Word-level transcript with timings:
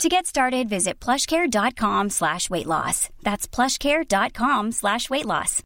To 0.00 0.08
get 0.08 0.26
started, 0.26 0.68
visit 0.68 0.94
plushcare.com 1.00 2.10
slash 2.10 2.50
weight 2.50 2.66
loss. 2.66 3.08
That's 3.22 3.46
plushcare.com 3.46 4.72
slash 4.72 5.08
weight 5.10 5.26
loss. 5.26 5.60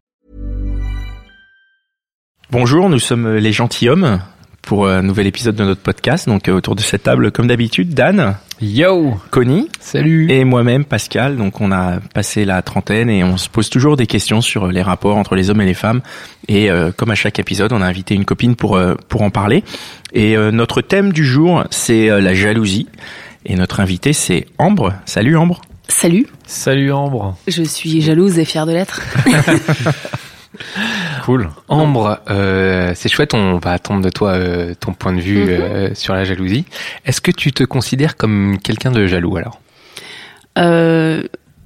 Bonjour, 2.51 2.89
nous 2.89 2.99
sommes 2.99 3.37
les 3.37 3.53
gentilshommes 3.53 4.21
pour 4.63 4.89
un 4.89 5.03
nouvel 5.03 5.27
épisode 5.29 5.55
de 5.55 5.65
notre 5.65 5.81
podcast. 5.81 6.29
Donc 6.29 6.49
euh, 6.49 6.53
autour 6.53 6.75
de 6.75 6.81
cette 6.81 7.05
table, 7.05 7.31
comme 7.31 7.47
d'habitude, 7.47 7.95
Dan, 7.95 8.37
Yo 8.61 9.15
Connie 9.31 9.69
Salut 9.81 10.31
et 10.31 10.45
moi-même, 10.45 10.85
Pascal. 10.85 11.37
Donc 11.37 11.61
on 11.61 11.71
a 11.73 12.01
passé 12.13 12.45
la 12.45 12.61
trentaine 12.63 13.09
et 13.09 13.23
on 13.25 13.37
se 13.37 13.49
pose 13.49 13.71
toujours 13.71 13.97
des 13.97 14.07
questions 14.09 14.41
sur 14.41 14.67
les 14.67 14.83
rapports 14.83 15.17
entre 15.17 15.35
les 15.37 15.51
hommes 15.51 15.61
et 15.61 15.67
les 15.67 15.75
femmes. 15.75 16.03
Et 16.49 16.69
euh, 16.71 16.91
comme 16.91 17.11
à 17.11 17.15
chaque 17.15 17.39
épisode, 17.39 17.73
on 17.73 17.81
a 17.81 17.87
invité 17.87 18.15
une 18.15 18.25
copine 18.25 18.57
pour 18.57 18.77
euh, 18.77 18.97
pour 19.09 19.23
en 19.23 19.31
parler. 19.31 19.63
Et 20.13 20.37
euh, 20.37 20.51
notre 20.51 20.83
thème 20.83 21.13
du 21.13 21.25
jour, 21.25 21.65
c'est 21.71 22.11
euh, 22.11 22.21
la 22.21 22.35
jalousie. 22.35 22.89
Et 23.49 23.55
notre 23.55 23.81
invité, 23.81 24.13
c'est 24.13 24.47
Ambre. 24.59 24.95
Salut 25.07 25.37
Ambre. 25.37 25.61
Salut, 25.89 26.27
Salut 26.47 26.91
Ambre 26.93 27.37
je 27.47 27.63
suis 27.63 28.01
jalouse 28.01 28.39
et 28.41 28.45
fière 28.45 28.67
de 28.67 28.73
l'être. 28.73 29.01
Cool. 31.25 31.51
Ambre, 31.69 32.21
euh, 32.31 32.93
c'est 32.95 33.09
chouette, 33.11 33.35
on 33.35 33.59
va 33.59 33.73
attendre 33.73 34.03
de 34.03 34.09
toi 34.09 34.31
euh, 34.31 34.75
ton 34.79 34.95
point 34.95 35.13
de 35.13 35.21
vue 35.21 35.39
euh, 35.51 35.93
sur 35.95 36.15
la 36.15 36.25
jalousie. 36.25 36.65
Est-ce 37.05 37.21
que 37.21 37.31
tu 37.33 37.53
te 37.53 37.63
considères 37.65 38.17
comme 38.17 38.57
quelqu'un 38.63 38.91
de 38.93 39.07
jaloux 39.07 39.37
alors? 39.37 39.61
Euh, 40.57 41.23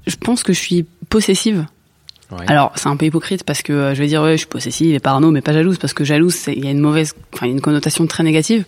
je 0.07 0.17
pense 0.17 0.43
que 0.43 0.53
je 0.53 0.59
suis 0.59 0.87
possessive. 1.09 1.67
Ouais. 2.33 2.45
Alors, 2.49 2.73
c'est 2.75 2.89
un 2.89 2.97
peu 2.97 3.05
hypocrite 3.07 3.45
parce 3.45 3.63
que 3.63 3.73
euh, 3.73 3.95
je 3.95 4.01
vais 4.01 4.07
dire 4.09 4.23
ouais, 4.23 4.33
je 4.33 4.39
suis 4.39 4.47
possessive 4.47 4.93
et 4.95 4.99
parano, 4.99 5.31
mais 5.31 5.43
pas 5.43 5.53
jalouse 5.53 5.79
parce 5.79 5.93
que 5.93 6.03
jalouse, 6.05 6.35
c'est- 6.35 6.55
il 6.55 6.65
y 6.65 6.69
a 6.69 6.71
une 6.73 6.81
mauvaise, 6.81 7.15
enfin, 7.35 7.47
il 7.47 7.51
y 7.51 7.53
a 7.53 7.55
une 7.55 7.61
connotation 7.61 8.07
très 8.07 8.23
négative. 8.25 8.65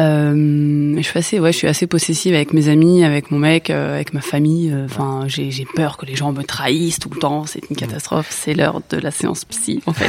Euh, 0.00 0.94
je 0.96 1.02
suis 1.02 1.18
assez, 1.18 1.40
ouais, 1.40 1.52
je 1.52 1.56
suis 1.58 1.66
assez 1.66 1.86
possessive 1.86 2.34
avec 2.34 2.52
mes 2.52 2.68
amis, 2.68 3.04
avec 3.04 3.30
mon 3.30 3.38
mec, 3.38 3.68
euh, 3.70 3.94
avec 3.94 4.12
ma 4.14 4.20
famille. 4.20 4.70
euh, 4.72 4.84
Enfin, 4.84 5.24
j'ai 5.26 5.50
j'ai 5.50 5.64
peur 5.64 5.96
que 5.96 6.06
les 6.06 6.14
gens 6.14 6.32
me 6.32 6.42
trahissent 6.42 6.98
tout 7.00 7.10
le 7.12 7.18
temps. 7.18 7.46
C'est 7.46 7.60
une 7.68 7.76
catastrophe. 7.76 8.28
C'est 8.30 8.54
l'heure 8.54 8.80
de 8.90 8.96
la 8.98 9.10
séance 9.10 9.44
psy, 9.44 9.82
en 9.86 9.92
fait. 9.92 10.06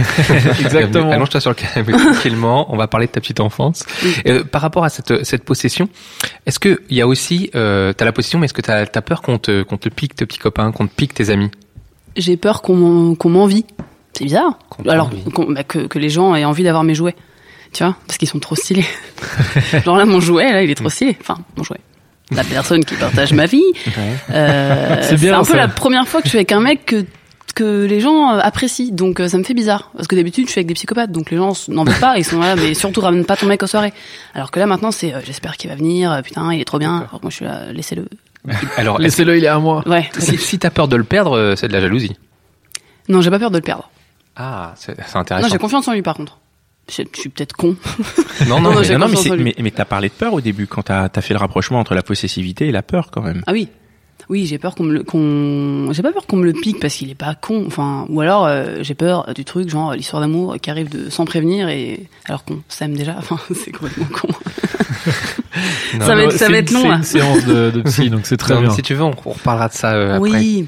Exactement. 0.61 1.09
Allonge-toi 1.11 1.41
sur 1.41 1.49
le 1.51 1.55
canapé 1.55 1.91
tranquillement, 2.13 2.71
on 2.73 2.77
va 2.77 2.87
parler 2.87 3.07
de 3.07 3.11
ta 3.11 3.19
petite 3.21 3.39
enfance. 3.39 3.83
Oui. 4.03 4.13
Euh, 4.27 4.43
par 4.43 4.61
rapport 4.61 4.83
à 4.83 4.89
cette, 4.89 5.23
cette 5.25 5.43
possession, 5.43 5.89
est-ce 6.45 6.59
que 6.59 6.81
il 6.89 6.97
y 6.97 7.01
a 7.01 7.07
aussi, 7.07 7.49
euh, 7.55 7.91
t'as 7.93 8.05
la 8.05 8.11
possession, 8.11 8.37
mais 8.39 8.45
est-ce 8.45 8.53
que 8.53 8.61
t'as 8.61 8.81
as 8.93 9.01
peur 9.01 9.21
qu'on 9.21 9.37
te, 9.39 9.63
qu'on 9.63 9.77
te 9.77 9.89
pique 9.89 10.15
tes 10.15 10.25
petits 10.25 10.39
copains, 10.39 10.71
qu'on 10.71 10.85
te 10.87 10.93
pique 10.95 11.13
tes 11.13 11.29
amis? 11.31 11.49
J'ai 12.15 12.37
peur 12.37 12.61
qu'on 12.61 12.75
m'en- 12.75 13.15
qu'on 13.15 13.29
m'envie. 13.29 13.65
C'est 14.13 14.23
bizarre. 14.25 14.57
Qu'on 14.69 14.83
Alors 14.83 15.09
bah, 15.49 15.63
que, 15.63 15.79
que 15.87 15.97
les 15.99 16.09
gens 16.09 16.35
aient 16.35 16.43
envie 16.45 16.63
d'avoir 16.63 16.83
mes 16.83 16.95
jouets. 16.95 17.15
Tu 17.73 17.83
vois 17.83 17.95
Parce 18.07 18.17
qu'ils 18.17 18.27
sont 18.27 18.39
trop 18.39 18.55
stylés. 18.55 18.85
Genre 19.85 19.97
là, 19.97 20.05
mon 20.05 20.19
jouet, 20.19 20.51
là, 20.51 20.63
il 20.63 20.69
est 20.71 20.75
trop 20.75 20.89
stylé. 20.89 21.15
Enfin, 21.21 21.37
mon 21.55 21.63
jouet. 21.63 21.77
La 22.31 22.43
personne 22.43 22.83
qui 22.85 22.95
partage 22.95 23.33
ma 23.33 23.45
vie. 23.45 23.63
Euh, 24.31 24.97
C'est 25.01 25.29
un 25.29 25.39
peu 25.39 25.43
ça. 25.51 25.57
la 25.57 25.67
première 25.67 26.07
fois 26.07 26.21
que 26.21 26.25
je 26.27 26.29
suis 26.29 26.37
avec 26.37 26.51
un 26.51 26.59
mec 26.61 26.85
que 26.85 27.05
que 27.55 27.85
les 27.85 27.99
gens 27.99 28.31
euh, 28.31 28.39
apprécient. 28.41 28.93
Donc 28.93 29.19
euh, 29.19 29.27
ça 29.27 29.37
me 29.37 29.43
fait 29.43 29.53
bizarre. 29.55 29.89
Parce 29.95 30.07
que 30.07 30.15
d'habitude, 30.15 30.45
je 30.45 30.51
suis 30.51 30.59
avec 30.59 30.67
des 30.67 30.75
psychopathes. 30.75 31.11
Donc 31.11 31.31
les 31.31 31.37
gens 31.37 31.53
n'en 31.67 31.83
veulent 31.83 31.99
pas. 31.99 32.17
Ils 32.17 32.23
sont 32.23 32.39
là, 32.39 32.55
mais 32.55 32.73
surtout 32.75 33.01
ramène 33.01 33.25
pas 33.25 33.35
ton 33.35 33.47
mec 33.47 33.61
aux 33.63 33.67
soirées. 33.67 33.91
Alors 34.35 34.51
que 34.51 34.59
là, 34.59 34.65
maintenant, 34.67 34.91
c'est 34.91 35.13
euh, 35.13 35.19
j'espère 35.23 35.57
qu'il 35.57 35.69
va 35.69 35.75
venir. 35.75 36.21
Putain, 36.23 36.53
il 36.53 36.61
est 36.61 36.65
trop 36.65 36.77
bien. 36.79 36.97
Alors 37.09 37.19
moi, 37.21 37.29
je 37.31 37.35
suis 37.37 37.45
là, 37.45 37.71
laissez-le. 37.73 38.07
Alors, 38.77 38.99
Laissez-le, 38.99 39.37
il 39.37 39.43
est 39.43 39.47
à 39.47 39.59
moi. 39.59 39.83
Ouais. 39.87 40.09
si, 40.17 40.37
si 40.37 40.57
t'as 40.59 40.69
peur 40.69 40.87
de 40.87 40.95
le 40.95 41.03
perdre, 41.03 41.55
c'est 41.57 41.67
de 41.67 41.73
la 41.73 41.81
jalousie. 41.81 42.15
Non, 43.09 43.21
j'ai 43.21 43.29
pas 43.31 43.39
peur 43.39 43.51
de 43.51 43.57
le 43.57 43.63
perdre. 43.63 43.89
Ah, 44.37 44.73
c'est 44.77 44.95
c'est 44.95 45.15
Non, 45.15 45.21
intéressant. 45.21 45.49
j'ai 45.49 45.57
confiance 45.57 45.87
en 45.87 45.93
lui, 45.93 46.01
par 46.01 46.15
contre. 46.15 46.37
Je, 46.89 47.03
suis 47.13 47.29
peut-être 47.29 47.53
con. 47.53 47.75
non, 48.47 48.59
Non, 48.59 48.71
non, 48.71 48.79
mais- 48.79 48.85
j'ai 48.85 48.97
Non, 48.97 49.07
non, 49.07 49.53
mais, 49.59 49.71
t'as 49.71 49.85
parlé 49.85 50.09
de 50.09 50.13
peur 50.13 50.33
au 50.33 50.41
début 50.41 50.67
quand 50.67 50.83
t'as 50.83 51.09
as 51.13 51.21
fait 51.21 51.33
le 51.33 51.39
rapprochement 51.39 51.79
entre 51.79 51.93
la 51.95 52.01
possessivité 52.03 52.67
et 52.67 52.71
la 52.71 52.81
peur 52.81 53.09
quand 53.11 53.21
même. 53.21 53.43
Ah 53.47 53.53
oui. 53.53 53.67
Oui, 54.27 54.45
j'ai 54.45 54.59
peur 54.59 54.75
qu'on 54.75 54.83
me 54.83 54.93
le, 54.93 55.03
qu'on, 55.03 55.91
j'ai 55.91 56.03
pas 56.03 56.11
peur 56.11 56.27
qu'on 56.27 56.37
me 56.37 56.45
le 56.45 56.53
pique 56.53 56.79
parce 56.79 56.93
qu'il 56.93 57.09
est 57.09 57.15
pas 57.15 57.33
con. 57.33 57.63
Enfin, 57.65 58.05
ou 58.09 58.21
alors 58.21 58.45
euh, 58.45 58.77
j'ai 58.81 58.93
peur 58.93 59.33
du 59.33 59.43
truc 59.43 59.69
genre 59.69 59.95
l'histoire 59.95 60.21
d'amour 60.21 60.57
qui 60.61 60.69
arrive 60.69 60.87
de 60.89 61.09
sans 61.09 61.25
prévenir 61.25 61.67
et 61.69 62.07
alors 62.25 62.43
qu'on 62.43 62.59
s'aime 62.67 62.93
déjà. 62.93 63.15
Enfin, 63.17 63.39
c'est 63.55 63.71
complètement 63.71 64.05
con. 64.05 64.27
Non, 65.97 66.05
ça 66.05 66.15
va 66.15 66.23
être, 66.23 66.33
ça 66.33 66.49
va 66.49 66.57
être 66.57 66.71
long 66.71 66.81
C'est 66.81 66.87
une 66.87 67.03
séance 67.03 67.45
de, 67.45 67.71
de 67.71 67.81
psy, 67.81 68.09
donc 68.09 68.21
c'est 68.27 68.37
très 68.37 68.53
Non, 68.53 68.61
bien. 68.61 68.69
si 68.69 68.81
tu 68.83 68.93
veux, 68.93 69.03
on, 69.03 69.13
on 69.25 69.31
reparlera 69.31 69.67
de 69.67 69.73
ça 69.73 69.93
euh, 69.93 70.15
après. 70.15 70.29
Oui. 70.29 70.65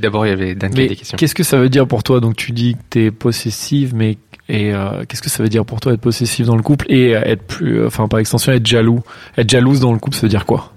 D'abord, 0.00 0.26
il 0.26 0.30
y 0.30 0.32
avait 0.32 0.54
Dan 0.54 0.72
qui 0.72 0.80
a 0.82 0.86
des 0.88 0.96
questions. 0.96 1.16
qu'est-ce 1.18 1.34
que 1.34 1.42
ça 1.44 1.58
veut 1.58 1.68
dire 1.68 1.86
pour 1.86 2.02
toi? 2.02 2.20
Donc 2.20 2.36
tu 2.36 2.52
dis 2.52 2.74
que 2.74 2.80
t'es 2.88 3.10
possessive, 3.10 3.94
mais 3.94 4.16
et 4.48 4.72
euh, 4.72 5.04
qu'est-ce 5.08 5.22
que 5.22 5.30
ça 5.30 5.42
veut 5.42 5.48
dire 5.48 5.64
pour 5.64 5.80
toi 5.80 5.92
être 5.92 6.00
possessive 6.00 6.46
dans 6.46 6.56
le 6.56 6.62
couple 6.62 6.86
et 6.90 7.14
euh, 7.14 7.22
être 7.24 7.42
plus, 7.42 7.80
euh, 7.80 7.86
enfin 7.86 8.08
par 8.08 8.18
extension 8.18 8.52
être 8.52 8.66
jaloux, 8.66 9.00
être 9.36 9.48
jalouse 9.48 9.80
dans 9.80 9.92
le 9.92 9.98
couple, 9.98 10.16
ça 10.16 10.22
veut 10.22 10.28
dire 10.28 10.46
quoi? 10.46 10.72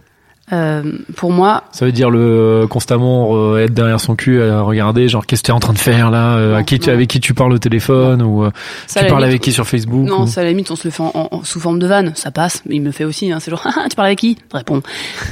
Euh, 0.53 0.83
pour 1.17 1.31
moi, 1.31 1.63
Ça 1.71 1.85
veut 1.85 1.91
dire 1.91 2.11
le 2.11 2.67
constamment 2.69 3.29
euh, 3.35 3.63
être 3.63 3.73
derrière 3.73 3.99
son 3.99 4.15
cul, 4.15 4.43
à 4.43 4.61
regarder, 4.61 5.07
genre 5.07 5.25
qu'est-ce 5.25 5.41
que 5.41 5.47
tu 5.47 5.51
es 5.51 5.55
en 5.55 5.59
train 5.59 5.73
de 5.73 5.79
faire 5.79 6.11
là, 6.11 6.35
euh, 6.37 6.53
à 6.55 6.59
Non, 6.59 6.63
qui 6.63 6.77
tu 6.79 6.89
non. 6.89 6.95
avec 6.95 7.07
qui 7.09 7.19
tu 7.19 7.33
parles 7.33 7.51
au 7.51 7.57
téléphone 7.57 8.21
ou 8.21 8.43
euh, 8.43 8.51
ça, 8.85 8.99
tu 8.99 9.07
parles 9.07 9.21
limite- 9.21 9.29
avec 9.29 9.41
qui 9.41 9.51
sur 9.51 9.65
Facebook 9.67 10.07
Non, 10.07 10.21
ou- 10.21 10.27
ça 10.27 10.41
à 10.41 10.43
la 10.43 10.51
limite 10.51 10.69
on 10.69 10.75
se 10.75 10.87
le 10.87 10.91
fait 10.91 11.01
en, 11.01 11.11
en- 11.15 11.27
en- 11.31 11.43
sous 11.43 11.59
forme 11.59 11.79
de 11.79 11.87
vanne, 11.87 12.11
ça 12.15 12.29
passe. 12.29 12.61
Il 12.69 12.83
me 12.83 12.91
fait 12.91 13.05
aussi. 13.05 13.31
Hein, 13.31 13.39
c'est 13.39 13.49
genre, 13.49 13.63
Ah, 13.75 13.87
tu 13.89 13.95
parles 13.95 14.05
avec 14.09 14.19
qui? 14.19 14.37
Réponds. 14.53 14.83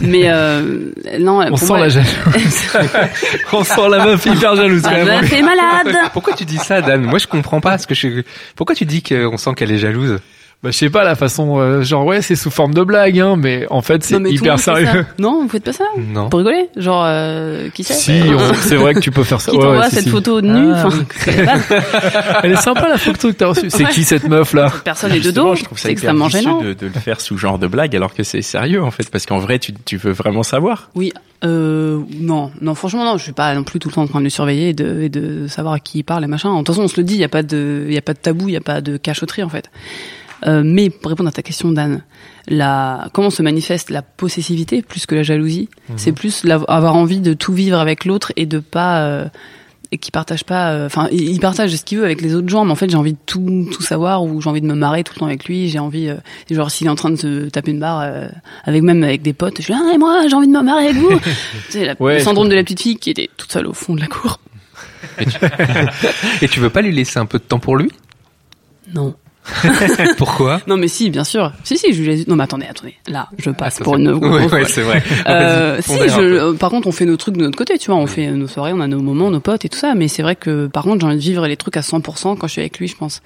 Mais 0.02 0.24
euh, 0.26 0.90
non, 1.20 1.42
On 1.42 1.48
pour 1.50 1.60
sent 1.60 1.66
moi, 1.68 1.80
la 1.80 1.90
jalousie. 1.90 2.16
On 3.54 3.64
sent 3.64 3.90
la 3.90 4.06
meuf 4.06 4.26
hyper 4.26 4.56
jalouse 4.56 4.82
quand 4.82 4.90
ça 4.90 4.96
même. 4.98 5.46
malade. 5.46 5.96
Pourquoi 6.14 6.34
tu 6.34 6.46
dis 6.46 6.58
ça, 6.58 6.82
Dan? 6.82 7.02
Moi, 7.04 7.20
je 7.20 7.28
comprends 7.28 7.62
pas. 7.62 7.78
Ce 7.78 7.86
que 7.86 7.94
je... 7.94 8.24
Pourquoi 8.56 8.74
tu 8.76 8.86
dis 8.86 9.04
qu'on 9.04 9.38
sent 9.38 9.52
qu'elle 9.56 9.72
est 9.72 9.78
jalouse? 9.78 10.20
Bah, 10.64 10.72
je 10.72 10.78
sais 10.78 10.90
pas 10.90 11.04
la 11.04 11.16
façon, 11.16 11.60
euh, 11.60 11.82
genre 11.84 12.06
ouais 12.06 12.22
c'est 12.22 12.38
sous 12.38 12.50
forme 12.50 12.74
de 12.74 12.84
blague, 12.84 13.20
hein, 13.20 13.36
mais 13.38 13.68
en 13.70 13.82
fait 13.82 14.02
c'est 14.04 14.16
hyper 14.32 14.58
sérieux. 14.58 15.06
Non, 15.20 15.42
vous 15.44 15.50
faites 15.50 15.66
pas 15.66 15.74
ça? 15.74 15.84
Non. 15.98 16.30
Pour 16.30 16.40
rigoler? 16.40 16.70
Genre, 16.78 17.04
euh, 17.06 17.70
qui 17.70 17.84
c'est 17.84 17.94
Si, 17.94 18.22
on- 18.34 18.54
c'est 18.62 18.78
vrai 18.78 18.94
que 18.94 19.00
tu 19.02 19.12
peux 19.12 19.26
faire 19.26 19.42
ça. 19.42 19.52
Qui 19.52 19.58
Ouais, 19.58 19.64
t'envoie 19.64 19.80
ouais, 19.82 19.90
cette 19.90 20.06
si. 20.06 20.10
photo 20.10 20.40
de 20.40 20.48
nu 20.48 20.72
Ah, 20.74 22.40
Elle 22.44 22.54
est 22.54 22.56
sympa 22.56 22.88
la 22.88 22.98
photo 22.98 23.28
que 23.30 23.34
t'as 23.34 23.48
reçue. 23.48 23.70
C'est 23.70 23.84
Ouais. 23.84 23.90
qui 23.92 24.04
cette 24.04 24.28
meuf 24.28 24.54
là? 24.54 24.72
Personne 24.84 25.12
n'est 25.12 25.20
de 25.20 25.32
dos. 25.32 25.56
je 25.56 25.64
trouve 25.66 25.78
ça 25.78 25.90
extrêmement 25.90 26.30
gênant. 26.30 26.62
de, 26.62 26.74
de 26.74 26.86
le 26.86 26.92
faire 26.94 27.20
sous 27.20 27.38
genre 27.38 27.60
de 27.60 27.68
blague 27.68 27.96
alors 27.96 28.14
que 28.14 28.24
c'est 28.24 28.42
sérieux 28.42 28.82
en 28.82 28.92
fait 28.92 29.10
parce 29.10 29.26
qu'en 29.26 29.40
vrai 29.40 29.60
tu, 29.60 29.74
tu 29.86 29.98
veux 29.98 30.12
vraiment 30.14 30.44
savoir. 30.44 30.90
Oui, 30.96 31.12
euh, 31.44 32.00
non, 32.22 32.52
non, 32.62 32.74
franchement, 32.74 33.04
non, 33.04 33.18
je 33.18 33.24
suis 33.24 33.34
pas 33.34 33.54
non 33.54 33.64
plus 33.66 33.80
tout 33.80 33.90
le 33.90 33.94
temps 33.96 34.04
en 34.04 34.08
train 34.08 34.20
de 34.20 34.24
le 34.24 34.30
surveiller 34.30 34.70
et 34.70 34.74
de, 34.74 35.02
et 35.02 35.10
de 35.10 35.48
savoir 35.48 35.74
à 35.74 35.80
qui 35.80 36.00
il 36.00 36.04
parle 36.04 36.24
et 36.24 36.28
machin. 36.28 36.52
De 36.54 36.58
toute 36.60 36.68
façon, 36.68 36.84
on 36.84 36.88
se 36.88 36.96
le 36.96 37.04
dit, 37.04 37.16
il 37.16 37.20
y 37.20 37.24
a 37.26 37.30
pas 37.30 37.44
de, 37.44 37.84
il 37.88 37.94
y 37.94 37.98
a 37.98 38.02
pas 38.02 38.14
de 38.14 38.20
tabou, 38.20 38.48
il 38.48 38.54
y 38.54 38.58
a 38.58 38.62
pas 38.62 38.80
de 38.80 38.96
cachotterie 38.96 39.44
en 39.44 39.50
fait. 39.50 39.70
Euh, 40.46 40.62
mais 40.66 40.90
pour 40.90 41.10
répondre 41.10 41.30
à 41.30 41.32
ta 41.32 41.42
question, 41.42 41.72
Dan, 41.72 42.02
la, 42.48 43.10
comment 43.14 43.30
se 43.30 43.42
manifeste 43.42 43.90
la 43.90 44.02
possessivité 44.02 44.82
plus 44.82 45.06
que 45.06 45.16
la 45.16 45.24
jalousie? 45.24 45.70
C'est 45.96 46.12
plus 46.12 46.44
avoir 46.68 46.96
envie 46.96 47.20
de 47.20 47.34
tout 47.34 47.54
vivre 47.54 47.78
avec 47.80 48.06
l'autre 48.06 48.34
et 48.36 48.46
de 48.46 48.60
pas 48.60 49.04
euh, 49.06 49.26
et 49.92 49.98
qui 50.00 50.10
partage 50.12 50.44
pas. 50.44 50.72
euh, 50.72 50.88
Enfin, 50.88 51.08
il 51.12 51.30
il 51.30 51.40
partage 51.40 51.74
ce 51.76 51.84
qu'il 51.86 52.00
veut 52.00 52.04
avec 52.06 52.20
les 52.22 52.34
autres 52.36 52.50
gens, 52.50 52.66
mais 52.66 52.72
en 52.72 52.76
fait, 52.76 52.90
j'ai 52.90 52.98
envie 52.98 53.14
de 53.14 53.18
tout 53.26 53.68
tout 53.72 53.84
savoir 53.84 54.24
ou 54.24 54.42
j'ai 54.42 54.50
envie 54.50 54.60
de 54.62 54.66
me 54.68 54.74
marrer 54.74 55.04
tout 55.04 55.14
le 55.16 55.20
temps 55.20 55.28
avec 55.28 55.46
lui. 55.46 55.70
J'ai 55.70 55.80
envie, 55.80 56.10
euh, 56.10 56.16
genre 56.52 56.72
s'il 56.72 56.88
est 56.88 56.90
en 56.90 56.96
train 56.96 57.12
de 57.12 57.16
se 57.16 57.48
taper 57.50 57.72
une 57.72 57.80
barre 57.80 58.02
euh, 58.02 58.28
avec 58.66 58.82
même 58.82 59.04
avec 59.04 59.22
des 59.22 59.34
potes, 59.34 59.58
je 59.60 59.64
suis 59.64 59.74
là, 59.74 59.80
ah, 59.88 59.94
et 59.94 59.98
moi, 59.98 60.28
j'ai 60.28 60.36
envie 60.36 60.48
de 60.48 60.52
me 60.52 60.62
marrer 60.64 60.86
avec 60.88 60.98
vous. 60.98 61.20
sais, 61.70 61.86
la- 61.86 61.96
Ouais, 62.02 62.16
le 62.18 62.24
syndrome 62.24 62.50
de 62.50 62.56
la 62.56 62.64
petite 62.64 62.82
fille 62.82 62.96
qui 62.98 63.12
était 63.12 63.30
toute 63.38 63.52
seule 63.52 63.68
au 63.68 63.74
fond 63.74 63.94
de 63.96 64.02
la 64.02 64.08
cour. 64.08 64.40
Et 66.42 66.48
tu 66.48 66.60
veux 66.60 66.70
pas 66.70 66.82
lui 66.82 66.92
laisser 66.94 67.20
un 67.20 67.26
peu 67.26 67.38
de 67.38 67.44
temps 67.44 67.60
pour 67.60 67.76
lui? 67.78 67.92
Non. 68.94 69.14
Pourquoi? 70.18 70.62
Non, 70.68 70.78
mais 70.78 70.88
si, 70.88 71.10
bien 71.10 71.24
sûr. 71.24 71.52
Si, 71.64 71.78
si, 71.78 71.94
je 71.94 72.02
lui 72.02 72.12
ai 72.12 72.16
dit. 72.16 72.26
Non, 72.28 72.36
mais 72.36 72.44
attendez, 72.44 72.66
attendez. 72.70 72.96
Là, 73.08 73.28
je 73.38 73.50
passe 73.52 73.78
Ah, 73.82 73.84
pour 73.84 73.94
ça, 73.96 74.00
une. 74.00 74.12
grosse 74.14 74.52
Ouais, 74.52 74.66
c'est 74.66 74.82
vrai. 74.82 75.04
Euh, 75.28 75.80
si, 75.82 75.98
je, 76.10 76.22
euh, 76.22 76.54
par 76.54 76.70
contre, 76.70 76.88
on 76.88 76.92
fait 76.92 77.06
nos 77.06 77.18
trucs 77.18 77.36
de 77.38 77.42
notre 77.42 77.58
côté, 77.58 77.78
tu 77.78 77.92
vois, 77.92 78.00
on 78.00 78.08
fait 78.08 78.30
nos 78.32 78.48
soirées, 78.48 78.72
on 78.74 78.80
a 78.80 78.88
nos 78.88 79.02
moments, 79.02 79.30
nos 79.32 79.40
potes 79.40 79.66
et 79.66 79.70
tout 79.70 79.78
ça, 79.78 79.96
mais 79.96 80.08
c'est 80.08 80.22
vrai 80.24 80.36
que, 80.36 80.68
par 80.68 80.84
contre, 80.84 81.02
j'ai 81.02 81.08
envie 81.08 81.16
de 81.18 81.22
vivre 81.22 81.46
les 81.48 81.58
trucs 81.58 81.78
à 81.78 81.82
100% 81.82 82.38
quand 82.38 82.48
je 82.48 82.52
suis 82.52 82.62
avec 82.62 82.80
lui, 82.80 82.88
je 82.88 82.96
pense. 82.96 83.22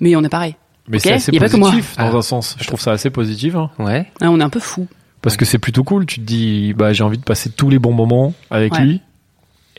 Mais 0.00 0.14
on 0.16 0.22
est 0.24 0.28
pareil. 0.28 0.54
Mais 0.88 0.98
c'est 0.98 1.12
assez 1.12 1.32
positif 1.32 1.96
moi. 1.98 2.06
dans 2.10 2.14
Ah. 2.14 2.18
un 2.18 2.22
sens. 2.22 2.56
Je 2.60 2.66
trouve 2.66 2.80
ça 2.80 2.92
assez 2.92 3.10
positif. 3.10 3.54
Hein. 3.56 3.70
Ouais. 3.78 4.06
Ah, 4.20 4.30
on 4.30 4.40
est 4.40 4.44
un 4.44 4.48
peu 4.48 4.60
fou. 4.60 4.86
Parce 5.20 5.36
que 5.36 5.44
c'est 5.44 5.58
plutôt 5.58 5.82
cool. 5.84 6.06
Tu 6.06 6.20
te 6.20 6.24
dis, 6.24 6.72
bah 6.74 6.92
j'ai 6.92 7.02
envie 7.02 7.18
de 7.18 7.24
passer 7.24 7.50
tous 7.50 7.68
les 7.68 7.78
bons 7.78 7.92
moments 7.92 8.32
avec 8.50 8.72
Ouais. 8.74 8.80
lui. 8.82 9.00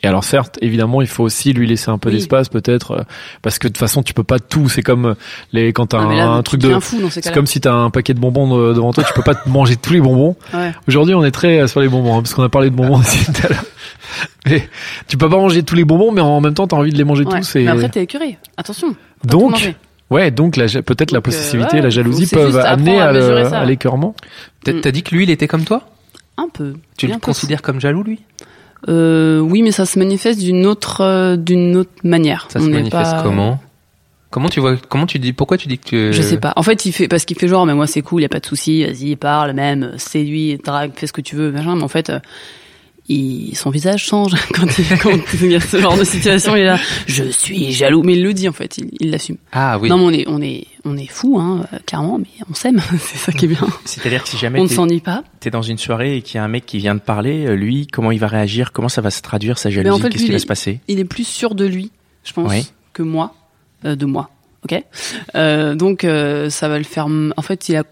Et 0.02 0.06
alors 0.06 0.24
certes, 0.24 0.58
évidemment, 0.62 1.02
il 1.02 1.06
faut 1.08 1.24
aussi 1.24 1.52
lui 1.52 1.66
laisser 1.66 1.90
un 1.90 1.98
peu 1.98 2.08
Oui. 2.08 2.14
d'espace 2.16 2.48
peut-être 2.48 2.90
euh, 2.92 3.02
parce 3.42 3.58
que 3.58 3.68
de 3.68 3.72
toute 3.72 3.78
façon, 3.78 4.02
tu 4.02 4.14
peux 4.14 4.24
pas 4.24 4.38
tout, 4.38 4.68
c'est 4.70 4.82
comme 4.82 5.04
euh, 5.06 5.14
les 5.52 5.72
quand 5.74 5.86
t'as 5.88 5.98
Ah, 6.00 6.04
un, 6.04 6.14
là, 6.16 6.26
un 6.28 6.38
tu 6.38 6.44
truc 6.58 6.60
de 6.62 6.80
ces 7.10 7.20
c'est 7.22 7.34
comme 7.34 7.46
si 7.46 7.60
t'as 7.60 7.74
un 7.74 7.90
paquet 7.90 8.14
de 8.14 8.18
bonbons 8.20 8.48
de- 8.56 8.72
devant 8.72 8.92
toi, 8.94 9.04
tu 9.04 9.12
peux 9.12 9.22
pas 9.22 9.34
te 9.34 9.48
manger 9.48 9.76
tous 9.76 9.92
les 9.92 10.00
bonbons. 10.00 10.36
Ouais. 10.54 10.72
Aujourd'hui, 10.88 11.14
on 11.14 11.22
est 11.24 11.30
très 11.30 11.60
euh, 11.60 11.66
sur 11.66 11.80
les 11.80 11.88
bonbons 11.88 12.16
hein, 12.16 12.22
parce 12.22 12.32
qu'on 12.34 12.42
a 12.42 12.48
parlé 12.48 12.70
de 12.70 12.74
bonbons 12.74 12.98
aussi 13.00 13.24
tout 13.26 13.42
à 13.44 13.48
l'heure. 13.50 13.64
Mais 14.46 14.68
tu 15.06 15.16
peux 15.18 15.28
pas 15.28 15.36
manger 15.36 15.62
tous 15.62 15.74
les 15.74 15.84
bonbons 15.84 16.12
mais 16.12 16.20
en 16.22 16.40
même 16.40 16.54
temps, 16.54 16.66
t'as 16.66 16.76
envie 16.76 16.92
de 16.92 16.96
les 16.98 17.04
manger 17.04 17.24
Ouais. 17.26 17.40
tous 17.40 17.56
et 17.56 17.64
Mais 17.64 17.70
après, 17.70 17.88
t'es 17.90 18.02
écœuré. 18.02 18.38
Attention. 18.56 18.94
Donc 19.24 19.74
ouais, 20.08 20.30
donc 20.30 20.54
peut-être 20.54 20.72
la 20.72 20.84
Donc, 20.86 21.14
euh, 21.14 21.20
possessivité, 21.20 21.76
ouais, 21.76 21.82
la 21.82 21.90
jalousie 21.90 22.26
peuvent 22.26 22.56
amener 22.58 23.00
à 23.00 23.08
à 23.08 23.64
l'écœurement. 23.66 24.14
T'as 24.64 24.72
Mm. 24.72 24.80
t'as 24.80 24.90
dit 24.92 25.02
que 25.02 25.14
lui, 25.14 25.24
il 25.24 25.30
était 25.30 25.46
comme 25.46 25.64
toi? 25.64 25.82
Un 26.38 26.48
peu. 26.52 26.72
Tu 26.96 27.06
le 27.06 27.18
considères 27.18 27.60
comme 27.60 27.80
jaloux, 27.80 28.02
lui? 28.02 28.20
Euh, 28.88 29.40
oui, 29.40 29.62
mais 29.62 29.72
ça 29.72 29.84
se 29.86 29.98
manifeste 29.98 30.40
d'une 30.40 30.66
autre, 30.66 31.02
euh, 31.02 31.36
d'une 31.36 31.76
autre 31.76 31.90
manière. 32.02 32.46
Ça 32.50 32.60
On 32.60 32.64
se 32.64 32.68
manifeste 32.70 32.92
pas- 32.92 33.22
comment 33.22 33.60
Comment 34.30 34.48
tu 34.48 34.60
vois 34.60 34.76
Comment 34.88 35.06
tu 35.06 35.18
dis 35.18 35.32
Pourquoi 35.32 35.58
tu 35.58 35.66
dis 35.66 35.78
que 35.78 36.10
tu 36.10 36.12
Je 36.12 36.22
sais 36.22 36.36
pas. 36.38 36.52
En 36.54 36.62
fait, 36.62 36.84
il 36.86 36.92
fait 36.92 37.08
parce 37.08 37.24
qu'il 37.24 37.36
fait 37.36 37.48
genre, 37.48 37.66
mais 37.66 37.74
moi 37.74 37.88
c'est 37.88 38.00
cool, 38.00 38.22
y 38.22 38.24
a 38.24 38.28
pas 38.28 38.38
de 38.38 38.46
souci, 38.46 38.84
vas-y, 38.84 39.16
parle, 39.16 39.52
même, 39.54 39.92
séduis, 39.96 40.56
drague, 40.64 40.92
fais 40.94 41.08
ce 41.08 41.12
que 41.12 41.20
tu 41.20 41.34
veux, 41.34 41.50
machin. 41.50 41.74
Mais 41.74 41.82
en 41.82 41.88
fait, 41.88 42.10
euh, 42.10 42.20
il, 43.10 43.56
son 43.56 43.70
visage 43.70 44.04
change 44.04 44.34
quand 44.54 44.78
il, 44.78 44.98
quand 44.98 45.10
il 45.42 45.50
y 45.52 45.56
a 45.56 45.60
ce 45.60 45.78
genre 45.80 45.96
de 45.96 46.04
situation. 46.04 46.54
Il 46.56 46.60
est 46.62 46.64
là, 46.64 46.78
je 47.06 47.24
suis 47.24 47.72
jaloux, 47.72 48.02
mais 48.02 48.14
il 48.14 48.22
le 48.22 48.32
dit 48.32 48.48
en 48.48 48.52
fait, 48.52 48.78
il 49.00 49.10
l'assume. 49.10 49.36
Ah 49.52 49.78
oui. 49.78 49.88
Non, 49.88 49.96
mais 49.98 50.04
on 50.04 50.12
est, 50.12 50.24
on 50.28 50.42
est, 50.42 50.66
on 50.84 50.96
est 50.96 51.10
fou, 51.10 51.38
hein, 51.38 51.66
clairement, 51.86 52.18
mais 52.18 52.28
on 52.48 52.54
s'aime. 52.54 52.80
c'est 53.00 53.18
ça 53.18 53.32
qui 53.32 53.46
est 53.46 53.48
bien. 53.48 53.66
C'est-à-dire 53.84 54.22
que 54.22 54.28
si 54.28 54.36
jamais 54.38 54.60
On 54.60 54.64
ne 54.64 54.68
s'ennuie 54.68 55.00
pas. 55.00 55.24
t'es 55.40 55.50
dans 55.50 55.62
une 55.62 55.78
soirée 55.78 56.16
et 56.16 56.22
qu'il 56.22 56.36
y 56.36 56.38
a 56.38 56.44
un 56.44 56.48
mec 56.48 56.66
qui 56.66 56.78
vient 56.78 56.94
de 56.94 57.00
parler, 57.00 57.46
euh, 57.46 57.54
lui, 57.54 57.86
comment 57.86 58.12
il 58.12 58.18
va 58.20 58.28
réagir? 58.28 58.72
Comment 58.72 58.88
ça 58.88 59.00
va 59.00 59.10
se 59.10 59.22
traduire 59.22 59.58
sa 59.58 59.68
en 59.68 59.72
jalousie? 59.72 60.02
fait, 60.02 60.08
Qu'est-ce 60.10 60.24
qui 60.26 60.32
va 60.32 60.38
se 60.38 60.46
passer? 60.46 60.80
Il 60.88 60.98
est 61.00 61.04
plus 61.04 61.26
sûr 61.26 61.54
de 61.54 61.66
lui, 61.66 61.90
je 62.24 62.32
pense, 62.32 62.50
Oui. 62.50 62.70
que 62.92 63.02
moi, 63.02 63.34
euh, 63.84 63.96
de 63.96 64.06
moi. 64.06 64.30
Ok? 64.64 64.80
Euh, 65.34 65.74
donc 65.74 66.04
euh, 66.04 66.50
ça 66.50 66.68
va 66.68 66.76
le 66.78 66.84
faire. 66.84 67.06
En 67.36 67.42
fait, 67.42 67.68
il 67.68 67.76
a, 67.76 67.84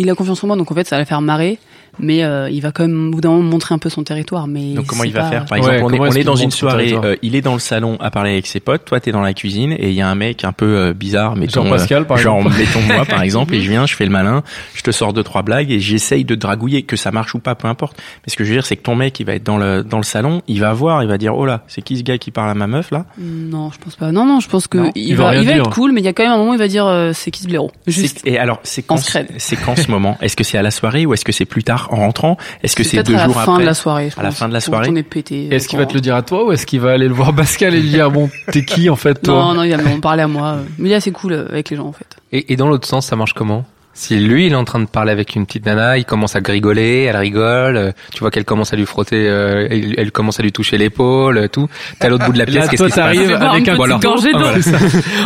il 0.00 0.10
a 0.10 0.14
confiance 0.14 0.42
en 0.44 0.46
moi, 0.48 0.56
donc 0.56 0.70
en 0.70 0.74
fait, 0.74 0.86
ça 0.86 0.96
va 0.96 1.00
le 1.00 1.06
faire 1.06 1.20
marrer. 1.20 1.58
Mais 2.00 2.22
euh, 2.22 2.48
il 2.48 2.60
va 2.60 2.70
quand 2.70 2.84
même 2.86 3.08
au 3.08 3.10
bout 3.12 3.20
d'un 3.20 3.30
moment 3.30 3.42
montrer 3.42 3.74
un 3.74 3.78
peu 3.78 3.88
son 3.90 4.04
territoire. 4.04 4.46
Mais 4.46 4.74
Donc 4.74 4.86
comment 4.86 5.02
il 5.02 5.12
va 5.12 5.22
pas- 5.22 5.30
faire 5.30 5.44
Par 5.46 5.58
Ouais, 5.58 5.78
exemple, 5.78 5.94
on 6.00 6.06
est, 6.14 6.20
on 6.20 6.24
dans 6.24 6.36
une 6.36 6.52
soirée, 6.52 6.92
euh, 6.94 7.16
il 7.22 7.34
est 7.34 7.40
dans 7.40 7.54
le 7.54 7.58
salon 7.58 7.96
à 7.98 8.12
parler 8.12 8.30
avec 8.32 8.46
ses 8.46 8.60
potes, 8.60 8.84
toi 8.84 9.00
t'es 9.00 9.10
dans 9.10 9.22
la 9.22 9.32
cuisine 9.34 9.72
et 9.72 9.88
il 9.88 9.94
y 9.94 10.00
a 10.00 10.08
un 10.08 10.14
mec 10.14 10.44
un 10.44 10.52
peu 10.52 10.66
euh, 10.76 10.92
bizarre, 10.92 11.34
mettons, 11.34 11.62
Genre 11.64 11.70
Pascal, 11.72 12.06
par 12.06 12.18
genre 12.18 12.36
exemple. 12.38 12.56
mettons 12.56 12.82
moi 12.94 13.04
par 13.04 13.22
exemple, 13.24 13.52
et 13.54 13.60
je 13.62 13.68
viens, 13.70 13.84
je 13.86 13.96
fais 13.96 14.04
le 14.04 14.12
malin, 14.12 14.44
je 14.74 14.82
te 14.82 14.92
sors 14.92 15.12
deux 15.12 15.24
trois 15.24 15.42
blagues 15.42 15.72
et 15.72 15.80
j'essaye 15.80 16.24
de 16.24 16.36
dragouiller, 16.36 16.82
que 16.84 16.94
ça 16.94 17.10
marche 17.10 17.34
ou 17.34 17.40
pas, 17.40 17.56
peu 17.56 17.66
importe. 17.66 17.96
Mais 18.24 18.30
ce 18.30 18.36
que 18.36 18.44
je 18.44 18.50
veux 18.50 18.54
dire, 18.56 18.66
c'est 18.66 18.76
que 18.76 18.82
ton 18.82 18.94
mec, 18.94 19.18
il 19.18 19.24
va 19.26 19.34
être 19.34 19.42
dans 19.44 19.56
le 19.58 19.82
dans 19.82 19.98
le 19.98 20.04
salon, 20.04 20.42
il 20.46 20.60
va 20.60 20.72
voir, 20.74 21.02
il 21.02 21.08
va 21.08 21.18
dire 21.18 21.34
oh 21.36 21.46
là, 21.46 21.64
c'est 21.66 21.82
qui 21.82 21.96
ce 21.96 22.04
gars 22.04 22.18
qui 22.18 22.30
parle 22.30 22.50
à 22.50 22.54
ma 22.54 22.68
meuf 22.68 22.92
là? 22.92 23.06
Non, 23.18 23.72
je 23.72 23.78
pense 23.78 23.96
pas. 23.96 24.12
Non, 24.12 24.24
non, 24.24 24.38
je 24.38 24.48
pense 24.48 24.68
que 24.68 24.78
Non, 24.78 24.92
il, 24.94 25.08
il 25.08 25.16
va 25.16 25.34
il 25.34 25.46
va 25.46 25.52
être 25.54 25.70
cool, 25.70 25.90
mais 25.90 26.00
il 26.00 26.04
y 26.04 26.08
a 26.08 26.12
quand 26.12 26.22
même 26.22 26.32
un 26.32 26.36
moment 26.38 26.50
où 26.50 26.54
il 26.54 26.58
va 26.60 26.68
dire 26.68 26.86
euh, 26.86 27.10
c'est 27.12 27.32
qui 27.32 27.42
ce 27.42 27.48
blaireau? 27.48 27.72
Juste. 27.88 28.20
C'est- 28.22 28.30
Et 28.30 28.38
alors, 28.38 28.60
c'est 28.62 28.84
en 28.88 28.94
quand, 28.94 29.00
secret. 29.00 29.26
c'est 29.38 29.56
quand 29.56 29.74
ce 29.76 29.87
moment? 29.90 30.18
Est-ce 30.20 30.36
que 30.36 30.44
c'est 30.44 30.58
à 30.58 30.62
la 30.62 30.70
soirée 30.70 31.06
ou 31.06 31.14
est-ce 31.14 31.24
que 31.24 31.32
c'est 31.32 31.44
plus 31.44 31.64
tard 31.64 31.88
en 31.90 31.96
rentrant? 31.96 32.36
Est-ce 32.62 32.76
que 32.76 32.84
c'est 32.84 32.98
peut-être 32.98 33.06
deux 33.06 33.14
à 33.14 33.18
la 33.18 33.24
jours 33.24 33.34
fin 33.34 33.52
après 33.52 33.62
de 33.62 33.66
la 33.66 33.74
soirée. 33.74 34.10
je? 34.10 34.20
À 34.20 34.22
la 34.22 34.30
fin 34.30 34.48
de 34.48 34.52
la 34.52 34.60
soirée 34.60 35.02
pété. 35.02 35.48
Est-ce 35.54 35.68
qu'il 35.68 35.78
va 35.78 35.86
te 35.86 35.94
le 35.94 36.00
dire 36.00 36.14
à 36.14 36.22
toi 36.22 36.46
ou 36.46 36.52
est-ce 36.52 36.66
qu'il 36.66 36.80
va 36.80 36.92
aller 36.92 37.08
le 37.08 37.14
voir 37.14 37.34
Pascal 37.34 37.74
et 37.74 37.80
lui 37.80 37.90
dire 37.90 38.10
bon, 38.10 38.30
t'es 38.52 38.64
qui 38.64 38.90
en 38.90 38.96
fait 38.96 39.14
toi? 39.22 39.34
Non, 39.34 39.54
non, 39.54 39.62
il 39.62 39.76
va 39.76 39.82
me 39.82 40.00
parler 40.00 40.22
à 40.22 40.28
moi. 40.28 40.58
Mais 40.78 40.88
il 40.88 40.92
est 40.92 40.96
assez 40.96 41.12
cool 41.12 41.32
euh, 41.32 41.48
avec 41.48 41.70
les 41.70 41.76
gens 41.76 41.86
en 41.86 41.92
fait. 41.92 42.16
Et, 42.32 42.52
et 42.52 42.56
dans 42.56 42.68
l'autre 42.68 42.86
sens, 42.86 43.06
ça 43.06 43.16
marche 43.16 43.32
comment? 43.32 43.64
Si 44.00 44.16
lui, 44.16 44.46
il 44.46 44.52
est 44.52 44.54
en 44.54 44.62
train 44.64 44.78
de 44.78 44.84
parler 44.86 45.10
avec 45.10 45.34
une 45.34 45.44
petite 45.44 45.66
nana, 45.66 45.98
il 45.98 46.04
commence 46.04 46.36
à 46.36 46.40
grigoler, 46.40 47.02
elle 47.02 47.16
rigole, 47.16 47.76
euh, 47.76 47.90
tu 48.12 48.20
vois 48.20 48.30
qu'elle 48.30 48.44
commence 48.44 48.72
à 48.72 48.76
lui 48.76 48.86
frotter, 48.86 49.26
euh, 49.28 49.66
elle, 49.68 49.96
elle 49.98 50.12
commence 50.12 50.38
à 50.38 50.44
lui 50.44 50.52
toucher 50.52 50.78
l'épaule, 50.78 51.36
euh, 51.36 51.48
tout. 51.48 51.68
T'es 51.98 52.06
à 52.06 52.08
l'autre 52.08 52.24
bout 52.26 52.32
de 52.32 52.38
la 52.38 52.46
pièce, 52.46 52.68
qu'est-ce 52.68 52.84
qui 52.84 52.90
se 52.92 52.94
passe 52.96 53.20
avec 53.32 53.68
un 53.68 53.74
Voilà. 53.74 53.98
gorgée 54.00 54.30
d'eau. 54.30 54.38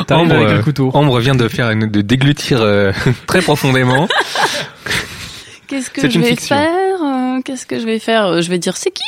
Ah, 0.08 0.16
Ambre, 0.16 0.34
avec 0.36 0.48
un 0.48 0.62
couteau. 0.62 0.90
Ambre 0.94 1.20
vient 1.20 1.34
de 1.34 1.48
faire 1.48 1.70
une, 1.70 1.90
de 1.90 2.00
déglutir 2.00 2.62
euh, 2.62 2.92
très 3.26 3.42
profondément. 3.42 4.08
Qu'est-ce 5.68 5.90
que 5.90 6.08
je 6.08 6.16
une 6.16 6.22
vais 6.22 6.28
fiction. 6.30 6.56
faire? 6.56 6.70
Euh, 7.38 7.40
Qu'est-ce 7.44 7.66
que 7.66 7.78
je 7.78 7.84
vais 7.86 7.98
faire? 7.98 8.26
Euh, 8.26 8.40
Je 8.40 8.48
vais 8.50 8.58
dire 8.58 8.76
c'est 8.76 8.90
qui? 8.90 9.02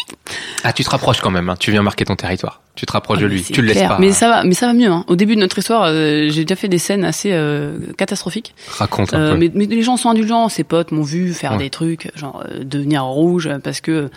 Ah, 0.63 0.73
tu 0.73 0.85
te 0.85 0.91
rapproches 0.91 1.21
quand 1.21 1.31
même. 1.31 1.49
Hein. 1.51 1.57
Tu 1.59 1.71
viens 1.71 1.83
marquer 1.83 2.05
ton 2.05 2.17
territoire. 2.17 2.61
Tu 2.75 2.87
te 2.87 2.93
rapproches 2.93 3.19
de 3.21 3.27
Ah, 3.27 3.29
mais 3.29 3.35
lui. 3.35 3.43
Tu 3.43 3.63
le 3.63 3.69
laisses 3.69 3.83
pas. 3.87 3.99
Mais 4.01 4.13
ça 4.13 4.29
va, 4.29 4.45
mais 4.45 4.55
ça 4.55 4.67
va 4.67 4.73
mieux. 4.73 4.91
Hein. 4.91 5.05
Au 5.09 5.17
début 5.17 5.35
de 5.37 5.41
notre 5.41 5.59
histoire, 5.59 5.85
euh, 5.87 6.29
j'ai 6.31 6.45
déjà 6.45 6.57
fait 6.57 6.69
des 6.69 6.79
scènes 6.79 7.05
assez 7.05 7.31
euh, 7.33 7.77
catastrophiques. 7.97 8.55
Raconte 8.79 9.15
un 9.15 9.33
peu. 9.33 9.37
mais, 9.37 9.51
mais 9.55 9.67
les 9.67 9.83
gens 9.83 9.97
sont 9.97 10.09
indulgents. 10.11 10.49
Ses 10.49 10.65
potes 10.65 10.91
m'ont 10.91 11.03
vu 11.03 11.33
faire 11.33 11.53
Ouais. 11.53 11.59
des 11.59 11.71
trucs, 11.71 12.11
genre 12.17 12.43
euh, 12.51 12.65
devenir 12.65 13.05
rouge 13.05 13.49
parce 13.63 13.81
que 13.81 14.11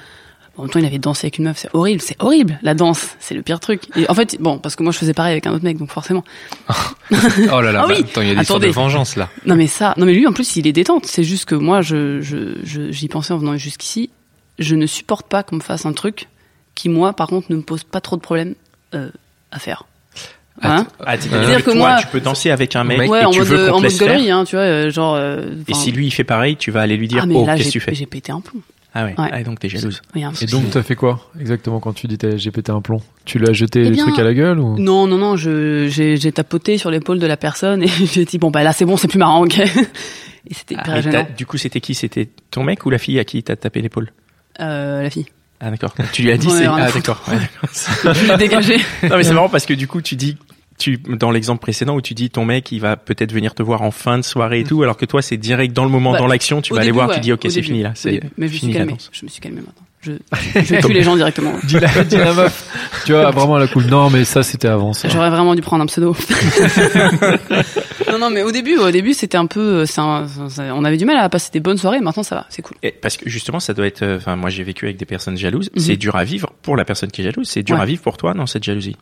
en 0.58 0.64
même 0.64 0.72
temps 0.72 0.80
il 0.80 0.86
avait 0.86 0.98
dansé 1.00 1.26
avec 1.28 1.38
une 1.38 1.46
meuf. 1.46 1.58
C'est 1.58 1.70
horrible, 1.74 2.02
c'est 2.02 2.16
horrible. 2.22 2.60
La 2.64 2.74
danse, 2.74 3.10
c'est 3.20 3.36
le 3.36 3.42
pire 3.44 3.60
truc. 3.60 3.84
Et 3.96 4.10
en 4.10 4.14
fait, 4.14 4.38
bon, 4.40 4.58
parce 4.58 4.76
que 4.76 4.84
moi 4.84 4.92
je 4.92 4.98
faisais 4.98 5.14
pareil 5.14 5.32
avec 5.34 5.46
un 5.48 5.52
autre 5.54 5.64
mec, 5.64 5.78
donc 5.78 5.92
forcément. 5.92 6.24
Oh 7.52 7.62
là 7.62 7.72
là, 7.72 7.82
Ah 7.84 7.88
bah, 7.88 7.94
oui. 7.98 8.04
attends, 8.10 8.22
il 8.22 8.28
y 8.28 8.32
a 8.32 8.36
des 8.36 8.44
sortes 8.44 8.62
de 8.64 8.68
vengeance 8.68 9.16
là. 9.16 9.30
Non 9.46 9.56
mais 9.56 9.68
ça, 9.68 9.94
non 9.98 10.06
mais 10.06 10.14
lui 10.14 10.28
en 10.28 10.34
plus 10.34 10.56
il 10.58 10.68
est 10.68 10.74
détente. 10.74 11.06
C'est 11.06 11.24
juste 11.24 11.46
que 11.46 11.56
moi 11.56 11.82
je 11.82 12.22
je 12.22 12.58
je- 12.64 12.92
j'y 12.92 13.08
pensais 13.08 13.34
en 13.34 13.38
venant 13.38 13.56
jusqu'ici. 13.58 14.10
Je 14.60 14.76
ne 14.76 14.86
supporte 14.88 15.28
pas 15.28 15.44
qu'on 15.44 15.58
me 15.58 15.62
fasse 15.62 15.86
un 15.86 15.94
truc 15.94 16.28
qui 16.76 16.90
moi 16.90 17.14
par 17.14 17.28
contre 17.28 17.48
ne 17.52 17.58
me 17.58 17.62
pose 17.62 17.84
pas 17.84 18.02
trop 18.02 18.16
de 18.16 18.22
problèmes 18.22 18.56
euh, 18.96 19.10
à 19.52 19.60
faire. 19.60 19.84
Hein 20.64 20.88
Ah, 21.06 21.16
c'est- 21.18 21.30
C'est-à-dire 21.30 21.64
toi, 21.64 21.74
que 21.74 21.78
moi- 21.78 21.98
tu 22.02 22.08
peux 22.08 22.20
danser 22.20 22.50
avec 22.50 22.76
un 22.76 22.84
mec 22.84 23.10
Ouais, 23.10 23.22
et 23.22 23.26
en 23.26 23.30
tu 23.32 23.40
mode 23.40 23.48
veux 23.48 23.70
en 23.70 23.74
qu'on 23.74 23.78
te 23.78 23.84
mode 23.84 23.84
laisse 23.84 23.98
faire. 24.00 24.08
galerie, 24.08 24.32
hein, 24.32 24.44
tu 24.44 24.56
vois, 24.56 24.66
euh, 24.66 24.90
genre. 24.90 25.14
euh, 25.16 25.52
Et 25.68 25.74
si 25.76 25.92
lui 25.92 26.08
il 26.08 26.12
fait 26.12 26.24
pareil, 26.24 26.56
tu 26.58 26.72
vas 26.72 26.82
aller 26.82 26.98
lui 26.98 27.08
dire 27.08 27.20
ah 27.24 27.26
mais 27.28 27.36
oh 27.36 27.46
là 27.46 27.56
qu'est-ce 27.56 27.68
que 27.68 27.74
tu 27.74 27.80
fais? 27.80 27.94
j'ai 27.94 28.08
pété 28.08 28.32
un 28.32 28.42
plomb. 28.42 28.62
Ah 28.94 29.06
ouais. 29.06 29.16
Ouais. 29.18 29.30
Ah, 29.32 29.44
donc 29.44 29.60
t'es 29.60 29.70
jalouse. 29.70 30.02
Oui, 30.16 30.24
un 30.24 30.32
Et 30.42 30.46
donc 30.46 30.70
t'as 30.72 30.82
fait 30.82 30.96
quoi 30.96 31.30
exactement 31.40 31.80
quand 31.80 31.94
tu 31.94 32.08
dis 32.08 32.18
t'as- 32.18 32.38
j'ai 32.38 32.52
pété 32.52 32.72
un 32.72 32.82
plomb? 32.82 33.02
Tu 33.26 33.38
lui 33.38 33.48
as 33.48 33.54
jeté 33.54 33.82
Eh 33.82 33.84
des 33.86 33.92
bien, 33.92 34.06
trucs 34.06 34.18
à 34.20 34.24
la 34.24 34.34
gueule 34.34 34.60
ou? 34.60 34.78
Non, 34.80 35.06
non, 35.08 35.18
non, 35.18 35.36
j'ai, 35.36 36.32
tapoté 36.34 36.78
sur 36.78 36.90
l'épaule 36.90 37.20
de 37.20 37.28
la 37.28 37.38
personne 37.38 37.84
et 37.84 37.88
j'ai 38.12 38.26
dit, 38.26 38.38
bon, 38.38 38.50
bah 38.50 38.64
là, 38.64 38.74
c'est 38.74 38.86
bon, 38.86 38.98
c'est 38.98 39.08
plus 39.08 39.20
marrant, 39.20 39.44
ok. 39.44 39.60
Et 40.50 40.54
c'était 40.54 40.76
hyper 40.76 41.02
Ah, 41.14 41.24
du 41.24 41.46
coup, 41.46 41.58
c'était 41.58 41.82
qui? 41.82 41.94
C'était 41.94 42.30
ton 42.52 42.64
mec 42.64 42.86
ou 42.86 42.90
la 42.90 42.98
fille 42.98 43.20
à 43.20 43.26
qui 43.26 43.44
t'as 43.44 43.58
tapé 43.58 43.82
l'épaule? 43.82 44.12
Euh, 44.62 45.04
la 45.04 45.10
fille. 45.10 45.26
Ah 45.60 45.72
d'accord. 45.72 45.94
Tu 46.14 46.22
lui 46.22 46.32
as 46.32 46.38
dit 46.38 46.50
c'est 46.50 46.68
ah 46.68 46.90
d'accord. 46.92 47.24
Ouais, 47.28 47.36
d'accord. 47.38 48.14
Je 48.16 48.32
l'ai 48.32 48.38
dégagé. 48.38 48.78
non 49.04 49.18
mais 49.18 49.24
c'est 49.24 49.34
marrant 49.34 49.50
parce 49.50 49.66
que 49.66 49.74
du 49.74 49.88
coup 49.88 50.02
tu 50.02 50.16
dis 50.16 50.38
tu 50.78 50.98
dans 50.98 51.32
l'exemple 51.32 51.62
précédent 51.62 51.96
où 51.96 52.02
tu 52.02 52.14
dis 52.14 52.30
ton 52.30 52.46
mec 52.46 52.72
il 52.72 52.80
va 52.80 52.96
peut-être 52.98 53.32
venir 53.34 53.54
te 53.56 53.64
voir 53.64 53.82
en 53.82 53.92
fin 53.92 54.18
de 54.18 54.24
soirée 54.24 54.60
et 54.60 54.64
tout 54.64 54.84
alors 54.84 54.96
que 54.98 55.06
toi 55.06 55.22
c'est 55.22 55.38
direct 55.38 55.74
dans 55.74 55.84
le 55.86 55.90
moment 55.90 56.12
Ouais. 56.12 56.20
dans 56.20 56.28
l'action 56.28 56.62
tu 56.62 56.74
vas 56.74 56.82
aller 56.82 56.92
voir 56.92 57.10
ouais, 57.10 57.16
tu 57.16 57.22
dis 57.22 57.34
ok 57.34 57.46
c'est 57.50 57.62
fini 57.64 57.82
là 57.84 57.92
c'est. 57.96 58.22
Mais 58.38 58.48
je 58.48 58.54
me 58.54 58.58
suis 58.60 58.72
calmé. 58.74 58.96
Je 59.12 59.26
me 59.26 59.30
suis 59.30 59.42
calmé 59.42 59.58
maintenant. 59.62 59.84
Je, 60.00 60.12
je 60.62 60.86
tue 60.88 60.94
les 60.94 61.02
gens 61.02 61.16
directement. 61.16 61.54
Dis 61.64 61.80
la, 61.80 62.04
dis 62.04 62.16
la 62.16 62.32
meuf. 62.32 62.64
Tu 63.06 63.12
vois, 63.14 63.32
vraiment 63.32 63.58
la 63.58 63.68
cool. 63.68 63.86
Non, 63.88 64.12
mais 64.12 64.24
ça, 64.26 64.44
c'était 64.44 64.68
avant 64.68 64.94
ça. 64.94 65.10
J'aurais 65.10 65.32
vraiment 65.32 65.56
dû 65.56 65.62
prendre 65.64 65.84
un 65.84 65.88
pseudo. 65.88 66.16
non, 68.12 68.20
non, 68.20 68.30
mais 68.30 68.44
au 68.44 68.52
début, 68.52 68.78
au 68.78 68.92
début, 68.92 69.14
c'était 69.14 69.38
un 69.38 69.48
peu, 69.48 69.84
euh, 69.84 69.86
un- 69.98 70.28
on 70.72 70.84
avait 70.86 70.98
du 70.98 71.06
mal 71.06 71.18
à 71.18 71.28
passer 71.30 71.50
des 71.52 71.60
bonnes 71.60 71.78
soirées. 71.78 72.00
Maintenant, 72.00 72.24
ça 72.24 72.36
va, 72.36 72.46
c'est 72.50 72.62
cool. 72.62 72.78
Et 72.84 72.92
parce 72.92 73.18
que 73.18 73.28
justement 73.30 73.60
ça 73.60 73.74
doit 73.74 73.88
être 73.88 74.04
euh, 74.04 74.18
enfin 74.18 74.36
moi 74.36 74.50
j'ai 74.50 74.64
vécu 74.64 74.86
avec 74.86 74.98
des 74.98 75.06
personnes 75.06 75.38
jalouses 75.38 75.70
Mhm. 75.76 75.82
c'est 75.82 75.98
dur 75.98 76.16
à 76.16 76.24
vivre 76.24 76.52
pour 76.62 76.76
la 76.78 76.86
personne 76.86 77.10
qui 77.12 77.22
est 77.22 77.26
jalouse 77.26 77.48
c'est 77.50 77.64
dur 77.64 77.76
Ouais. 77.78 77.82
à 77.82 77.86
vivre 77.86 78.02
pour 78.02 78.18
toi 78.18 78.34
non 78.34 78.46
cette 78.46 78.64
jalousie 78.64 78.96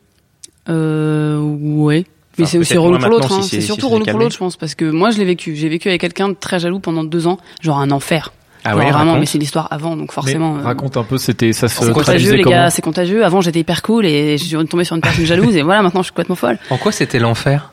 Euh, 0.69 1.39
ouais. 1.39 2.05
Mais 2.37 2.43
Enfin, 2.43 2.51
c'est 2.51 2.57
aussi 2.57 2.73
peut-être 2.73 2.83
relou 2.83 2.97
pour 2.99 3.09
l'autre. 3.09 3.31
hein. 3.31 3.41
si 3.43 3.49
c'est- 3.49 3.55
c'est 3.55 3.61
si 3.61 3.65
surtout 3.67 3.87
c'est 3.87 3.93
relou 3.93 4.05
pour 4.05 4.19
l'autre, 4.19 4.33
je 4.33 4.37
pense, 4.39 4.57
parce 4.57 4.75
que 4.75 4.85
moi, 4.85 5.09
je 5.11 5.17
l'ai 5.17 5.25
vécu. 5.25 5.55
J'ai 5.55 5.69
vécu 5.69 5.87
avec 5.87 6.01
quelqu'un 6.01 6.27
de 6.29 6.33
très 6.33 6.59
jaloux 6.59 6.79
pendant 6.79 7.03
deux 7.03 7.27
ans, 7.27 7.37
genre 7.61 7.79
un 7.79 7.91
enfer. 7.91 8.33
ah 8.65 8.71
Genre 8.71 8.79
ouais 8.79 8.85
vraiment, 8.85 8.97
raconte. 9.11 9.19
mais 9.21 9.25
c'est 9.25 9.37
l'histoire 9.37 9.67
avant, 9.71 9.95
donc 9.95 10.11
forcément. 10.11 10.57
euh, 10.57 10.61
raconte 10.61 10.97
un 10.97 11.03
peu, 11.03 11.17
c'était 11.17 11.53
ça 11.53 11.67
se 11.69 11.85
C'est 11.85 11.91
contagieux, 11.93 12.33
les 12.33 12.43
gars, 12.43 12.69
c'est 12.71 12.81
contagieux. 12.81 13.23
Avant, 13.23 13.39
j'étais 13.39 13.59
hyper 13.59 13.81
cool 13.83 14.05
et 14.05 14.37
je 14.37 14.43
suis 14.43 14.65
tombée 14.67 14.83
sur 14.83 14.95
une 14.95 15.01
personne 15.01 15.25
jalouse 15.25 15.55
et 15.55 15.61
voilà, 15.61 15.81
maintenant, 15.81 16.01
je 16.01 16.05
suis 16.05 16.11
complètement 16.11 16.35
folle. 16.35 16.57
En 16.71 16.77
quoi 16.77 16.91
c'était 16.91 17.19
l'enfer? 17.19 17.71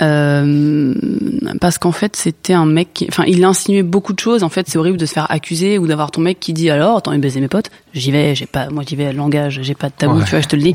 Euh, 0.00 0.94
parce 1.60 1.78
qu'en 1.78 1.92
fait, 1.92 2.16
c'était 2.16 2.54
un 2.54 2.64
mec 2.66 2.88
qui, 2.94 3.06
enfin, 3.08 3.24
il 3.26 3.44
insinuait 3.44 3.82
beaucoup 3.82 4.12
de 4.12 4.18
choses. 4.18 4.42
En 4.42 4.48
fait, 4.48 4.68
c'est 4.68 4.78
horrible 4.78 4.96
de 4.96 5.06
se 5.06 5.12
faire 5.12 5.30
accuser 5.30 5.78
ou 5.78 5.86
d'avoir 5.86 6.10
ton 6.10 6.20
mec 6.20 6.40
qui 6.40 6.52
dit 6.52 6.70
alors, 6.70 7.02
envie 7.06 7.18
de 7.18 7.22
baiser 7.22 7.40
mes 7.40 7.48
potes? 7.48 7.70
J'y 7.94 8.10
vais, 8.10 8.34
j'ai 8.34 8.46
pas, 8.46 8.70
moi, 8.70 8.84
j'y 8.86 8.96
vais, 8.96 9.12
langage, 9.12 9.60
j'ai 9.62 9.74
pas 9.74 9.88
de 9.88 9.94
tabou, 9.94 10.16
Ouais. 10.18 10.24
tu 10.24 10.30
vois, 10.30 10.40
je 10.40 10.48
te 10.48 10.56
le 10.56 10.62
dis. 10.62 10.74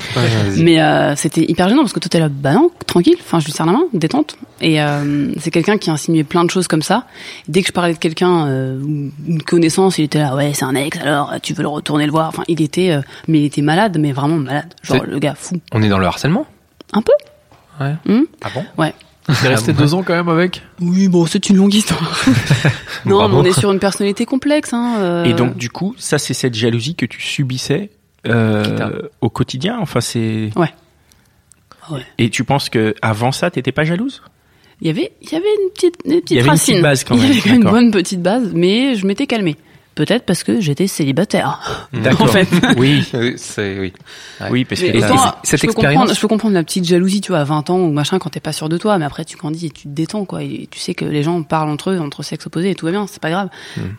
Mais 0.58 0.82
euh, 0.82 1.16
c'était 1.16 1.42
hyper 1.50 1.68
gênant 1.70 1.82
parce 1.82 1.94
que 1.94 2.00
toi 2.00 2.10
t'es 2.10 2.20
là, 2.20 2.30
bah 2.30 2.54
non, 2.54 2.70
tranquille, 2.86 3.18
enfin 3.20 3.40
je 3.40 3.46
lui 3.46 3.52
serre 3.54 3.66
la 3.66 3.72
main, 3.72 3.84
détente. 3.94 4.38
Et 4.62 4.82
euh, 4.82 5.32
c'est 5.40 5.50
quelqu'un 5.52 5.78
qui 5.78 5.90
insinuait 5.90 6.24
plein 6.24 6.46
de 6.46 6.50
choses 6.52 6.68
comme 6.68 6.84
ça. 6.84 7.06
Dès 7.48 7.62
que 7.62 7.68
je 7.68 7.72
parlais 7.74 7.94
de 7.94 7.98
quelqu'un, 8.00 8.46
euh, 8.48 8.80
une 9.28 9.42
connaissance, 9.42 9.98
il 9.98 10.04
était 10.04 10.20
là, 10.20 10.36
ouais 10.36 10.52
c'est 10.54 10.66
un 10.66 10.76
ex, 10.76 10.98
alors 11.00 11.34
tu 11.42 11.54
veux 11.54 11.64
le 11.64 11.70
retourner 11.70 12.06
le 12.06 12.12
voir. 12.12 12.28
Enfin 12.30 12.44
il 12.48 12.62
était, 12.62 12.92
euh, 12.92 13.02
mais 13.28 13.40
il 13.40 13.46
était 13.46 13.62
malade, 13.64 13.98
mais 14.00 14.12
vraiment 14.12 14.38
malade. 14.38 14.74
Genre 14.84 15.04
le 15.06 15.18
gars 15.20 15.36
fou. 15.36 15.56
On 15.74 15.82
est 15.82 15.90
dans 15.90 16.00
le 16.00 16.06
harcèlement? 16.06 16.46
Un 16.94 17.02
peu. 17.02 17.12
Ouais. 17.80 17.96
Hmm 18.06 18.24
ah 18.44 18.50
bon? 18.54 18.64
Ouais. 18.78 18.94
T'es 19.42 19.48
resté 19.50 19.74
deux 19.74 19.94
ans 19.94 20.04
quand 20.04 20.14
même 20.14 20.30
avec? 20.30 20.62
Oui 20.80 21.08
bon 21.10 21.26
c'est 21.26 21.50
une 21.50 21.58
longue 21.58 21.74
histoire. 21.74 22.24
non 23.06 23.28
mais 23.28 23.36
on 23.36 23.44
est 23.44 23.58
sur 23.60 23.72
une 23.72 23.80
personnalité 23.80 24.26
complexe. 24.26 24.74
Hein, 24.74 24.96
euh, 25.00 25.24
et 25.26 25.34
donc 25.34 25.58
du 25.58 25.70
coup 25.70 25.94
ça 25.98 26.18
c'est 26.18 26.34
cette 26.34 26.56
jalousie 26.56 26.96
que 26.96 27.06
tu 27.06 27.22
subissais 27.22 27.90
euh, 28.28 29.02
au 29.22 29.30
quotidien 29.30 29.78
enfin 29.80 30.02
c'est 30.02 30.50
Ouais. 30.56 30.74
Ouais. 31.92 32.02
et 32.18 32.30
tu 32.30 32.44
penses 32.44 32.70
que 32.70 32.96
avant 33.02 33.32
ça 33.32 33.50
t'étais 33.52 33.72
pas 33.72 33.84
jalouse? 33.86 34.22
Il 34.82 34.88
y 34.88 34.90
avait, 34.92 35.12
il 35.24 35.32
y 35.32 35.36
avait 35.36 35.46
une 35.64 35.72
petite, 35.72 35.96
une 36.06 36.12
petite 36.22 36.32
Il 36.32 36.36
y 36.38 36.40
avait 36.40 36.46
une 36.48 36.52
racine. 36.52 36.74
petite 36.76 36.84
base 36.84 37.04
quand 37.04 37.16
Il 37.16 37.22
y 37.22 37.24
même, 37.24 37.32
avait 37.40 37.50
même 37.50 37.62
une 37.64 37.70
bonne 37.70 37.92
petite 37.92 38.22
base, 38.22 38.52
mais 38.54 38.94
je 38.96 39.08
m'étais 39.08 39.26
calmée. 39.26 39.56
Peut-être 39.98 40.26
parce 40.26 40.44
que 40.44 40.62
j'étais 40.62 40.86
célibataire. 40.86 41.90
D'accord. 41.94 42.28
En 42.28 42.28
fait. 42.28 42.48
Oui, 42.78 43.04
Oui, 43.14 43.34
c'est 43.38 43.80
oui. 43.80 43.94
Ouais. 44.40 44.48
oui, 44.52 44.64
parce 44.66 44.80
que 44.82 44.96
autant, 44.96 45.36
cette 45.44 45.60
je 45.60 45.66
peux 45.66 45.72
expérience- 45.72 45.94
comprendre- 46.02 46.16
je 46.16 46.22
peux 46.22 46.28
comprendre 46.28 46.54
la 46.54 46.64
petite 46.64 46.86
jalousie, 46.86 47.20
tu 47.20 47.32
vois, 47.32 47.40
à 47.40 47.44
20 47.44 47.70
ans 47.72 47.80
ou 47.80 47.92
machin, 47.92 48.20
quand 48.20 48.30
t'es 48.30 48.40
pas 48.40 48.54
sûr 48.54 48.70
de 48.70 48.78
toi, 48.78 48.98
mais 49.00 49.06
après 49.06 49.26
tu 49.26 49.36
grandis 49.38 49.66
et 49.66 49.70
tu 49.72 49.84
te 49.84 49.88
détends, 49.90 50.26
quoi. 50.26 50.44
Et 50.44 50.68
tu 50.70 50.80
sais 50.80 50.94
que 50.94 51.04
les 51.04 51.24
gens 51.24 51.42
parlent 51.42 51.70
entre 51.70 51.90
eux, 51.90 52.00
entre 52.00 52.22
sexes 52.22 52.46
opposés, 52.46 52.70
et 52.70 52.76
tout 52.76 52.86
va 52.86 52.92
bien, 52.92 53.08
c'est 53.08 53.20
pas 53.22 53.32
grave. 53.32 53.50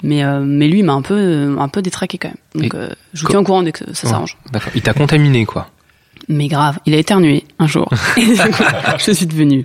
Mais, 0.04 0.22
euh, 0.24 0.40
mais 0.40 0.68
lui, 0.68 0.78
il 0.78 0.84
m'a 0.84 0.92
un 0.92 1.02
peu, 1.02 1.56
un 1.58 1.68
peu 1.68 1.82
détraqué 1.82 2.16
quand 2.18 2.28
même. 2.28 2.62
Donc, 2.62 2.74
euh, 2.74 2.88
je 3.12 3.22
vous 3.22 3.28
tiens 3.28 3.40
au 3.40 3.44
courant 3.44 3.62
dès 3.64 3.72
que 3.72 3.84
ça 3.92 4.06
Ouais. 4.06 4.12
s'arrange. 4.12 4.36
D'accord. 4.52 4.70
Il 4.76 4.82
t'a 4.82 4.94
contaminé, 4.94 5.44
quoi. 5.46 5.68
Mais 6.28 6.48
grave, 6.48 6.78
il 6.86 6.94
a 6.94 6.98
éternué 6.98 7.44
un 7.58 7.66
jour. 7.66 7.88
Et 8.16 8.26
du 8.26 8.36
coup, 8.36 8.62
je 8.98 9.12
suis 9.12 9.26
devenue. 9.26 9.64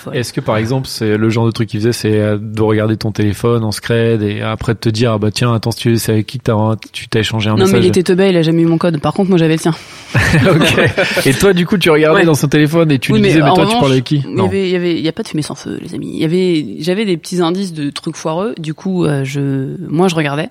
folle. 0.00 0.16
Est-ce 0.16 0.32
que 0.32 0.40
par 0.40 0.56
exemple, 0.56 0.88
c'est 0.88 1.16
le 1.16 1.30
genre 1.30 1.46
de 1.46 1.52
truc 1.52 1.68
qu'il 1.68 1.78
faisait, 1.78 1.92
c'est 1.92 2.18
euh, 2.18 2.36
de 2.40 2.62
regarder 2.62 2.96
ton 2.96 3.12
téléphone 3.12 3.62
en 3.62 3.70
scred 3.70 4.20
et 4.22 4.40
après 4.42 4.74
de 4.74 4.78
te 4.80 4.88
dire, 4.88 5.12
ah 5.12 5.18
bah 5.18 5.30
tiens, 5.30 5.54
attends, 5.54 5.70
si 5.70 5.78
tu 5.78 5.96
c'est 5.98 6.10
avec 6.12 6.26
qui 6.26 6.38
que 6.38 6.42
t'as, 6.44 6.56
tu 6.92 7.08
t'as 7.08 7.20
échangé 7.20 7.48
un 7.48 7.52
Non, 7.52 7.60
message 7.60 7.74
mais 7.74 7.86
il 7.86 7.88
était 7.88 8.02
teubé, 8.02 8.30
il 8.30 8.36
a 8.36 8.42
jamais 8.42 8.62
eu 8.62 8.66
mon 8.66 8.76
code. 8.78 9.00
Par 9.00 9.12
contre, 9.14 9.28
moi, 9.30 9.38
j'avais 9.38 9.54
le 9.54 9.60
sien. 9.60 9.72
Ok. 10.50 11.26
Et 11.26 11.32
toi, 11.34 11.52
du 11.52 11.64
coup, 11.66 11.78
tu 11.78 11.90
regardais 11.90 12.20
Ouais. 12.20 12.26
dans 12.26 12.34
son 12.34 12.48
téléphone 12.48 12.90
et 12.90 12.98
tu 12.98 13.12
Oui, 13.12 13.18
lui 13.18 13.22
mais 13.22 13.28
disais, 13.34 13.42
mais 13.44 13.54
toi, 13.54 13.66
tu 13.66 13.76
parlais 13.78 13.92
avec 13.92 14.04
qui 14.04 14.24
Il 14.28 14.36
y 14.36 14.40
avait, 14.44 14.68
il 14.68 14.72
y 14.72 14.76
avait, 14.76 14.94
il 14.96 15.00
y 15.04 15.08
a 15.08 15.12
pas 15.12 15.22
de 15.22 15.28
fumée 15.28 15.42
sans 15.42 15.54
feu, 15.54 15.78
les 15.80 15.94
amis. 15.94 16.10
Il 16.14 16.20
y 16.20 16.24
avait, 16.24 16.82
j'avais 16.82 17.04
des 17.04 17.16
petits 17.16 17.40
indices 17.40 17.72
de 17.72 17.90
trucs 17.90 18.16
foireux. 18.16 18.54
Du 18.58 18.74
coup, 18.74 19.04
euh, 19.04 19.22
je, 19.24 19.76
moi, 19.88 20.08
je 20.08 20.16
regardais. 20.16 20.48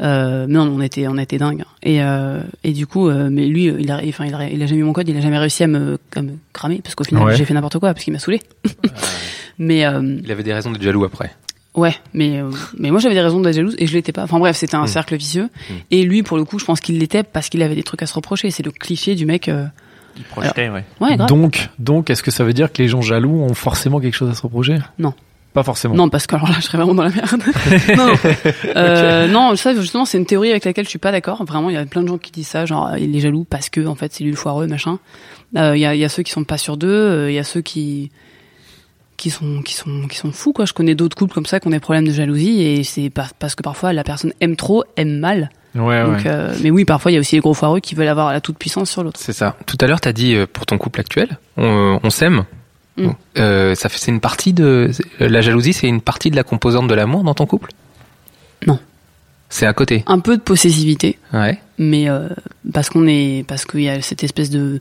Euh, 0.00 0.46
mais 0.48 0.54
non, 0.54 0.62
on 0.76 0.80
était, 0.80 1.06
on 1.06 1.16
était 1.18 1.38
dingue. 1.38 1.64
Et 1.82 2.02
euh, 2.02 2.40
et 2.64 2.72
du 2.72 2.86
coup, 2.86 3.08
euh, 3.08 3.28
mais 3.30 3.46
lui, 3.46 3.68
euh, 3.68 3.76
il 3.80 3.90
a, 3.92 4.00
enfin, 4.08 4.26
il 4.26 4.34
a, 4.34 4.48
il 4.48 4.62
a 4.62 4.66
jamais 4.66 4.80
eu 4.80 4.84
mon 4.84 4.92
code, 4.92 5.08
il 5.08 5.16
a 5.16 5.20
jamais 5.20 5.38
réussi 5.38 5.62
à 5.62 5.66
me, 5.68 5.98
à 6.16 6.22
me 6.22 6.32
cramer 6.52 6.80
parce 6.82 6.94
qu'au 6.94 7.04
final, 7.04 7.22
Ouais. 7.24 7.36
j'ai 7.36 7.44
fait 7.44 7.54
n'importe 7.54 7.78
quoi 7.78 7.92
parce 7.94 8.04
qu'il 8.04 8.12
m'a 8.12 8.18
saoulé. 8.18 8.40
mais 9.58 9.84
euh, 9.86 10.18
Il 10.24 10.30
avait 10.32 10.42
des 10.42 10.52
raisons 10.52 10.70
d'être 10.72 10.82
jaloux 10.82 11.04
après. 11.04 11.30
ouais, 11.74 11.94
mais 12.12 12.40
euh, 12.40 12.50
mais 12.78 12.90
moi, 12.90 13.00
j'avais 13.00 13.14
des 13.14 13.20
raisons 13.20 13.40
d'être 13.40 13.54
jalouse 13.54 13.76
et 13.78 13.86
je 13.86 13.92
l'étais 13.94 14.12
pas. 14.12 14.24
Enfin 14.24 14.38
bref, 14.38 14.56
c'était 14.56 14.76
un 14.76 14.84
Mm. 14.84 14.88
cercle 14.88 15.16
vicieux. 15.16 15.44
Mm. 15.70 15.72
Et 15.92 16.02
lui, 16.02 16.22
pour 16.22 16.36
le 16.36 16.44
coup, 16.44 16.58
je 16.58 16.64
pense 16.64 16.80
qu'il 16.80 16.98
l'était 16.98 17.22
parce 17.22 17.48
qu'il 17.48 17.62
avait 17.62 17.76
des 17.76 17.82
trucs 17.84 18.02
à 18.02 18.06
se 18.06 18.14
reprocher. 18.14 18.50
C'est 18.50 18.64
le 18.64 18.70
cliché 18.72 19.14
du 19.14 19.26
mec. 19.26 19.48
euh, 19.48 19.66
il 20.16 20.22
projetait, 20.24 20.68
ouais. 20.68 20.84
Ouais, 21.00 21.16
grave. 21.16 21.28
Donc, 21.28 21.68
donc, 21.80 22.08
est-ce 22.10 22.22
que 22.22 22.30
ça 22.30 22.44
veut 22.44 22.52
dire 22.52 22.72
que 22.72 22.80
les 22.82 22.88
gens 22.88 23.02
jaloux 23.02 23.42
ont 23.42 23.54
forcément 23.54 23.98
quelque 24.00 24.14
chose 24.14 24.30
à 24.30 24.34
se 24.34 24.42
reprocher? 24.42 24.76
Non. 24.98 25.12
Pas 25.54 25.62
forcément. 25.62 25.94
Non, 25.94 26.08
parce 26.10 26.26
que 26.26 26.34
alors 26.34 26.48
là, 26.48 26.56
je 26.58 26.62
serais 26.64 26.76
vraiment 26.78 26.94
dans 26.94 27.04
la 27.04 27.10
merde. 27.10 27.42
non, 27.96 28.06
non. 28.08 28.14
Euh, 28.76 29.28
non, 29.28 29.56
ça 29.56 29.72
justement, 29.74 30.04
c'est 30.04 30.18
une 30.18 30.26
théorie 30.26 30.50
avec 30.50 30.64
laquelle 30.64 30.84
je 30.84 30.90
suis 30.90 30.98
pas 30.98 31.12
d'accord. 31.12 31.42
Vraiment, 31.44 31.70
il 31.70 31.74
y 31.74 31.78
a 31.78 31.86
plein 31.86 32.02
de 32.02 32.08
gens 32.08 32.18
qui 32.18 32.32
disent 32.32 32.48
ça, 32.48 32.66
genre 32.66 32.88
euh, 32.88 32.98
il 32.98 33.14
est 33.16 33.20
jaloux 33.20 33.46
parce 33.48 33.70
que 33.70 33.86
en 33.86 33.94
fait 33.94 34.12
c'est 34.12 34.24
lui 34.24 34.30
le 34.32 34.36
foireux, 34.36 34.66
machin. 34.66 34.98
Euh, 35.56 35.76
Il 35.76 35.80
y, 35.80 35.86
a, 35.86 35.94
y 35.94 36.04
a 36.04 36.08
ceux 36.08 36.22
qui 36.24 36.32
sont 36.32 36.42
pas 36.44 36.58
sûrs 36.58 36.76
d'eux, 36.76 36.88
euh, 36.88 37.30
il 37.30 37.34
y 37.34 37.38
a 37.38 37.44
ceux 37.44 37.60
qui 37.60 38.10
qui 39.16 39.30
sont 39.30 39.62
qui 39.62 39.74
sont 39.74 40.08
qui 40.08 40.16
sont 40.16 40.32
fous 40.32 40.52
quoi. 40.52 40.64
Je 40.64 40.72
connais 40.72 40.96
d'autres 40.96 41.16
couples 41.16 41.32
comme 41.32 41.46
ça 41.46 41.60
qui 41.60 41.68
ont 41.68 41.70
des 41.70 41.78
problèmes 41.78 42.06
de 42.06 42.12
jalousie 42.12 42.60
et 42.62 42.82
c'est 42.82 43.10
pas- 43.10 43.28
parce 43.38 43.54
que 43.54 43.62
parfois 43.62 43.92
la 43.92 44.02
personne 44.02 44.32
aime 44.40 44.56
trop, 44.56 44.82
aime 44.96 45.18
mal. 45.20 45.50
Ouais, 45.76 46.02
Donc, 46.04 46.16
ouais. 46.16 46.22
euh, 46.26 46.52
mais 46.62 46.70
oui, 46.72 46.84
parfois 46.84 47.12
il 47.12 47.14
y 47.14 47.16
a 47.16 47.20
aussi 47.20 47.36
les 47.36 47.40
gros 47.40 47.54
foireux 47.54 47.78
qui 47.80 47.94
veulent 47.94 48.08
avoir 48.08 48.32
la 48.32 48.40
toute 48.40 48.58
puissance 48.58 48.90
sur 48.90 49.04
l'autre. 49.04 49.20
C'est 49.22 49.32
ça. 49.32 49.56
Tout 49.66 49.78
à 49.80 49.86
l'heure, 49.86 50.00
t'as 50.00 50.12
dit 50.12 50.36
pour 50.52 50.66
ton 50.66 50.78
couple 50.78 50.98
actuel, 51.00 51.38
on, 51.56 52.00
on 52.02 52.10
s'aime. 52.10 52.44
Mm. 52.96 53.08
Euh, 53.38 53.74
ça 53.74 53.88
fait, 53.88 53.98
c'est 53.98 54.10
une 54.12 54.20
partie 54.20 54.52
de 54.52 54.90
la 55.18 55.40
jalousie, 55.40 55.72
c'est 55.72 55.88
une 55.88 56.00
partie 56.00 56.30
de 56.30 56.36
la 56.36 56.44
composante 56.44 56.86
de 56.88 56.94
l'amour 56.94 57.24
dans 57.24 57.34
ton 57.34 57.46
couple? 57.46 57.70
Non. 58.66 58.78
C'est 59.48 59.66
à 59.66 59.72
côté? 59.72 60.04
Un 60.06 60.18
peu 60.20 60.36
de 60.36 60.42
possessivité, 60.42 61.18
Ouais. 61.32 61.58
mais 61.78 62.08
euh, 62.08 62.28
parce 62.72 62.90
qu'on 62.90 63.06
est 63.06 63.44
parce 63.46 63.64
qu'il 63.64 63.80
y 63.82 63.88
a 63.88 64.00
cette 64.02 64.22
espèce 64.24 64.50
de 64.50 64.80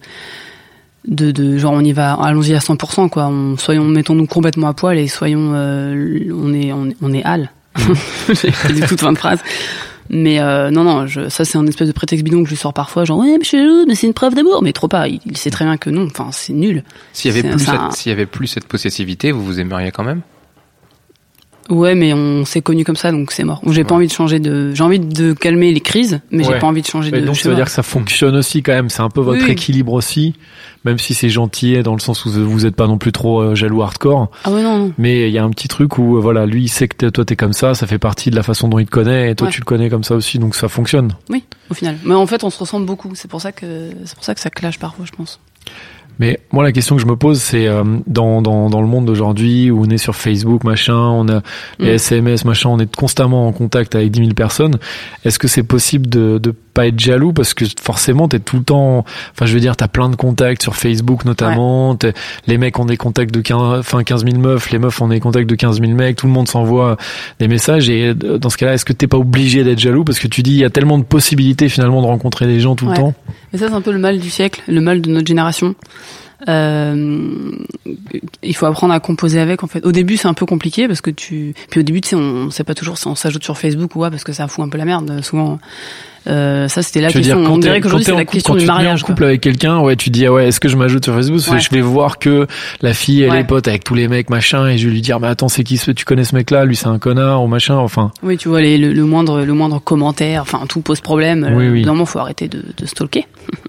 de, 1.06 1.32
de 1.32 1.58
genre 1.58 1.74
on 1.74 1.82
y 1.82 1.92
va 1.92 2.14
allons-y 2.14 2.54
à 2.56 2.60
100% 2.60 3.10
quoi 3.10 3.26
on, 3.28 3.58
soyons 3.58 3.84
mettons-nous 3.84 4.26
complètement 4.26 4.68
à 4.70 4.74
poil 4.74 4.98
et 4.98 5.08
soyons 5.10 5.52
euh, 5.54 6.30
on 6.34 6.54
est 6.54 6.72
on, 6.72 6.90
est- 6.90 6.96
on 7.02 7.12
est 7.14 7.24
hal 7.26 7.52
j'ai 8.30 8.74
dit 8.74 8.82
toute 8.88 9.02
fin 9.02 9.12
de 9.12 9.18
phrase 9.18 9.40
mais 10.10 10.40
euh, 10.40 10.70
non 10.72 10.84
non 10.84 11.08
je, 11.08 11.30
ça 11.30 11.46
c'est 11.46 11.58
un 11.58 11.66
espèce 11.68 11.88
de 11.88 11.94
prétexte 11.94 12.24
bidon 12.24 12.40
que 12.44 12.46
je 12.46 12.52
lui 12.52 12.58
sors 12.58 12.74
parfois 12.74 13.06
genre 13.06 13.20
ouais 13.20 13.38
mais 13.38 13.44
je 13.46 13.88
mais 13.88 13.96
c'est 13.96 14.08
une 14.08 14.14
preuve 14.14 14.36
d'amour 14.36 14.62
mais 14.62 14.74
trop 14.74 14.88
pas 14.88 15.08
il, 15.08 15.20
il 15.26 15.38
sait 15.38 15.50
très 15.50 15.66
bien 15.66 15.78
que 15.78 15.90
non 15.90 16.06
enfin 16.06 16.30
c'est 16.32 16.54
nul 16.54 16.84
S'il 17.14 17.34
y 17.34 17.38
avait 17.38 17.50
plus, 17.50 17.66
s'il 17.92 18.10
y 18.10 18.14
avait 18.14 18.26
plus 18.26 18.48
cette 18.48 18.68
possessivité, 18.68 19.32
vous 19.32 19.44
vous 19.44 19.60
aimeriez 19.60 19.92
quand 19.92 20.04
même? 20.04 20.22
Ouais 21.70 21.96
mais 21.96 22.14
on 22.14 22.44
s'est 22.46 22.62
connu 22.62 22.84
comme 22.84 22.96
ça 22.96 23.12
donc 23.12 23.32
c'est 23.32 23.44
mort 23.44 23.62
j'ai 23.68 23.84
pas 23.84 23.96
envie 23.96 24.08
de 24.08 24.12
changer 24.12 24.40
de 24.40 24.74
j'ai 24.74 24.84
envie 24.84 25.00
de 25.00 25.34
calmer 25.34 25.72
les 25.72 25.80
crises 25.80 26.20
mais 26.32 26.46
Ouais. 26.46 26.54
j'ai 26.54 26.60
pas 26.60 26.68
envie 26.68 26.82
de 26.82 26.88
changer 26.88 27.10
Et 27.10 27.22
de 27.22 27.26
donc 27.26 27.38
ça 27.38 27.50
veut 27.50 27.56
dire 27.56 27.66
que 27.66 27.72
ça 27.72 27.84
fonctionne 27.84 28.36
aussi 28.36 28.62
quand 28.64 28.74
même. 28.74 28.90
C'est 28.90 29.02
un 29.02 29.10
peu 29.10 29.22
votre 29.22 29.44
Oui, 29.46 29.52
équilibre 29.52 29.94
aussi, 29.94 30.34
même 30.84 30.98
si 31.00 31.14
c'est 31.14 31.30
gentil 31.30 31.82
dans 31.84 31.94
le 31.94 32.00
sens 32.00 32.26
où 32.26 32.30
vous 32.32 32.66
êtes 32.66 32.76
pas 32.76 32.88
non 32.88 32.98
plus 32.98 33.12
trop 33.14 33.42
euh, 33.42 33.56
jaloux 33.56 33.82
hardcore. 33.82 34.30
ah 34.44 34.52
ouais 34.52 34.62
non 34.62 34.78
non 34.78 34.94
Mais 34.98 35.30
il 35.30 35.34
y 35.34 35.38
a 35.38 35.44
un 35.44 35.50
petit 35.52 35.68
truc 35.70 35.98
où 35.98 36.18
euh, 36.18 36.20
voilà, 36.20 36.46
lui 36.46 36.64
il 36.64 36.68
sait 36.70 36.88
que 36.90 37.10
toi 37.10 37.24
t'es 37.24 37.36
comme 37.38 37.54
ça, 37.54 37.74
ça 37.76 37.88
fait 37.88 37.98
partie 38.00 38.30
de 38.30 38.36
la 38.36 38.44
façon 38.44 38.68
dont 38.68 38.80
il 38.80 38.86
te 38.86 38.92
connaît 38.92 39.32
et 39.32 39.36
toi 39.36 39.48
Ouais. 39.48 39.54
tu 39.54 39.62
le 39.62 39.66
connais 39.66 39.90
comme 39.90 40.04
ça 40.04 40.16
aussi, 40.16 40.40
donc 40.40 40.56
ça 40.56 40.68
fonctionne. 40.68 41.14
oui 41.30 41.44
au 41.70 41.74
final 41.74 41.98
mais 42.04 42.14
en 42.14 42.28
fait 42.28 42.44
on 42.44 42.50
se 42.50 42.60
ressemble 42.60 42.86
beaucoup 42.86 43.12
c'est 43.16 43.30
pour 43.30 43.40
ça 43.40 43.52
que 43.54 43.92
c'est 44.04 44.16
pour 44.16 44.26
ça 44.26 44.36
que 44.36 44.42
ça 44.42 44.50
clash 44.50 44.78
parfois 44.80 45.06
je 45.06 45.12
pense 45.14 45.40
Mais 46.20 46.40
moi, 46.52 46.64
la 46.64 46.72
question 46.72 46.96
que 46.96 47.02
je 47.02 47.08
me 47.08 47.16
pose, 47.16 47.42
c'est 47.42 47.68
euh, 47.68 47.84
dans, 48.08 48.42
dans, 48.42 48.70
dans 48.70 48.82
le 48.82 48.88
monde 48.88 49.06
d'aujourd'hui 49.06 49.72
où 49.72 49.84
on 49.86 49.90
est 49.90 49.98
sur 49.98 50.16
Facebook, 50.16 50.64
machin, 50.64 50.96
on 50.96 51.28
a 51.28 51.42
les 51.80 51.94
Mm. 51.94 51.96
SMS, 51.96 52.46
machin, 52.46 52.70
on 52.70 52.80
est 52.80 52.96
constamment 52.96 53.48
en 53.48 53.52
contact 53.52 53.96
avec 53.96 54.12
10 54.12 54.20
000 54.20 54.34
personnes. 54.34 54.78
Est-ce 55.26 55.40
que 55.40 55.48
c'est 55.48 55.64
possible 55.64 56.08
de 56.08 56.38
de 56.38 56.54
pas 56.74 56.88
être 56.88 57.00
jaloux 57.00 57.34
parce 57.34 57.54
que 57.54 57.66
forcément 57.82 58.28
t'es 58.28 58.40
tout 58.40 58.58
le 58.58 58.64
temps, 58.64 59.06
enfin 59.32 59.46
je 59.46 59.54
veux 59.54 59.60
dire, 59.60 59.76
t'as 59.76 59.88
plein 59.88 60.10
de 60.10 60.16
contacts 60.16 60.62
sur 60.64 60.76
Facebook 60.76 61.26
notamment. 61.26 61.98
Les 62.48 62.58
mecs 62.58 62.78
ont 62.80 62.86
des 62.86 62.98
contacts 62.98 63.34
de 63.34 63.42
15, 63.42 63.80
enfin 63.80 64.04
15 64.04 64.26
000 64.26 64.38
meufs, 64.38 64.72
les 64.72 64.80
meufs 64.80 65.02
ont 65.02 65.08
des 65.08 65.20
contacts 65.20 65.50
de 65.50 65.56
15 65.56 65.80
000 65.82 65.92
mecs. 65.94 66.16
Tout 66.18 66.28
le 66.28 66.34
monde 66.34 66.48
s'envoie 66.48 66.98
des 67.40 67.48
messages 67.48 67.90
et 67.90 68.08
euh, 68.10 68.38
dans 68.38 68.50
ce 68.50 68.58
cas-là, 68.58 68.74
est-ce 68.74 68.86
que 68.86 68.94
t'es 68.94 69.08
pas 69.08 69.18
obligé 69.18 69.64
d'être 69.64 69.80
jaloux 69.80 70.04
parce 70.04 70.20
que 70.20 70.28
tu 70.28 70.42
dis 70.44 70.52
il 70.52 70.58
y 70.60 70.66
a 70.66 70.70
tellement 70.70 70.98
de 70.98 71.04
possibilités 71.04 71.70
finalement 71.70 72.02
de 72.02 72.08
rencontrer 72.08 72.48
des 72.48 72.60
gens 72.60 72.76
tout 72.76 72.86
Ouais. 72.86 72.92
le 72.92 72.98
temps? 72.98 73.14
Mais 73.52 73.60
ça, 73.60 73.68
c'est 73.68 73.74
un 73.74 73.82
peu 73.82 73.92
le 73.92 74.00
mal 74.00 74.20
du 74.20 74.30
siècle, 74.30 74.62
le 74.68 74.82
mal 74.82 75.02
de 75.02 75.10
notre 75.10 75.28
génération. 75.28 75.76
Euh, 76.50 77.52
il 78.42 78.56
faut 78.56 78.66
apprendre 78.66 78.94
à 78.94 79.00
composer 79.00 79.40
avec 79.40 79.64
en 79.64 79.68
fait. 79.68 79.86
Au 79.86 79.92
début 79.94 80.18
c'est 80.18 80.28
un 80.28 80.34
peu 80.34 80.46
compliqué 80.46 80.88
parce 80.88 81.00
que 81.02 81.10
tu 81.10 81.54
puis 81.70 81.80
au 81.80 81.84
début 81.84 82.02
tu 82.02 82.10
sais 82.10 82.16
on 82.18 82.50
sait 82.52 82.66
pas 82.66 82.76
toujours 82.76 82.98
si 82.98 83.08
on 83.08 83.16
s'ajoute 83.16 83.44
sur 83.44 83.58
Facebook 83.58 83.96
ou 83.96 84.00
quoi 84.00 84.10
parce 84.12 84.24
que 84.26 84.34
ça 84.34 84.48
fout 84.50 84.66
un 84.66 84.70
peu 84.70 84.78
la 84.78 84.86
merde 84.86 85.22
souvent. 85.22 85.60
Euh, 86.28 86.68
ça 86.68 86.82
c'était 86.82 87.02
la 87.02 87.10
Je 87.10 87.16
veux 87.16 87.20
question. 87.20 87.40
dire, 87.40 87.48
quand 87.48 87.54
on 87.56 87.58
dirait 87.58 87.82
qu'aujourd'hui 87.82 88.06
c'est 88.06 88.12
en 88.14 88.18
la 88.18 88.24
couple, 88.26 88.34
question 88.36 88.54
quand 88.54 88.58
du 88.60 88.64
tu 88.64 88.68
te 88.68 88.72
mets 88.72 88.78
mariage. 88.78 89.04
en 89.04 89.06
couple 89.08 89.24
avec 89.26 89.42
quelqu'un, 89.42 89.80
ouais, 89.80 89.96
tu 89.96 90.10
dis 90.10 90.26
ah 90.26 90.32
ouais, 90.34 90.48
est-ce 90.48 90.60
que 90.60 90.70
je 90.70 90.78
m'ajoute 90.78 91.04
sur 91.04 91.14
Facebook? 91.14 91.42
Ouais. 91.52 91.60
je 91.60 91.70
vais 91.70 91.82
voir 91.82 92.18
que 92.20 92.48
la 92.82 92.94
fille 92.94 93.22
elle 93.24 93.32
Ouais. 93.32 93.40
est 93.42 93.44
pote 93.44 93.68
avec 93.68 93.84
tous 93.84 93.94
les 93.96 94.08
mecs 94.08 94.30
machin 94.30 94.68
et 94.68 94.78
je 94.78 94.88
vais 94.88 94.94
lui 94.94 95.02
dire 95.02 95.20
mais 95.20 95.28
attends 95.28 95.50
c'est 95.50 95.64
qui 95.64 95.78
ce 95.78 95.92
tu 95.92 96.06
connais 96.06 96.24
ce 96.24 96.34
mec 96.36 96.50
là 96.52 96.66
lui 96.66 96.76
c'est 96.76 96.88
un 96.88 97.00
connard 97.00 97.44
ou 97.44 97.48
machin 97.48 97.76
enfin. 97.76 98.12
Oui 98.24 98.38
tu 98.38 98.48
vois 98.50 98.62
les, 98.62 98.78
le, 98.78 98.94
le 98.94 99.04
moindre 99.06 99.42
le 99.44 99.54
moindre 99.54 99.80
commentaire, 99.80 100.42
enfin 100.44 100.62
tout 100.68 100.82
pose 100.82 101.02
problème. 101.02 101.52
Oui, 101.56 101.68
oui. 101.68 101.82
Normalement 101.82 102.06
faut 102.06 102.20
arrêter 102.20 102.48
de, 102.48 102.64
de 102.78 102.86
stalker. 102.86 103.28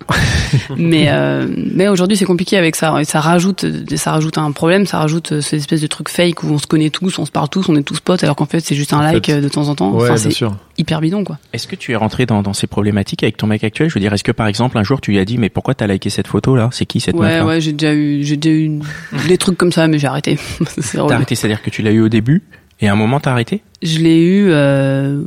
mais 0.76 1.06
euh, 1.08 1.46
mais 1.74 1.88
aujourd'hui 1.88 2.16
c'est 2.16 2.24
compliqué 2.24 2.56
avec 2.56 2.76
ça. 2.76 3.00
Et 3.00 3.04
ça 3.04 3.20
rajoute 3.20 3.64
ça 3.96 4.12
rajoute 4.12 4.38
un 4.38 4.52
problème, 4.52 4.86
ça 4.86 4.98
rajoute 4.98 5.32
euh, 5.32 5.40
cette 5.40 5.60
espèce 5.60 5.80
de 5.80 5.86
truc 5.86 6.08
fake 6.08 6.42
où 6.44 6.48
on 6.52 6.58
se 6.58 6.66
connaît 6.66 6.90
tous, 6.90 7.18
on 7.18 7.26
se 7.26 7.30
parle 7.30 7.48
tous, 7.48 7.68
on 7.68 7.76
est 7.76 7.82
tous 7.82 8.00
potes 8.00 8.22
alors 8.24 8.36
qu'en 8.36 8.46
fait 8.46 8.60
c'est 8.60 8.74
juste 8.74 8.92
un 8.92 8.98
En 8.98 9.02
like 9.02 9.26
fait, 9.26 9.32
euh, 9.34 9.40
de 9.40 9.48
temps 9.48 9.68
en 9.68 9.74
temps. 9.74 9.90
ouais 9.90 10.02
Enfin, 10.04 10.14
bien 10.14 10.16
c'est 10.16 10.30
sûr 10.30 10.56
hyper 10.78 11.00
bidon 11.00 11.24
quoi. 11.24 11.38
Est-ce 11.52 11.66
que 11.66 11.76
tu 11.76 11.92
es 11.92 11.96
rentré 11.96 12.26
dans, 12.26 12.42
dans 12.44 12.52
ces 12.52 12.68
problématiques 12.68 13.24
avec 13.24 13.36
ton 13.36 13.48
mec 13.48 13.64
actuel 13.64 13.88
Je 13.88 13.94
veux 13.94 14.00
dire, 14.00 14.12
est-ce 14.12 14.22
que 14.22 14.30
par 14.30 14.46
exemple 14.46 14.78
un 14.78 14.84
jour 14.84 15.00
tu 15.00 15.10
lui 15.10 15.18
as 15.18 15.24
dit 15.24 15.36
mais 15.38 15.48
pourquoi 15.48 15.74
t'as 15.74 15.88
liké 15.88 16.10
cette 16.10 16.28
photo 16.28 16.54
là 16.54 16.68
C'est 16.70 16.86
qui 16.86 17.00
cette 17.00 17.16
Ouais, 17.16 17.38
meuf 17.38 17.46
ouais, 17.48 17.60
j'ai 17.60 17.72
déjà 17.72 17.92
eu, 17.92 18.22
j'ai 18.22 18.36
déjà 18.36 18.54
eu 18.54 18.78
des 19.28 19.36
trucs 19.38 19.58
comme 19.58 19.72
ça, 19.72 19.88
mais 19.88 19.98
j'ai 19.98 20.06
arrêté. 20.06 20.38
C'est 20.78 20.98
T'as 20.98 21.14
arrêté, 21.14 21.34
c'est-à-dire 21.34 21.60
que 21.62 21.70
tu 21.70 21.82
l'as 21.82 21.90
eu 21.90 22.00
au 22.02 22.08
début 22.08 22.44
et 22.80 22.88
à 22.88 22.92
un 22.92 22.96
moment 22.96 23.18
t'as 23.18 23.32
arrêté? 23.32 23.62
Je 23.82 23.98
l'ai 23.98 24.22
eu 24.24 24.46
euh, 24.50 25.22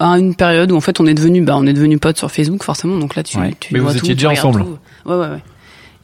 à 0.00 0.18
une 0.18 0.34
période 0.34 0.72
où 0.72 0.76
en 0.76 0.80
fait 0.80 0.98
on 1.00 1.06
est 1.06 1.14
devenu, 1.14 1.42
bah, 1.42 1.56
on 1.56 1.66
est 1.66 1.72
devenu 1.72 1.98
potes 1.98 2.18
sur 2.18 2.30
Facebook 2.32 2.64
forcément. 2.64 2.98
Donc 2.98 3.14
là, 3.14 3.22
tu, 3.22 3.38
Ouais. 3.38 3.54
tu 3.60 3.72
Mais 3.74 3.80
vous 3.80 3.90
étiez 3.96 4.00
tout, 4.14 4.14
déjà 4.14 4.30
ensemble 4.30 4.62
tout. 4.62 4.78
Ouais, 5.10 5.16
ouais, 5.16 5.28
ouais. 5.28 5.42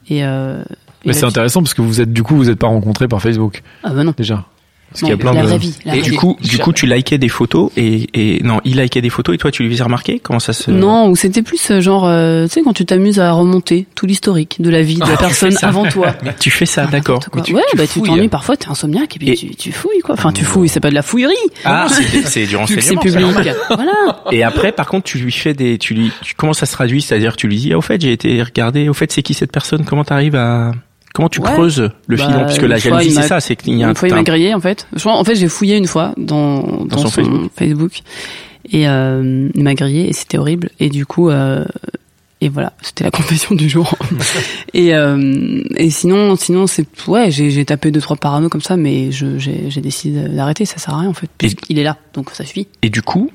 Et, 0.09 0.25
euh, 0.25 0.63
et 1.05 1.09
mais 1.09 1.13
c'est 1.15 1.25
intéressant 1.25 1.63
parce 1.63 1.75
que 1.75 1.83
vous 1.83 2.01
êtes 2.01 2.13
du 2.13 2.23
coup 2.23 2.37
vous 2.37 2.51
êtes 2.51 2.59
pas 2.59 2.67
rencontrés 2.69 3.09
par 3.09 3.21
Facebook 3.23 3.63
Ah 3.83 3.91
bah 3.93 4.05
non. 4.05 4.15
déjà 4.17 4.45
parce 4.93 5.03
Non, 5.03 5.09
qu'il 5.09 5.17
y 5.17 5.21
a 5.21 5.23
plein 5.23 5.33
la 5.33 5.43
de 5.43 5.47
vraie 5.49 5.59
vie. 5.59 5.75
La 5.85 5.95
Et 5.95 5.99
vraie 5.99 6.05
du 6.05 6.11
vie. 6.11 6.17
coup, 6.17 6.37
du 6.41 6.59
coup, 6.59 6.73
tu 6.73 6.87
likais 6.87 7.19
des 7.19 7.29
photos 7.29 7.71
et, 7.77 8.09
et 8.15 8.43
non, 8.43 8.61
il 8.65 8.81
likait 8.81 9.01
des 9.01 9.11
photos 9.11 9.35
et 9.35 9.39
toi 9.39 9.51
tu 9.51 9.63
lui 9.63 9.71
faisais 9.73 9.83
remarquer? 9.83 10.21
Comment 10.23 10.39
ça 10.41 10.53
se 10.53 10.71
Non, 10.71 11.09
ou 11.09 11.17
c'était 11.17 11.43
plus 11.43 11.71
euh, 11.71 11.81
genre, 11.81 12.07
euh, 12.07 12.45
tu 12.47 12.53
sais, 12.53 12.63
quand 12.63 12.73
tu 12.73 12.85
t'amuses 12.85 13.19
à 13.21 13.33
remonter 13.33 13.87
tout 13.95 14.07
l'historique 14.07 14.57
de 14.61 14.71
la 14.71 14.83
vie 14.83 14.97
de 14.97 15.01
la 15.09 15.17
personne 15.19 15.51
ça. 15.53 15.69
avant 15.69 15.87
toi. 15.89 16.15
Mais 16.23 16.35
tu 16.39 16.51
fais 16.51 16.67
ça, 16.67 16.87
d'accord. 16.87 17.21
Tu- 17.45 17.55
ouais, 17.55 17.63
tu 17.71 17.77
bah 17.77 17.87
tu 17.87 18.01
t'ennuies 18.03 18.29
parfois, 18.29 18.57
t'es 18.57 18.69
insomniaque 18.69 19.17
et 19.17 19.19
puis 19.19 19.31
Et- 19.31 19.35
tu, 19.37 19.55
tu 19.55 19.73
fouilles 19.73 20.01
quoi. 20.05 20.15
Enfin, 20.15 20.33
tu 20.33 20.45
fouilles, 20.45 20.69
c'est 20.69 20.81
pas 20.81 20.91
de 20.91 20.95
la 20.95 21.03
fouillerie. 21.03 21.35
Ah, 21.65 21.87
c'est 21.91 22.23
c'est 22.23 22.41
du 22.43 22.47
c'est 22.51 22.57
renseignement. 22.57 23.03
ça. 23.03 23.19
public. 23.41 23.53
voilà. 23.69 24.23
Et 24.31 24.43
après, 24.43 24.73
par 24.73 24.87
contre, 24.87 25.05
tu 25.05 25.19
lui 25.19 25.33
fais 25.33 25.55
des, 25.55 25.79
tu 25.79 25.95
lui, 25.95 26.13
tu, 26.23 26.35
comment 26.35 26.53
ça 26.53 26.67
se 26.67 26.73
traduit? 26.73 27.03
C'est-à-dire, 27.03 27.37
tu 27.37 27.49
lui 27.49 27.57
dis, 27.57 27.73
ah, 27.73 27.79
au 27.79 27.81
fait, 27.81 28.01
j'ai 28.01 28.13
été 28.13 28.43
regardé, 28.43 28.89
au 28.89 28.95
fait, 28.95 29.11
c'est 29.13 29.23
qui 29.23 29.35
cette 29.35 29.53
personne? 29.53 29.85
Comment 29.85 30.05
t'arrives 30.05 30.35
à, 30.37 30.73
comment 31.15 31.29
tu 31.29 31.41
Ouais. 31.41 31.51
creuses 31.53 31.91
le 32.07 32.17
Bah, 32.17 32.27
filon? 32.29 32.45
Puisque 32.47 32.63
la 32.63 32.79
jalousie, 32.79 33.09
il 33.09 33.13
c'est 33.15 33.23
ça, 33.23 33.41
c'est 33.41 33.57
qu'il 33.57 33.77
y 33.79 33.83
a 33.83 33.87
un, 33.87 33.91
Une 33.91 33.97
fois, 33.97 34.09
il 34.09 34.15
m'a 34.15 34.23
grillé, 34.23 34.55
en 34.55 34.61
fait. 34.61 34.87
Je 34.95 35.01
crois- 35.01 35.17
en 35.17 35.25
fait, 35.25 35.35
j'ai 35.35 35.49
fouillé 35.49 35.77
une 35.77 35.87
fois 35.87 36.15
dans, 36.17 36.85
dans, 36.85 36.99
son 36.99 37.05
son, 37.09 37.11
Facebook. 37.11 37.51
Facebook. 37.57 37.93
Et 38.71 38.89
euh, 38.89 39.49
il 39.55 39.63
m'a 39.65 39.75
grillé 39.75 40.09
et 40.09 40.13
c'était 40.13 40.39
horrible. 40.39 40.71
Et 40.81 40.89
du 40.89 41.05
coup, 41.05 41.31
euh, 41.31 41.65
et 42.41 42.49
voilà, 42.49 42.73
c'était 42.81 43.05
la 43.05 43.11
confession 43.21 43.55
du 43.55 43.69
jour. 43.69 43.95
et, 44.75 44.95
euh, 44.95 45.63
et 45.77 45.91
sinon, 45.91 46.37
sinon 46.37 46.67
c'est 46.67 46.87
ouais, 47.09 47.31
j'ai 47.31 47.65
tapé 47.65 47.91
deux 47.91 48.01
trois 48.01 48.17
parano 48.17 48.49
comme 48.49 48.61
ça, 48.63 48.77
mais 48.77 49.11
j'ai 49.11 49.81
décidé 49.81 50.29
d'arrêter. 50.29 50.65
Ça 50.65 50.79
sert 50.79 50.95
à 50.95 51.01
rien 51.01 51.11
en 51.11 51.15
fait, 51.15 51.29
puisqu'il 51.39 51.79
est 51.79 51.85
là, 51.85 51.97
donc 52.15 52.31
ça 52.31 52.45
suffit. 52.45 52.69
Et 52.83 52.89
du 52.91 53.03
coup, 53.03 53.31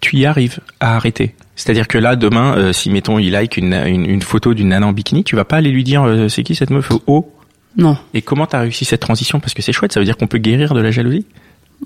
tu 0.00 0.16
y 0.16 0.26
arrives 0.26 0.60
à 0.80 0.94
arrêter? 0.96 1.34
C'est-à-dire 1.58 1.88
que 1.88 1.98
là, 1.98 2.14
demain, 2.14 2.56
euh, 2.56 2.72
si 2.72 2.88
mettons 2.88 3.18
il 3.18 3.32
like 3.32 3.56
une, 3.56 3.74
une, 3.74 4.08
une 4.08 4.22
photo 4.22 4.54
d'une 4.54 4.68
nana 4.68 4.86
en 4.86 4.92
bikini, 4.92 5.24
tu 5.24 5.34
vas 5.34 5.44
pas 5.44 5.56
aller 5.56 5.70
lui 5.70 5.82
dire 5.82 6.04
euh, 6.04 6.28
c'est 6.28 6.44
qui 6.44 6.54
cette 6.54 6.70
meuf 6.70 6.90
Oh. 7.08 7.28
Non. 7.76 7.96
Et 8.14 8.22
comment 8.22 8.46
t'as 8.46 8.60
réussi 8.60 8.84
cette 8.84 9.00
transition? 9.00 9.40
Parce 9.40 9.54
que 9.54 9.60
c'est 9.62 9.72
chouette, 9.72 9.92
ça 9.92 9.98
veut 10.00 10.06
dire 10.06 10.16
qu'on 10.16 10.28
peut 10.28 10.38
guérir 10.38 10.72
de 10.72 10.80
la 10.80 10.90
jalousie? 10.92 11.26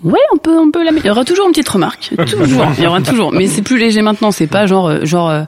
Ouais, 0.03 0.21
on 0.33 0.39
peut, 0.39 0.59
on 0.59 0.71
peut 0.71 0.79
l'améliorer. 0.85 1.07
Il 1.07 1.09
y 1.09 1.11
aura 1.11 1.25
toujours 1.25 1.47
une 1.47 1.53
petite 1.53 1.69
remarque. 1.69 2.13
Toujours. 2.27 2.67
Il 2.79 2.85
y 2.85 2.87
aura 2.87 3.03
toujours. 3.03 3.31
Mais 3.31 3.47
c'est 3.47 3.61
plus 3.61 3.79
léger 3.79 4.01
maintenant. 4.01 4.31
C'est 4.31 4.47
pas 4.47 4.67
genre, 4.67 4.89
euh, 4.89 5.05
genre, 5.05 5.29
euh, 5.29 5.43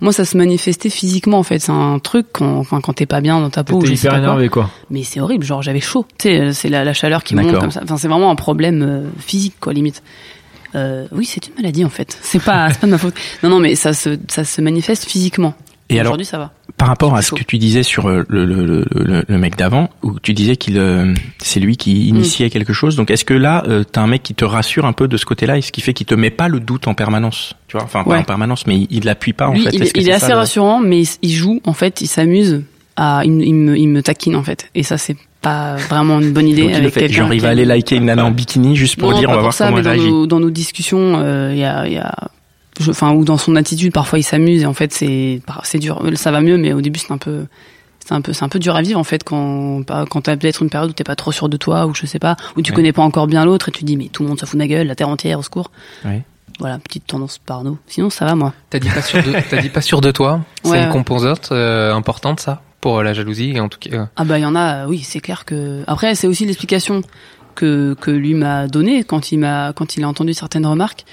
moi, 0.00 0.12
ça 0.12 0.24
se 0.24 0.36
manifestait 0.36 0.88
physiquement, 0.88 1.38
en 1.38 1.42
fait. 1.42 1.58
C'est 1.58 1.72
un 1.72 1.98
truc 1.98 2.26
quand, 2.32 2.58
enfin, 2.58 2.80
quand 2.80 2.92
t'es 2.92 3.06
pas 3.06 3.20
bien 3.20 3.40
dans 3.40 3.50
ta 3.50 3.64
peau. 3.64 3.84
sais 3.84 3.94
hyper 3.94 4.12
pas 4.12 4.18
quoi. 4.18 4.24
énervé, 4.24 4.48
quoi. 4.48 4.70
Mais 4.90 5.02
c'est 5.02 5.18
horrible. 5.20 5.44
Genre, 5.44 5.62
j'avais 5.62 5.80
chaud. 5.80 6.06
Tu 6.16 6.28
sais, 6.28 6.40
euh, 6.40 6.52
c'est 6.52 6.68
la, 6.68 6.84
la 6.84 6.92
chaleur 6.92 7.24
qui 7.24 7.34
monte 7.34 7.58
comme 7.58 7.72
ça. 7.72 7.80
Enfin, 7.82 7.96
c'est 7.96 8.06
vraiment 8.06 8.30
un 8.30 8.36
problème 8.36 8.82
euh, 8.82 9.00
physique, 9.18 9.54
quoi, 9.58 9.72
limite. 9.72 10.04
Euh, 10.74 11.06
oui, 11.12 11.24
c'est 11.24 11.46
une 11.46 11.54
maladie, 11.56 11.84
en 11.84 11.90
fait. 11.90 12.18
C'est 12.22 12.42
pas, 12.42 12.68
c'est 12.70 12.80
pas 12.80 12.86
de 12.86 12.92
ma 12.92 12.98
faute. 12.98 13.14
Non, 13.42 13.48
non, 13.50 13.58
mais 13.60 13.74
ça 13.74 13.92
se, 13.92 14.18
ça 14.28 14.44
se 14.44 14.60
manifeste 14.60 15.04
physiquement. 15.04 15.54
Et 15.90 15.98
alors, 15.98 16.10
Aujourd'hui, 16.12 16.26
ça 16.26 16.36
va. 16.36 16.52
par 16.76 16.88
rapport 16.88 17.16
à 17.16 17.22
ce 17.22 17.32
que 17.32 17.42
tu 17.42 17.56
disais 17.56 17.82
sur 17.82 18.10
euh, 18.10 18.22
le, 18.28 18.44
le, 18.44 18.84
le, 18.90 19.24
le, 19.26 19.38
mec 19.38 19.56
d'avant, 19.56 19.88
où 20.02 20.20
tu 20.20 20.34
disais 20.34 20.56
qu'il, 20.56 20.76
euh, 20.76 21.14
c'est 21.38 21.60
lui 21.60 21.78
qui 21.78 22.08
initiait 22.08 22.50
quelque 22.50 22.74
chose. 22.74 22.94
Donc, 22.94 23.10
est-ce 23.10 23.24
que 23.24 23.32
là, 23.32 23.62
euh, 23.68 23.84
t'as 23.90 24.02
un 24.02 24.06
mec 24.06 24.22
qui 24.22 24.34
te 24.34 24.44
rassure 24.44 24.84
un 24.84 24.92
peu 24.92 25.08
de 25.08 25.16
ce 25.16 25.24
côté-là, 25.24 25.56
et 25.56 25.62
ce 25.62 25.72
qui 25.72 25.80
fait 25.80 25.94
qu'il 25.94 26.04
te 26.06 26.14
met 26.14 26.28
pas 26.28 26.48
le 26.48 26.60
doute 26.60 26.88
en 26.88 26.92
permanence, 26.94 27.54
tu 27.68 27.78
vois? 27.78 27.84
Enfin, 27.84 28.04
pas 28.04 28.18
en 28.18 28.22
permanence, 28.22 28.66
mais 28.66 28.76
il, 28.76 28.86
il 28.90 29.04
l'appuie 29.06 29.32
pas 29.32 29.48
en 29.48 29.54
Lui, 29.54 29.62
fait. 29.62 29.70
il, 29.72 29.90
que 29.90 29.98
il 29.98 30.08
est 30.10 30.12
assez 30.12 30.34
rassurant, 30.34 30.78
mais 30.80 31.04
il, 31.22 31.32
joue, 31.32 31.62
en 31.64 31.72
fait, 31.72 32.02
il 32.02 32.06
s'amuse 32.06 32.64
à, 32.96 33.22
il, 33.24 33.40
il 33.40 33.54
me, 33.54 33.78
il 33.78 33.88
me 33.88 34.02
taquine, 34.02 34.36
en 34.36 34.42
fait. 34.42 34.68
Et 34.74 34.82
ça, 34.82 34.98
c'est 34.98 35.16
pas 35.40 35.76
vraiment 35.76 36.20
une 36.20 36.32
bonne 36.32 36.48
idée 36.48 36.62
Donc, 36.62 36.72
avec 36.74 36.92
fait. 36.94 37.00
quelqu'un 37.00 37.14
Genre, 37.16 37.32
il 37.32 37.36
qui 37.38 37.42
va 37.42 37.48
a- 37.48 37.52
aller 37.52 37.64
liker 37.64 37.96
une 37.96 38.06
nana 38.06 38.24
en 38.24 38.30
bikini 38.30 38.74
juste 38.76 38.98
pour 38.98 39.12
non, 39.12 39.18
dire, 39.18 39.30
on 39.30 39.34
va 39.34 39.40
voir 39.40 39.52
ça, 39.52 39.66
comment 39.66 39.76
mais 39.76 39.80
elle 39.80 39.84
dans 39.84 39.90
réagit. 40.02 40.10
nos, 40.12 40.26
dans 40.26 40.40
nos 40.40 40.50
discussions, 40.50 41.20
euh, 41.22 41.50
il 41.52 41.58
y 41.58 41.64
a, 41.64 41.86
il 41.86 41.92
y 41.94 41.98
a 41.98 42.14
je- 42.80 42.90
enfin, 42.90 43.12
ou 43.12 43.24
dans 43.24 43.38
son 43.38 43.56
attitude, 43.56 43.92
parfois 43.92 44.18
il 44.18 44.22
s'amuse 44.24 44.62
et 44.62 44.66
en 44.66 44.72
fait 44.74 44.92
c'est, 44.92 45.40
c'est 45.64 45.78
dur. 45.78 46.02
Ça 46.14 46.30
va 46.30 46.40
mieux, 46.40 46.56
mais 46.58 46.72
au 46.72 46.80
début 46.80 46.98
c'est 46.98 47.12
un 47.12 47.18
peu, 47.18 47.46
c'est 48.04 48.12
un 48.14 48.20
peu, 48.20 48.32
c'est 48.32 48.44
un 48.44 48.48
peu 48.48 48.58
dur 48.58 48.74
à 48.76 48.82
vivre 48.82 48.98
en 48.98 49.04
fait 49.04 49.22
quand, 49.24 49.82
quand 50.10 50.20
t'as 50.22 50.36
peut-être 50.36 50.62
une 50.62 50.70
période 50.70 50.90
où 50.90 50.92
t'es 50.92 51.04
pas 51.04 51.16
trop 51.16 51.32
sûr 51.32 51.48
de 51.48 51.56
toi 51.56 51.86
ou 51.86 51.94
je 51.94 52.06
sais 52.06 52.18
pas, 52.18 52.36
où 52.56 52.62
tu 52.62 52.70
Ouais. 52.72 52.76
connais 52.76 52.92
pas 52.92 53.02
encore 53.02 53.26
bien 53.26 53.44
l'autre 53.44 53.68
et 53.68 53.72
tu 53.72 53.84
dis 53.84 53.96
mais 53.96 54.08
tout 54.12 54.22
le 54.22 54.28
monde 54.28 54.38
se 54.40 54.46
fout 54.46 54.54
de 54.54 54.58
ma 54.64 54.68
gueule, 54.68 54.86
la 54.86 54.94
terre 54.94 55.08
entière 55.08 55.38
au 55.38 55.42
secours. 55.42 55.70
Ouais. 56.04 56.22
Voilà, 56.60 56.78
petite 56.78 57.06
tendance 57.06 57.38
par 57.38 57.62
nous. 57.62 57.78
Sinon 57.86 58.10
ça 58.10 58.24
va 58.24 58.34
moi. 58.34 58.52
T'as 58.70 58.80
dit 58.80 58.88
pas 58.88 59.02
sûr 59.02 59.22
de, 59.22 59.60
dit 59.60 59.68
pas 59.68 59.80
sûr 59.80 60.00
de 60.00 60.10
toi. 60.10 60.40
C'est 60.64 60.82
une 60.82 60.90
composante 60.90 61.50
euh, 61.52 61.92
importante, 61.94 62.40
ça, 62.40 62.62
pour 62.80 62.98
euh, 62.98 63.02
la 63.02 63.12
jalousie, 63.14 63.58
en 63.60 63.68
tout 63.68 63.78
cas. 63.78 63.90
euh, 63.96 64.04
Ah 64.16 64.24
bah 64.24 64.38
il 64.38 64.42
y 64.42 64.46
en 64.46 64.54
a, 64.56 64.86
oui, 64.86 65.00
c'est 65.00 65.20
clair 65.20 65.44
que. 65.44 65.82
Après, 65.86 66.14
c'est 66.14 66.26
aussi 66.26 66.44
l'explication 66.46 67.02
que 67.54 67.94
que 68.00 68.10
lui 68.10 68.34
m'a 68.34 68.68
donnée 68.68 69.02
quand 69.04 69.32
il 69.32 69.38
m'a 69.38 69.72
quand 69.74 69.96
il 69.96 70.04
a 70.04 70.08
entendu 70.08 70.32
certaines 70.32 70.64
remarques 70.66 71.04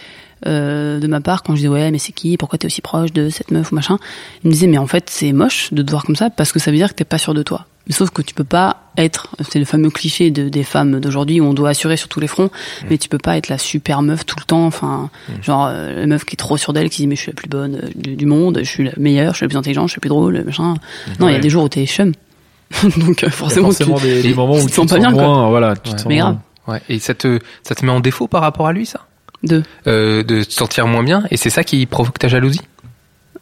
euh, 0.45 0.99
de 0.99 1.07
ma 1.07 1.19
part 1.21 1.41
quand 1.41 1.53
je 1.53 1.61
disais 1.61 1.67
ouais 1.69 1.89
mais 1.89 1.97
c'est 1.97 2.11
qui, 2.11 2.37
pourquoi 2.37 2.59
t'es 2.59 2.67
aussi 2.67 2.81
proche 2.81 3.11
de 3.13 3.29
cette 3.29 3.49
meuf 3.49 3.71
ou 3.71 3.75
machin? 3.75 3.97
Il 4.43 4.47
me 4.49 4.51
disait 4.51 4.67
mais 4.67 4.77
en 4.77 4.85
fait 4.85 5.09
c'est 5.09 5.33
moche 5.33 5.73
de 5.73 5.81
te 5.81 5.89
voir 5.89 6.03
comme 6.03 6.15
ça 6.15 6.29
parce 6.29 6.51
que 6.51 6.59
ça 6.59 6.69
veut 6.69 6.77
dire 6.77 6.89
que 6.89 6.93
t'es 6.95 7.03
pas 7.05 7.17
sûr 7.17 7.33
de 7.33 7.41
toi. 7.41 7.65
Sauf 7.89 8.09
que 8.09 8.21
tu 8.23 8.33
peux 8.33 8.43
pas 8.43 8.77
être, 8.97 9.27
c'est 9.47 9.59
le 9.59 9.65
fameux 9.65 9.89
cliché 9.91 10.31
de, 10.31 10.49
des 10.49 10.63
femmes 10.63 10.99
d'aujourd'hui 10.99 11.39
où 11.39 11.45
on 11.45 11.53
doit 11.53 11.69
assurer 11.69 11.97
sur 11.97 12.07
tous 12.07 12.19
les 12.19 12.27
fronts, 12.27 12.49
mais 12.89 12.97
tu 12.97 13.09
peux 13.09 13.19
pas 13.19 13.37
être 13.37 13.47
la 13.47 13.57
super 13.59 14.01
meuf 14.01 14.25
tout 14.25 14.35
le 14.39 14.43
temps. 14.45 14.65
Enfin, 14.65 15.09
genre 15.43 15.67
euh, 15.69 15.93
la 15.99 16.07
meuf 16.07 16.25
qui 16.25 16.33
est 16.33 16.37
trop 16.37 16.57
sûre 16.57 16.73
d'elle, 16.73 16.89
qui 16.89 17.03
dit 17.03 17.07
mais 17.07 17.15
je 17.15 17.21
suis 17.21 17.31
la 17.31 17.35
plus 17.35 17.47
bonne 17.49 17.75
euh, 17.83 17.89
du, 17.95 18.15
du 18.15 18.25
monde, 18.25 18.59
je 18.63 18.69
suis 18.69 18.83
la 18.85 18.91
meilleure, 18.97 19.33
je 19.33 19.37
suis 19.37 19.43
la 19.45 19.49
plus 19.49 19.57
intelligente, 19.57 19.87
je 19.87 19.91
suis 19.91 19.99
la 19.99 20.01
plus 20.01 20.09
drôle, 20.09 20.43
machin. 20.43 20.73
Non, 21.19 21.27
il 21.29 21.33
y 21.33 21.35
a 21.35 21.39
des 21.39 21.49
jours 21.49 21.63
où 21.65 21.69
t'es 21.69 21.85
chum. 21.85 22.13
Donc 22.97 23.23
euh, 23.23 23.27
a 23.27 23.29
forcément, 23.29 23.69
tu- 23.69 23.83
forcément 23.83 23.99
des, 23.99 24.23
des 24.23 24.33
moments 24.33 24.55
où 24.55 24.61
te 24.63 24.69
tu 24.69 24.73
sens 24.73 24.85
te 24.87 24.95
pas 24.95 25.01
sens 25.01 25.05
bien, 25.07 25.11
quoi. 25.13 25.23
moins, 25.23 25.49
voilà, 25.49 25.75
tu 25.75 25.81
te 25.83 25.89
Ouais. 25.89 25.97
sens 25.97 26.05
Mais 26.07 26.17
grave. 26.17 26.37
Ouais. 26.67 26.81
Et 26.89 26.97
ça 26.97 27.13
te, 27.13 27.39
ça 27.61 27.75
te 27.75 27.85
met 27.85 27.91
en 27.91 27.99
défaut 27.99 28.27
par 28.27 28.41
rapport 28.41 28.65
à 28.65 28.73
lui, 28.73 28.87
ça? 28.87 29.01
De. 29.43 29.61
euh, 29.85 30.23
De 30.23 30.43
te 30.43 30.51
sentir 30.51 30.87
moins 30.87 31.03
bien, 31.03 31.23
et 31.29 31.37
c'est 31.37 31.51
ça 31.51 31.63
qui 31.63 31.85
provoque 31.85 32.17
ta 32.17 32.27
jalousie? 32.27 32.61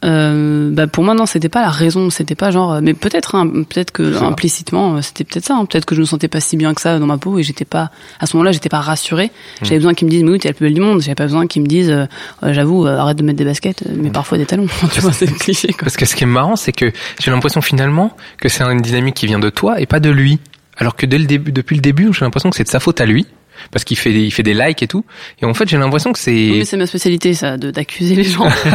Euh, 0.03 0.69
bah 0.71 0.87
pour 0.87 1.03
moi 1.03 1.13
non, 1.13 1.25
c'était 1.25 1.49
pas 1.49 1.61
la 1.61 1.69
raison, 1.69 2.09
c'était 2.09 2.35
pas 2.35 2.51
genre, 2.51 2.81
mais 2.81 2.93
peut-être, 2.93 3.35
hein, 3.35 3.47
peut-être 3.47 3.91
que 3.91 4.03
implicitement, 4.23 4.95
euh, 4.95 5.01
c'était 5.01 5.23
peut-être 5.23 5.45
ça. 5.45 5.55
hein. 5.55 5.65
peut-être 5.65 5.85
que 5.85 5.95
je 5.95 6.01
me 6.01 6.05
sentais 6.05 6.27
pas 6.27 6.41
si 6.41 6.57
bien 6.57 6.73
que 6.73 6.81
ça 6.81 6.99
dans 6.99 7.05
ma 7.05 7.17
peau 7.17 7.39
et 7.39 7.43
j'étais 7.43 7.65
pas, 7.65 7.89
à 8.19 8.25
ce 8.25 8.35
moment-là, 8.35 8.51
j'étais 8.51 8.69
pas 8.69 8.81
rassurée. 8.81 9.31
J'avais 9.61 9.77
besoin 9.77 9.93
qu'ils 9.93 10.07
me 10.07 10.11
disent, 10.11 10.23
mais 10.23 10.31
oui, 10.31 10.39
t'es 10.39 10.49
la 10.49 10.53
plus 10.53 10.65
belle 10.65 10.73
du 10.73 10.81
monde. 10.81 11.01
J'avais 11.01 11.15
pas 11.15 11.23
besoin 11.23 11.47
qu'ils 11.47 11.61
me 11.61 11.67
disent, 11.67 11.89
euh, 11.89 12.05
euh, 12.43 12.53
j'avoue, 12.53 12.85
euh, 12.85 12.97
arrête 12.97 13.17
de 13.17 13.23
mettre 13.23 13.37
des 13.37 13.45
baskets, 13.45 13.83
mais 13.95 14.09
parfois 14.09 14.37
des 14.37 14.45
talons. 14.45 14.67
tu 14.93 14.99
vois, 14.99 15.13
c'est 15.13 15.27
cliché 15.27 15.69
quoi. 15.69 15.83
Parce 15.83 15.95
que 15.97 16.05
ce 16.05 16.15
qui 16.15 16.23
est 16.23 16.27
marrant, 16.27 16.55
c'est 16.55 16.73
que 16.73 16.91
j'ai 17.19 17.31
l'impression 17.31 17.61
finalement 17.61 18.15
que 18.37 18.49
c'est 18.49 18.63
une 18.63 18.81
dynamique 18.81 19.15
qui 19.15 19.27
vient 19.27 19.39
de 19.39 19.49
toi 19.49 19.79
et 19.79 19.85
pas 19.85 19.99
de 19.99 20.09
lui. 20.09 20.39
Alors 20.77 20.95
que 20.95 21.05
dès 21.05 21.17
le 21.19 21.25
début, 21.25 21.51
depuis 21.51 21.75
le 21.75 21.81
début, 21.81 22.11
j'ai 22.13 22.25
l'impression 22.25 22.49
que 22.49 22.55
c'est 22.57 22.63
de 22.63 22.69
sa 22.69 22.79
faute 22.79 22.99
à 22.99 23.05
lui. 23.05 23.25
Parce 23.71 23.83
qu'il 23.83 23.97
fait 23.97 24.11
des, 24.13 24.21
il 24.23 24.31
fait 24.31 24.43
des 24.43 24.53
likes 24.53 24.83
et 24.83 24.87
tout. 24.87 25.05
Et 25.41 25.45
en 25.45 25.53
fait, 25.53 25.67
j'ai 25.67 25.77
l'impression 25.77 26.11
que 26.13 26.17
Oui, 26.19 26.23
c'est, 26.51 26.57
mais 26.59 26.65
c'est 26.65 26.77
ma 26.77 26.85
spécialité, 26.87 27.33
ça, 27.33 27.57
de 27.57 27.71
d'accuser 27.71 28.15
les 28.15 28.23
gens, 28.23 28.45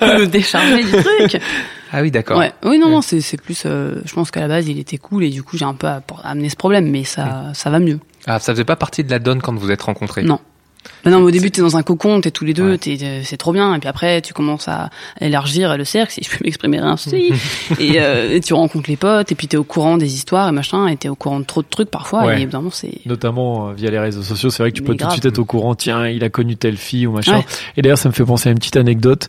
de 0.00 0.24
décharger 0.24 0.84
du 0.84 0.90
truc. 0.90 1.40
ah 1.92 2.02
oui, 2.02 2.10
d'accord. 2.10 2.38
Ouais. 2.38 2.52
Oui, 2.64 2.78
non, 2.78 2.88
non, 2.88 3.02
c'est 3.02 3.20
c'est 3.20 3.40
plus. 3.40 3.62
euh, 3.66 4.00
je 4.04 4.12
pense 4.14 4.30
qu'à 4.30 4.40
la 4.40 4.48
base, 4.48 4.68
il 4.68 4.78
était 4.78 4.98
cool 4.98 5.24
et 5.24 5.30
du 5.30 5.42
coup, 5.42 5.56
j'ai 5.56 5.64
un 5.64 5.74
peu 5.74 5.86
amené 6.22 6.48
ce 6.48 6.56
problème, 6.56 6.90
mais 6.90 7.04
ça, 7.04 7.50
ça 7.54 7.70
va 7.70 7.78
mieux. 7.78 7.98
Ah, 8.26 8.38
ça 8.38 8.52
faisait 8.52 8.64
pas 8.64 8.76
partie 8.76 9.04
de 9.04 9.10
la 9.10 9.18
donne 9.18 9.42
quand 9.42 9.54
vous 9.54 9.70
êtes 9.70 9.82
rencontrés? 9.82 10.22
Non. 10.22 10.40
Mais 11.04 11.10
non, 11.10 11.18
mais 11.18 11.24
au 11.26 11.30
début, 11.30 11.50
t'es 11.50 11.60
dans 11.60 11.76
un 11.76 11.82
cocon, 11.82 12.20
t'es 12.20 12.30
tous 12.30 12.44
les 12.44 12.54
deux, 12.54 12.70
Ouais. 12.72 12.78
t'es, 12.78 12.98
euh, 13.02 13.20
c'est 13.24 13.36
trop 13.36 13.52
bien. 13.52 13.74
Et 13.74 13.78
puis 13.78 13.88
après, 13.88 14.20
tu 14.22 14.32
commences 14.32 14.68
à 14.68 14.90
élargir 15.20 15.76
le 15.76 15.84
cercle, 15.84 16.12
si 16.12 16.22
je 16.24 16.30
peux 16.30 16.38
m'exprimer 16.44 16.78
ainsi. 16.78 17.32
et, 17.78 18.00
euh, 18.00 18.34
et 18.34 18.40
tu 18.40 18.54
rencontres 18.54 18.88
les 18.90 18.96
potes, 18.96 19.30
et 19.30 19.34
puis 19.34 19.48
t'es 19.48 19.56
au 19.56 19.64
courant 19.64 19.96
des 19.98 20.14
histoires 20.14 20.48
et 20.48 20.52
machin, 20.52 20.86
et 20.86 20.96
t'es 20.96 21.08
au 21.08 21.14
courant 21.14 21.40
de 21.40 21.44
trop 21.44 21.62
de 21.62 21.68
trucs 21.68 21.90
parfois. 21.90 22.24
Ouais. 22.24 22.38
Et 22.38 22.42
évidemment, 22.42 22.70
c'est. 22.70 23.00
Notamment 23.06 23.68
euh, 23.68 23.72
via 23.74 23.90
les 23.90 23.98
réseaux 23.98 24.22
sociaux, 24.22 24.50
c'est 24.50 24.62
vrai 24.62 24.70
que 24.72 24.76
tu 24.76 24.82
Mais 24.82 24.88
peux 24.88 24.96
tout 24.96 25.06
de 25.06 25.12
suite 25.12 25.24
être 25.26 25.38
au 25.38 25.44
courant. 25.44 25.74
Tiens, 25.74 26.06
il 26.08 26.24
a 26.24 26.30
connu 26.30 26.56
telle 26.56 26.76
fille 26.76 27.06
ou 27.06 27.12
machin. 27.12 27.38
Ouais. 27.38 27.44
Et 27.76 27.82
d'ailleurs, 27.82 27.98
ça 27.98 28.08
me 28.08 28.14
fait 28.14 28.24
penser 28.24 28.48
à 28.48 28.52
une 28.52 28.58
petite 28.58 28.76
anecdote. 28.76 29.28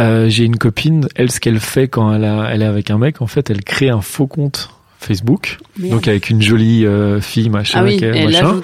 Euh, 0.00 0.28
J'ai 0.28 0.44
une 0.44 0.56
copine, 0.56 1.08
elle, 1.14 1.30
ce 1.30 1.38
qu'elle 1.40 1.60
fait 1.60 1.88
quand 1.88 2.12
elle, 2.14 2.24
a, 2.24 2.48
elle 2.50 2.62
est 2.62 2.66
avec 2.66 2.90
un 2.90 2.98
mec, 2.98 3.22
en 3.22 3.26
fait, 3.26 3.50
elle 3.50 3.62
crée 3.62 3.88
un 3.90 4.00
faux 4.00 4.26
compte 4.26 4.70
Facebook, 4.98 5.58
Merde. 5.78 5.92
donc 5.94 6.08
avec 6.08 6.30
une 6.30 6.40
jolie 6.40 6.86
euh, 6.86 7.20
fille, 7.20 7.50
machin, 7.50 7.80
ah 7.82 7.84
oui, 7.84 7.98
elle 8.02 8.24
machin. 8.24 8.60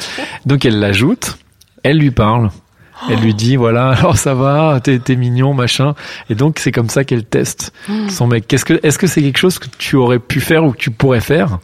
Donc 0.46 0.64
elle 0.64 0.80
l'ajoute, 0.80 1.36
elle 1.82 1.98
lui 1.98 2.10
parle. 2.10 2.50
Elle 3.08 3.20
lui 3.20 3.32
dit 3.32 3.56
voilà 3.56 3.90
alors 3.98 4.18
ça 4.18 4.34
va 4.34 4.78
t'es 4.82 4.98
t'es 4.98 5.16
mignon 5.16 5.54
machin. 5.54 5.94
Et 6.28 6.34
donc 6.34 6.58
c'est 6.58 6.70
comme 6.72 6.90
ça 6.90 7.02
qu'elle 7.04 7.24
teste 7.24 7.72
son 8.10 8.26
mec. 8.26 8.46
Qu'est-ce 8.46 8.64
que 8.66 8.78
est-ce 8.82 8.98
que 8.98 9.06
c'est 9.06 9.22
quelque 9.22 9.38
chose 9.38 9.58
que 9.58 9.68
tu 9.78 9.96
aurais 9.96 10.18
pu 10.18 10.40
faire 10.40 10.64
ou 10.64 10.72
que 10.72 10.76
tu 10.78 10.90
pourrais 10.90 11.20
faire? 11.20 11.58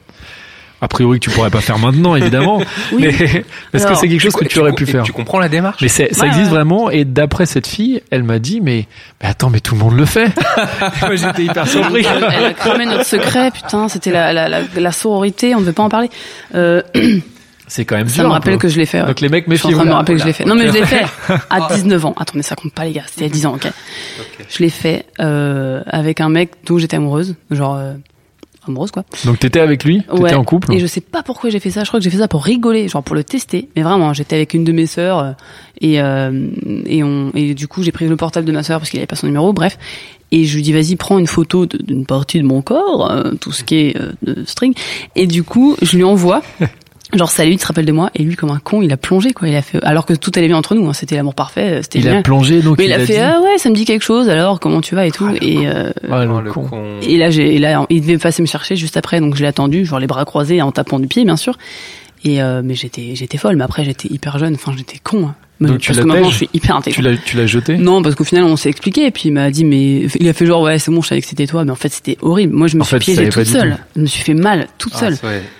A 0.82 0.88
priori 0.88 1.18
que 1.18 1.24
tu 1.24 1.30
pourrais 1.30 1.50
pas 1.50 1.60
faire 1.62 1.78
maintenant 1.78 2.16
évidemment. 2.16 2.60
Oui. 2.92 3.00
mais 3.02 3.08
est-ce 3.74 3.86
que 3.86 3.94
c'est 3.94 4.08
quelque 4.08 4.20
chose 4.20 4.34
que 4.36 4.44
tu 4.46 4.58
aurais 4.60 4.72
pu 4.74 4.86
faire? 4.86 5.02
Tu 5.04 5.12
comprends 5.12 5.38
la 5.38 5.48
démarche? 5.50 5.80
Mais 5.82 5.88
c'est- 5.88 6.12
ça 6.14 6.22
Ouais, 6.22 6.28
existe 6.28 6.46
ouais. 6.46 6.50
vraiment. 6.56 6.90
Et 6.90 7.04
d'après 7.04 7.44
cette 7.44 7.66
fille 7.66 8.00
elle 8.10 8.22
m'a 8.22 8.38
dit 8.38 8.60
mais, 8.62 8.86
mais 9.22 9.28
attends 9.28 9.50
mais 9.50 9.60
tout 9.60 9.74
le 9.74 9.80
monde 9.80 9.96
le 9.98 10.06
fait. 10.06 10.32
Moi 11.02 11.16
j'étais 11.16 11.44
hyper 11.44 11.68
surpris. 11.68 12.06
Elle, 12.10 12.26
elle 12.34 12.44
a 12.46 12.52
cramé 12.54 12.86
notre 12.86 13.04
secret, 13.04 13.50
putain, 13.50 13.88
c'était 13.88 14.10
la, 14.10 14.32
la, 14.32 14.48
la, 14.48 14.60
la 14.74 14.92
sororité, 14.92 15.54
on 15.54 15.60
ne 15.60 15.66
veut 15.66 15.72
pas 15.74 15.82
en 15.82 15.88
parler. 15.90 16.08
Euh, 16.54 16.80
c'est 17.68 17.84
quand 17.84 17.96
même 17.96 18.08
ça 18.08 18.14
dur 18.16 18.24
me 18.24 18.28
un 18.30 18.32
rappelle 18.34 18.58
que 18.58 18.68
je 18.68 18.78
l'ai 18.78 18.86
fait. 18.86 19.00
ouais. 19.00 19.06
donc 19.08 19.20
les 19.20 19.28
mecs 19.28 19.44
Je 19.48 19.54
suis 19.56 19.66
en 19.66 19.70
train 19.70 19.84
de 19.84 19.88
me 19.90 19.94
méfiez-vous 19.94 19.96
rappeler 19.96 20.14
que 20.16 20.20
je 20.22 20.26
l'ai 20.26 20.32
fait. 20.32 20.44
Non, 20.44 20.54
mais 20.54 20.66
je 20.68 20.72
l'ai 20.72 20.84
fait 20.86 21.04
à 21.50 21.68
19 21.74 22.04
ans. 22.06 22.14
Attendez, 22.18 22.42
ça 22.42 22.54
compte 22.56 22.72
pas, 22.72 22.84
les 22.84 22.92
gars. 22.92 23.02
C'était 23.08 23.24
à 23.26 23.28
10 23.28 23.46
ans, 23.46 23.54
ok. 23.54 23.70
Je 24.48 24.58
l'ai 24.62 24.70
fait 24.70 25.06
euh, 25.20 25.82
avec 25.86 26.20
un 26.20 26.28
mec 26.28 26.50
dont 26.66 26.78
j'étais 26.78 26.96
amoureuse, 26.96 27.34
genre 27.50 27.74
euh, 27.76 27.94
amoureuse 28.68 28.90
quoi. 28.90 29.04
donc 29.24 29.38
t'étais 29.38 29.60
avec 29.60 29.84
lui? 29.84 30.02
T'étais 30.02 30.22
Ouais. 30.22 30.34
en 30.34 30.42
couple? 30.44 30.72
Et 30.74 30.78
je 30.80 30.86
sais 30.86 31.00
pas 31.00 31.22
pourquoi 31.22 31.50
j'ai 31.50 31.60
fait 31.60 31.70
ça. 31.70 31.82
Je 31.84 31.88
crois 31.88 32.00
que 32.00 32.04
j'ai 32.04 32.10
fait 32.10 32.18
ça 32.18 32.28
pour 32.28 32.44
rigoler, 32.44 32.88
genre 32.88 33.02
pour 33.02 33.14
le 33.16 33.22
tester. 33.24 33.68
Mais 33.76 33.82
vraiment, 33.82 34.12
j'étais 34.12 34.36
avec 34.36 34.54
une 34.54 34.64
de 34.64 34.72
mes 34.72 34.86
sœurs 34.86 35.18
euh, 35.20 35.32
et 35.80 36.00
euh, 36.00 36.48
et 36.84 37.02
on 37.02 37.30
et 37.34 37.54
du 37.54 37.68
coup 37.68 37.82
j'ai 37.82 37.92
pris 37.92 38.06
le 38.08 38.16
portable 38.16 38.46
de 38.46 38.52
ma 38.52 38.62
sœur 38.62 38.78
parce 38.80 38.90
qu'il 38.90 38.98
avait 39.00 39.06
pas 39.06 39.16
son 39.16 39.26
numéro. 39.26 39.52
Bref. 39.52 39.78
Et 40.32 40.44
je 40.44 40.56
lui 40.56 40.62
dis 40.62 40.72
vas-y 40.72 40.96
prends 40.96 41.18
une 41.20 41.28
photo 41.28 41.66
d'une 41.66 42.04
partie 42.04 42.38
de 42.40 42.44
mon 42.44 42.60
corps, 42.60 43.08
euh, 43.10 43.34
tout 43.40 43.52
ce 43.52 43.62
qui 43.62 43.76
est 43.76 43.96
euh, 43.96 44.10
de 44.22 44.44
string. 44.44 44.74
Et 45.14 45.28
du 45.28 45.44
coup 45.44 45.76
je 45.82 45.96
lui 45.96 46.02
envoie. 46.04 46.42
Genre 47.14 47.30
salut, 47.30 47.52
tu 47.52 47.58
te 47.58 47.66
rappelles 47.66 47.84
de 47.86 47.92
moi? 47.92 48.10
Et 48.14 48.22
lui 48.24 48.34
comme 48.34 48.50
un 48.50 48.58
con, 48.58 48.82
il 48.82 48.92
a 48.92 48.96
plongé 48.96 49.32
quoi. 49.32 49.46
Il 49.48 49.54
a 49.54 49.62
fait 49.62 49.82
alors 49.84 50.06
que 50.06 50.14
tout 50.14 50.32
allait 50.34 50.48
bien 50.48 50.56
entre 50.56 50.74
nous. 50.74 50.88
hein, 50.88 50.92
c'était 50.92 51.14
l'amour 51.14 51.34
parfait. 51.34 51.80
C'était 51.82 52.00
il 52.00 52.08
a 52.08 52.20
plongé 52.22 52.60
donc 52.62 52.78
Mais 52.78 52.86
il, 52.86 52.92
a 52.92 52.98
fait 52.98 53.12
dit 53.14 53.18
ah 53.18 53.40
ouais 53.42 53.58
ça 53.58 53.70
me 53.70 53.74
dit 53.74 53.84
quelque 53.84 54.02
chose. 54.02 54.28
Alors 54.28 54.58
comment 54.58 54.80
tu 54.80 54.94
vas 54.96 55.06
et 55.06 55.12
tout. 55.12 55.28
et 55.40 55.68
euh, 55.68 55.92
Ah, 56.10 56.24
le 56.24 56.30
Oh, 56.32 56.40
le 56.40 56.50
con. 56.52 56.64
con. 56.64 56.82
et 57.02 57.16
là, 57.16 57.30
j'ai, 57.30 57.54
et 57.54 57.58
là, 57.58 57.86
il 57.90 58.00
devait 58.00 58.18
passer 58.18 58.42
me 58.42 58.46
chercher 58.48 58.74
juste 58.76 58.96
après, 58.96 59.20
donc 59.20 59.36
je 59.36 59.42
l'ai 59.42 59.46
attendu, 59.48 59.84
genre 59.84 60.00
les 60.00 60.06
bras 60.08 60.24
croisés 60.24 60.60
en 60.62 60.72
tapant 60.72 60.98
du 60.98 61.06
pied, 61.06 61.24
bien 61.24 61.36
sûr. 61.36 61.56
Et 62.24 62.42
euh, 62.42 62.62
mais 62.64 62.74
j'étais, 62.74 63.14
j'étais 63.14 63.38
folle. 63.38 63.54
Mais 63.56 63.64
après, 63.64 63.84
j'étais 63.84 64.08
hyper 64.12 64.38
jeune. 64.38 64.54
Enfin, 64.54 64.72
j'étais 64.76 64.98
con. 64.98 65.28
hein. 65.28 65.34
Donc, 65.58 65.78
tu 65.78 65.86
parce 65.88 65.96
l'as 65.98 66.02
que 66.02 66.08
maintenant, 66.08 66.28
je 66.30 66.36
suis 66.36 66.50
hyper 66.52 66.70
tu 66.72 66.76
intelligent. 66.90 67.02
l'as 67.02 67.16
tu 67.16 67.36
l'as 67.36 67.46
jeté 67.46 67.76
Non, 67.78 68.02
parce 68.02 68.14
qu'au 68.14 68.24
final, 68.24 68.44
on 68.44 68.56
s'est 68.56 68.68
expliqué. 68.68 69.06
Et 69.06 69.10
puis 69.10 69.22
il 69.26 69.32
m'a 69.32 69.50
dit, 69.50 69.64
mais 69.64 70.06
il 70.20 70.28
a 70.28 70.32
fait 70.34 70.44
genre 70.44 70.60
ouais, 70.62 70.78
c'est 70.78 70.90
bon, 70.90 71.00
je 71.00 71.08
savais 71.08 71.20
que 71.22 71.26
c'était 71.26 71.46
toi. 71.46 71.64
Mais 71.64 71.70
en 71.70 71.76
fait, 71.76 71.88
c'était 71.88 72.18
horrible. 72.20 72.54
Moi, 72.54 72.66
je 72.66 72.76
me 72.76 72.82
En 72.82 72.84
suis 72.84 72.90
fait, 72.92 72.98
tu 72.98 73.04
piégée 73.14 73.28
toute 73.30 73.44
seule. 73.46 73.70
tout. 73.72 73.82
Je 73.96 74.00
me 74.02 74.06
suis 74.06 74.22
fait 74.22 74.34
mal 74.34 74.68
toute 74.76 74.92
Ah, 74.96 74.98
seule. 74.98 75.18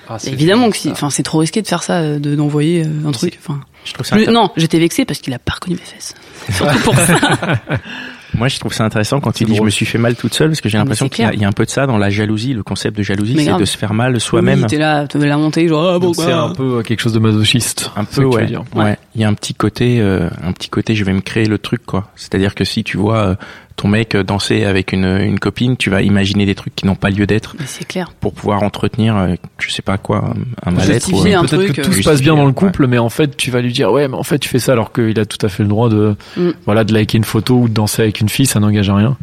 Ah, 0.09 0.19
Évidemment 0.27 0.69
que 0.71 0.77
si, 0.77 0.91
enfin, 0.91 1.09
c'est 1.11 1.23
trop 1.23 1.39
risqué 1.39 1.63
de 1.63 1.67
faire 1.67 1.83
ça, 1.83 2.01
euh, 2.01 2.19
de 2.19 2.35
d'envoyer 2.35 2.85
euh, 2.85 3.09
un 3.09 3.11
truc. 3.13 3.39
Enfin, 3.43 3.61
Je 3.87 3.93
trouve 3.95 4.05
ça 4.07 4.17
Le- 4.17 4.25
intér- 4.25 4.33
non, 4.33 4.51
j'étais 4.57 4.79
vexée 4.79 5.05
parce 5.07 5.21
qu'il 5.21 5.33
a 5.33 5.39
pas 5.39 5.53
reconnu 5.55 5.77
mes 5.77 5.83
fesses. 5.83 6.15
Surtout 6.55 6.79
pour 6.81 6.95
ça. 6.97 7.15
Moi, 8.35 8.49
je 8.49 8.59
trouve 8.59 8.75
ça 8.75 8.85
intéressant 8.85 9.19
quand 9.21 9.33
tu 9.33 9.45
C'est 9.45 9.51
dis 9.51 9.57
je 9.57 9.63
me 9.63 9.71
suis 9.71 9.87
fait 9.87 9.97
mal 9.97 10.15
toute 10.15 10.35
seule 10.35 10.49
parce 10.49 10.61
que 10.61 10.69
j'ai 10.69 10.77
Ah, 10.77 10.81
l'impression 10.81 11.09
qu'il 11.09 11.23
y, 11.23 11.25
a- 11.25 11.31
clair. 11.31 11.39
il 11.39 11.43
y 11.43 11.45
a 11.47 11.49
un 11.49 11.53
peu 11.53 11.65
de 11.65 11.71
ça 11.71 11.87
dans 11.87 11.97
la 11.97 12.11
jalousie, 12.11 12.53
le 12.53 12.63
concept 12.63 12.97
de 12.99 13.03
jalousie, 13.03 13.35
c'est 13.43 13.57
de 13.57 13.65
se 13.65 13.79
faire 13.79 13.95
mal 13.95 14.21
soi-même. 14.21 14.61
Oui, 14.61 14.67
t'es 14.67 14.77
là, 14.77 15.07
tu 15.07 15.17
veux 15.17 15.25
la 15.27 15.39
monter, 15.39 15.67
genre, 15.69 15.89
ah, 15.89 15.93
Donc 15.95 16.03
pourquoi 16.17 16.25
c'est 16.27 16.33
un 16.33 16.51
peu 16.51 16.79
euh, 16.79 16.83
quelque 16.83 17.01
chose 17.01 17.15
de 17.15 17.19
masochiste. 17.19 17.91
Un 17.97 18.05
peu, 18.05 18.21
tu 18.23 18.27
ouais. 18.27 18.47
Ouais. 18.75 18.99
Il 19.17 19.23
y 19.23 19.25
a 19.25 19.29
un 19.29 19.35
petit 19.35 19.55
côté, 19.55 19.99
euh, 20.01 20.29
un 20.43 20.53
petit 20.53 20.69
côté, 20.69 20.95
je 20.95 21.03
vais 21.03 21.15
me 21.15 21.23
créer 21.23 21.47
le 21.47 21.57
truc, 21.59 21.85
quoi. 21.87 22.11
C'est-à-dire 22.17 22.55
que 22.55 22.65
si 22.65 22.85
tu 22.85 22.99
vois 22.99 23.17
euh, 23.29 23.35
ton 23.77 23.89
mec 23.89 24.15
euh, 24.15 24.23
danser 24.23 24.65
avec 24.65 24.93
une, 24.93 25.07
une 25.07 25.39
copine, 25.39 25.79
tu 25.79 25.89
vas 25.89 26.03
imaginer 26.03 26.45
des 26.45 26.55
trucs 26.55 26.77
qui 26.77 26.85
n'ont 26.87 26.95
pas 26.97 27.09
lieu 27.09 27.27
d'être 27.27 27.57
Mais 27.59 27.65
c'est 27.67 27.87
clair. 27.87 28.13
pour 28.21 28.35
pouvoir 28.35 28.63
entretenir, 28.63 29.17
euh, 29.17 29.35
je 29.59 29.71
sais 29.71 29.81
pas 29.81 29.97
quoi, 29.97 30.19
un, 30.65 30.69
un 30.69 30.71
mal-être. 30.73 31.11
Ou, 31.13 31.19
un 31.21 31.41
Peut-être 31.47 31.63
truc, 31.65 31.73
que 31.73 31.81
euh, 31.81 31.85
tout 31.85 31.93
se 31.95 32.03
passe 32.03 32.21
bien 32.21 32.35
dans 32.37 32.43
le 32.43 32.49
ouais. 32.49 32.55
couple, 32.55 32.87
mais 32.87 32.99
en 32.99 33.09
fait, 33.09 33.37
tu 33.39 33.51
vas 33.51 33.63
lui 33.63 33.73
dire, 33.73 33.91
ouais, 33.91 34.07
mais 34.07 34.17
en 34.17 34.23
fait, 34.23 34.39
tu 34.39 34.51
fais 34.51 34.59
ça 34.59 34.73
alors 34.73 34.93
qu'il 34.93 35.19
a 35.19 35.25
tout 35.25 35.45
à 35.45 35.49
fait 35.49 35.63
le 35.63 35.71
droit 35.71 35.89
de, 35.89 36.15
Mm. 36.37 36.51
voilà, 36.67 36.85
de 36.85 36.93
liker 36.93 37.17
une 37.17 37.25
photo 37.25 37.55
ou 37.57 37.69
de 37.69 37.75
danser 37.75 38.03
avec 38.03 38.21
une 38.21 38.29
fille, 38.29 38.45
ça 38.47 38.61
n'engage 38.61 38.91
à 38.91 38.97
rien. 38.97 39.17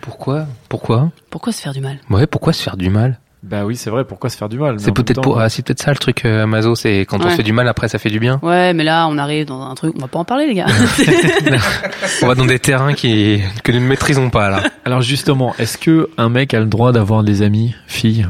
Pourquoi? 0.00 0.46
Pourquoi? 0.68 1.10
Pourquoi 1.30 1.52
se 1.52 1.60
faire 1.62 1.72
du 1.72 1.80
mal? 1.80 1.98
Ouais, 2.10 2.26
pourquoi 2.26 2.52
se 2.52 2.62
faire 2.62 2.76
du 2.76 2.90
mal? 2.90 3.18
Bah 3.42 3.64
oui, 3.64 3.76
c'est 3.76 3.90
vrai, 3.90 4.04
pourquoi 4.04 4.30
se 4.30 4.36
faire 4.36 4.48
du 4.48 4.56
mal? 4.56 4.78
C'est 4.78 4.92
peut-être 4.92 5.20
pour, 5.20 5.40
ah, 5.40 5.48
c'est 5.48 5.64
peut-être 5.66 5.82
ça 5.82 5.90
le 5.90 5.96
truc 5.96 6.24
euh, 6.24 6.46
Mazo, 6.46 6.76
c'est 6.76 7.00
quand 7.00 7.24
on 7.24 7.28
se 7.28 7.34
fait 7.34 7.42
du 7.42 7.52
mal 7.52 7.66
après 7.66 7.88
ça 7.88 7.98
fait 7.98 8.08
du 8.08 8.20
bien. 8.20 8.38
Ouais, 8.40 8.72
mais 8.72 8.84
là, 8.84 9.08
on 9.08 9.18
arrive 9.18 9.46
dans 9.46 9.62
un 9.62 9.74
truc, 9.74 9.94
on 9.96 10.00
va 10.00 10.06
pas 10.06 10.20
en 10.20 10.24
parler, 10.24 10.46
les 10.46 10.54
gars. 10.54 10.66
On 12.22 12.26
va 12.28 12.36
dans 12.36 12.46
des 12.46 12.60
terrains 12.60 12.94
qui 12.94 13.40
que 13.64 13.72
nous 13.72 13.80
ne 13.80 13.86
maîtrisons 13.86 14.30
pas 14.30 14.48
là. 14.48 14.62
Alors 14.84 15.00
justement, 15.00 15.54
est-ce 15.58 15.76
que 15.76 16.08
un 16.18 16.28
mec 16.28 16.54
a 16.54 16.60
le 16.60 16.66
droit 16.66 16.92
d'avoir 16.92 17.24
des 17.24 17.42
amis 17.42 17.74
filles? 17.88 18.28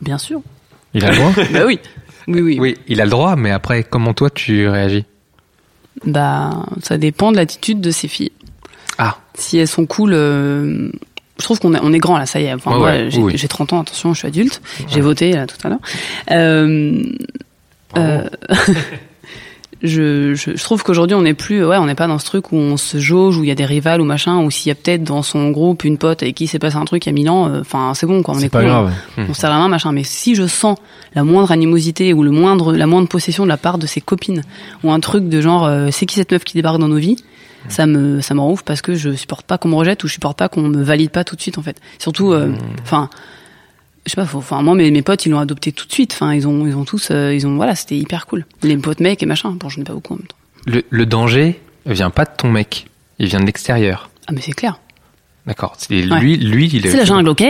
Bien 0.00 0.16
sûr. 0.16 0.40
Il 0.94 1.04
a 1.04 1.10
le 1.10 1.16
droit? 1.16 1.32
Bah 1.52 1.64
oui. 1.66 1.78
Oui, 2.26 2.40
oui. 2.40 2.56
Oui, 2.58 2.78
il 2.88 3.00
a 3.02 3.04
le 3.04 3.10
droit, 3.10 3.36
mais 3.36 3.50
après 3.50 3.84
comment 3.84 4.14
toi 4.14 4.30
tu 4.30 4.66
réagis? 4.68 5.04
Bah, 6.04 6.66
ça 6.82 6.96
dépend 6.98 7.32
de 7.32 7.36
l'attitude 7.36 7.80
de 7.80 7.90
ces 7.90 8.08
filles. 8.08 8.32
Ah. 8.98 9.18
Si 9.34 9.58
elles 9.58 9.68
sont 9.68 9.86
cool, 9.86 10.12
euh, 10.14 10.90
je 11.38 11.44
trouve 11.44 11.58
qu'on 11.60 11.74
est, 11.74 11.80
on 11.82 11.92
est 11.92 11.98
grand 11.98 12.16
là, 12.18 12.26
ça 12.26 12.40
y 12.40 12.44
est. 12.44 12.54
Enfin, 12.54 12.72
Ouais, 12.72 12.78
moi, 12.78 12.90
ouais, 12.90 13.06
j'ai, 13.10 13.20
oui. 13.22 13.32
j'ai 13.36 13.48
30 13.48 13.72
ans, 13.74 13.80
attention, 13.82 14.14
je 14.14 14.18
suis 14.20 14.28
adulte. 14.28 14.60
J'ai 14.88 15.00
voté 15.00 15.32
là 15.32 15.46
tout 15.46 15.56
à 15.64 15.68
l'heure. 15.70 15.78
Euh, 16.30 17.02
euh, 17.96 18.28
je, 19.82 20.34
je, 20.34 20.56
je 20.56 20.62
trouve 20.62 20.82
qu'aujourd'hui 20.82 21.14
on 21.14 21.22
n'est 21.22 21.34
plus, 21.34 21.64
ouais, 21.64 21.76
on 21.76 21.84
n'est 21.84 21.94
pas 21.94 22.06
dans 22.06 22.18
ce 22.18 22.24
truc 22.24 22.50
où 22.52 22.56
on 22.56 22.76
se 22.78 22.98
jauge, 22.98 23.36
où 23.36 23.44
il 23.44 23.48
y 23.48 23.50
a 23.50 23.54
des 23.54 23.66
rivales 23.66 24.00
ou 24.00 24.04
machin, 24.04 24.38
ou 24.42 24.50
s'il 24.50 24.68
y 24.68 24.72
a 24.72 24.74
peut-être 24.74 25.04
dans 25.04 25.22
son 25.22 25.50
groupe 25.50 25.84
une 25.84 25.98
pote 25.98 26.22
avec 26.22 26.34
qui 26.34 26.46
s'est 26.46 26.58
passé 26.58 26.76
un 26.76 26.84
truc 26.86 27.04
il 27.04 27.10
y 27.10 27.12
a 27.12 27.12
mille 27.12 27.28
ans, 27.28 27.48
euh, 27.48 27.60
enfin 27.60 27.92
c'est 27.94 28.06
bon 28.06 28.22
quoi, 28.22 28.34
on 28.34 28.38
est, 28.38 28.42
C'est 28.42 28.48
pas 28.48 28.60
cool, 28.60 28.68
grave. 28.68 28.92
on 29.28 29.34
serre 29.34 29.50
la 29.50 29.58
main, 29.58 29.68
machin. 29.68 29.92
Mais 29.92 30.02
si 30.04 30.34
je 30.34 30.46
sens 30.46 30.78
la 31.14 31.24
moindre 31.24 31.52
animosité 31.52 32.14
ou 32.14 32.22
le 32.22 32.30
moindre, 32.30 32.72
la 32.72 32.86
moindre 32.86 33.08
possession 33.08 33.44
de 33.44 33.48
la 33.50 33.58
part 33.58 33.76
de 33.76 33.86
ses 33.86 34.00
copines 34.00 34.42
ou 34.82 34.90
un 34.90 35.00
truc 35.00 35.28
de 35.28 35.40
genre, 35.42 35.66
euh, 35.66 35.88
c'est 35.92 36.06
qui 36.06 36.14
cette 36.16 36.32
meuf 36.32 36.44
qui 36.44 36.54
débarque 36.54 36.78
dans 36.78 36.88
nos 36.88 36.96
vies, 36.96 37.16
ça 37.68 37.86
me, 37.86 38.20
ça 38.20 38.34
parce 38.64 38.82
que 38.82 38.94
je 38.94 39.14
supporte 39.14 39.46
pas 39.46 39.58
qu'on 39.58 39.68
me 39.68 39.74
rejette 39.74 40.02
ou 40.04 40.08
je 40.08 40.12
supporte 40.14 40.38
pas 40.38 40.48
qu'on 40.48 40.62
me 40.62 40.82
valide 40.82 41.10
pas 41.10 41.24
tout 41.24 41.36
de 41.36 41.40
suite 41.40 41.58
en 41.58 41.62
fait. 41.62 41.80
Surtout, 41.98 42.32
euh, 42.32 42.52
enfin. 42.82 43.08
je 44.06 44.10
sais 44.12 44.16
pas, 44.16 44.26
enfin 44.34 44.62
moi 44.62 44.74
mes, 44.74 44.90
mes 44.90 45.02
potes 45.02 45.26
ils 45.26 45.30
l'ont 45.30 45.38
adopté 45.38 45.72
tout 45.72 45.86
de 45.86 45.92
suite. 45.92 46.12
Enfin 46.14 46.34
ils 46.34 46.46
ont 46.46 46.66
ils 46.66 46.76
ont 46.76 46.84
tous 46.84 47.08
euh, 47.10 47.34
ils 47.34 47.46
ont 47.46 47.56
voilà 47.56 47.74
c'était 47.74 47.96
hyper 47.96 48.26
cool. 48.26 48.44
Les 48.62 48.76
potes 48.76 49.00
mecs 49.00 49.22
et 49.22 49.26
machin. 49.26 49.50
Bon 49.50 49.68
je 49.68 49.78
n'ai 49.78 49.84
pas 49.84 49.92
beaucoup 49.94 50.14
en 50.14 50.16
même 50.16 50.26
temps. 50.26 50.36
le, 50.66 50.84
le 50.90 51.06
danger 51.06 51.60
vient 51.86 52.10
pas 52.10 52.24
de 52.24 52.30
ton 52.36 52.50
mec, 52.50 52.86
il 53.18 53.26
vient 53.28 53.40
de 53.40 53.46
l'extérieur. 53.46 54.10
Ah 54.28 54.32
mais 54.32 54.40
c'est 54.40 54.52
clair. 54.52 54.80
D'accord. 55.46 55.74
C'est 55.78 56.04
Ouais. 56.06 56.20
lui, 56.20 56.36
lui, 56.36 56.68
il 56.72 56.84
est. 56.86 56.90
C'est 56.90 56.96
la 56.96 57.04
jungle, 57.04 57.28
ok? 57.28 57.44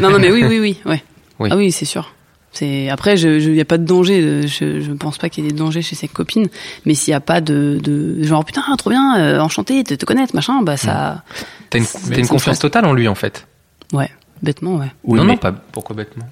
Non 0.00 0.10
non 0.10 0.18
mais 0.18 0.32
oui 0.32 0.42
oui 0.44 0.58
oui 0.58 0.76
ouais. 0.84 1.02
Oui. 1.38 1.48
Ah 1.52 1.56
oui 1.56 1.70
c'est 1.70 1.84
sûr. 1.84 2.12
C'est 2.52 2.88
après 2.88 3.16
je 3.16 3.28
il 3.28 3.54
y 3.54 3.60
a 3.60 3.64
pas 3.64 3.78
de 3.78 3.84
danger. 3.84 4.20
euh, 4.22 4.42
Je 4.46 4.80
je 4.80 4.92
pense 4.92 5.18
pas 5.18 5.28
qu'il 5.28 5.44
y 5.44 5.46
ait 5.46 5.50
des 5.50 5.56
dangers 5.56 5.82
chez 5.82 5.94
ses 5.96 6.08
copines. 6.08 6.48
Mais 6.84 6.94
s'il 6.94 7.12
y 7.12 7.14
a 7.14 7.20
pas 7.20 7.40
de 7.40 7.78
de 7.82 8.22
genre 8.24 8.44
putain 8.44 8.62
trop 8.76 8.90
bien 8.90 9.18
euh, 9.18 9.38
enchanté 9.40 9.82
de 9.84 9.94
te 9.94 10.04
connaître 10.04 10.34
machin 10.34 10.62
bah 10.62 10.76
ça 10.76 11.22
T'as 11.70 11.78
une, 11.78 11.84
Mais 12.08 12.16
t'as 12.16 12.20
une 12.22 12.28
confiance 12.28 12.58
totale 12.58 12.84
en 12.86 12.92
lui 12.92 13.06
en 13.08 13.14
fait. 13.14 13.46
ouais 13.92 14.10
bêtement 14.42 14.76
ouais. 14.76 14.90
Oui, 15.04 15.18
non, 15.18 15.24
mais- 15.24 15.32
non, 15.32 15.36
pas 15.38 15.52
pourquoi 15.52 15.94
bêtement? 15.96 16.26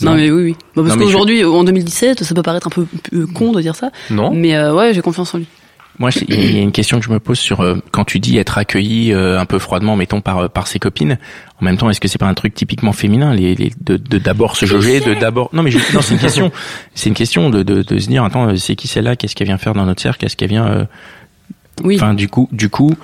Non, 0.00 0.14
mais 0.14 0.30
oui 0.30 0.42
oui. 0.44 0.56
Bah, 0.76 0.82
parce 0.86 0.96
qu'aujourd'hui 0.96 1.44
en 1.44 1.64
2017 1.64 2.22
ça 2.22 2.32
peut 2.34 2.42
paraître 2.42 2.68
un 2.68 2.70
peu 2.70 2.86
euh, 3.14 3.26
con 3.26 3.50
de 3.50 3.60
dire 3.60 3.74
ça. 3.74 3.90
Non. 4.10 4.32
Mais 4.32 4.54
euh, 4.54 4.72
ouais 4.72 4.94
j'ai 4.94 5.00
confiance 5.00 5.34
en 5.34 5.38
lui. 5.38 5.48
Moi, 5.98 6.10
il 6.28 6.54
y 6.54 6.58
a 6.58 6.62
une 6.62 6.70
question 6.72 7.00
que 7.00 7.04
je 7.04 7.10
me 7.10 7.18
pose 7.18 7.38
sur 7.38 7.60
euh, 7.60 7.76
quand 7.90 8.04
tu 8.04 8.20
dis 8.20 8.38
être 8.38 8.56
accueilli 8.58 9.12
euh, 9.12 9.40
un 9.40 9.46
peu 9.46 9.58
froidement, 9.58 9.96
mettons 9.96 10.20
par 10.20 10.38
euh, 10.38 10.48
par 10.48 10.66
ses 10.68 10.78
copines. 10.78 11.18
En 11.60 11.64
même 11.64 11.76
temps, 11.76 11.90
est-ce 11.90 12.00
que 12.00 12.06
c'est 12.06 12.18
pas 12.18 12.26
un 12.28 12.34
truc 12.34 12.54
typiquement 12.54 12.92
féminin, 12.92 13.34
les, 13.34 13.54
les 13.56 13.72
de 13.80 13.96
de 13.96 14.18
d'abord 14.18 14.56
se 14.56 14.64
jauger, 14.64 15.00
de 15.00 15.14
d'abord 15.14 15.50
non 15.52 15.62
mais 15.64 15.70
je- 15.72 15.78
non 15.94 16.00
c'est 16.00 16.14
une 16.14 16.20
question, 16.20 16.52
c'est 16.94 17.08
une 17.08 17.16
question 17.16 17.50
de, 17.50 17.62
de 17.64 17.82
de 17.82 17.98
se 17.98 18.06
dire 18.08 18.22
attends 18.22 18.48
euh, 18.48 18.56
c'est 18.56 18.76
qui 18.76 18.86
celle-là, 18.86 19.16
qu'est-ce 19.16 19.34
qu'elle 19.34 19.48
vient 19.48 19.58
faire 19.58 19.74
dans 19.74 19.86
notre 19.86 20.00
cercle, 20.00 20.20
qu'est-ce 20.20 20.36
qu'elle 20.36 20.50
vient, 20.50 20.66
euh, 20.66 20.84
Oui. 21.82 21.96
enfin 21.96 22.14
du 22.14 22.28
coup 22.28 22.48
du 22.52 22.68
coup 22.68 22.94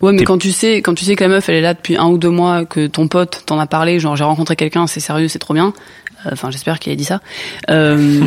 Ouais, 0.00 0.12
mais 0.12 0.24
quand 0.24 0.36
tu 0.38 0.50
sais, 0.50 0.78
quand 0.82 0.94
tu 0.94 1.04
sais 1.04 1.14
que 1.14 1.22
la 1.22 1.28
meuf 1.28 1.48
elle 1.48 1.54
est 1.54 1.60
là 1.60 1.74
depuis 1.74 1.96
un 1.96 2.06
ou 2.06 2.18
deux 2.18 2.28
mois, 2.30 2.64
que 2.64 2.88
ton 2.88 3.06
pote 3.06 3.44
t'en 3.46 3.60
a 3.60 3.66
parlé, 3.66 4.00
genre 4.00 4.16
j'ai 4.16 4.24
rencontré 4.24 4.56
quelqu'un, 4.56 4.88
c'est 4.88 4.98
sérieux, 4.98 5.28
c'est 5.28 5.38
trop 5.38 5.54
bien. 5.54 5.72
Enfin, 6.30 6.50
j'espère 6.50 6.78
qu'il 6.78 6.92
a 6.92 6.96
dit 6.96 7.04
ça. 7.04 7.20
Euh, 7.70 8.20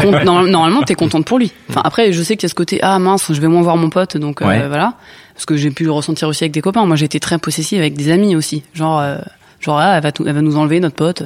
con- 0.00 0.10
normal- 0.24 0.50
normalement, 0.50 0.82
t'es 0.82 0.94
contente 0.94 1.24
pour 1.24 1.38
lui. 1.38 1.52
Enfin, 1.70 1.82
après, 1.84 2.12
je 2.12 2.22
sais 2.22 2.36
qu'il 2.36 2.44
y 2.44 2.46
a 2.46 2.50
ce 2.50 2.54
côté 2.54 2.78
ah 2.82 2.98
mince, 2.98 3.32
je 3.32 3.40
vais 3.40 3.48
moins 3.48 3.62
voir 3.62 3.76
mon 3.76 3.90
pote, 3.90 4.16
donc 4.16 4.42
euh, 4.42 4.68
voilà. 4.68 4.94
Parce 5.34 5.46
que 5.46 5.56
j'ai 5.56 5.70
pu 5.70 5.84
le 5.84 5.92
ressentir 5.92 6.26
aussi 6.28 6.44
avec 6.44 6.52
des 6.52 6.60
copains. 6.62 6.84
Moi, 6.84 6.96
été 7.00 7.20
très 7.20 7.38
possessive 7.38 7.78
avec 7.80 7.94
des 7.94 8.10
amis 8.10 8.34
aussi. 8.36 8.62
Genre, 8.74 8.98
euh, 9.00 9.18
genre 9.60 9.78
ah, 9.78 9.96
elle 9.96 10.02
va, 10.02 10.12
tout- 10.12 10.24
elle 10.26 10.34
va 10.34 10.42
nous 10.42 10.56
enlever 10.56 10.80
notre 10.80 10.96
pote. 10.96 11.22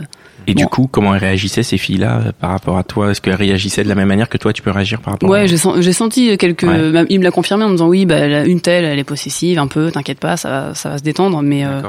et 0.49 0.55
du 0.55 0.67
coup 0.67 0.89
comment 0.91 1.15
elles 1.15 1.21
réagissaient 1.21 1.63
ces 1.63 1.79
filles-là 1.79 2.21
euh, 2.27 2.33
par 2.39 2.51
rapport 2.51 2.77
à 2.77 2.83
toi, 2.83 3.11
est-ce 3.11 3.21
qu'elles 3.21 3.35
réagissaient 3.37 3.85
de 3.85 3.89
la 3.89 3.95
même 3.95 4.09
manière 4.09 4.29
que 4.29 4.39
toi 4.39 4.53
tu 4.53 4.61
peux 4.61 4.71
réagir 4.73 5.01
par 5.01 5.15
rapport 5.15 5.31
Ouais, 5.31 5.43
à... 5.43 5.47
j'ai 5.47 5.57
sen- 5.57 5.81
j'ai 5.81 5.93
senti 5.93 6.37
quelques. 6.37 6.63
Ouais. 6.65 6.91
bah, 6.91 7.05
Il 7.09 7.21
me 7.21 7.25
l'a 7.25 7.31
confirmé 7.31 7.63
en 7.65 7.69
me 7.69 7.75
disant 7.75 7.87
oui, 7.89 8.05
bah 8.07 8.45
une 8.45 8.61
telle, 8.61 8.85
elle 8.85 8.99
est 8.99 9.05
possessive 9.05 9.59
un 9.59 9.67
peu. 9.69 9.91
T'inquiète 9.93 10.19
pas, 10.19 10.37
ça, 10.37 10.51
va- 10.51 10.75
ça 10.75 10.89
va 10.91 10.99
se 10.99 11.03
détendre. 11.05 11.41
Mais 11.43 11.65
euh, 11.65 11.81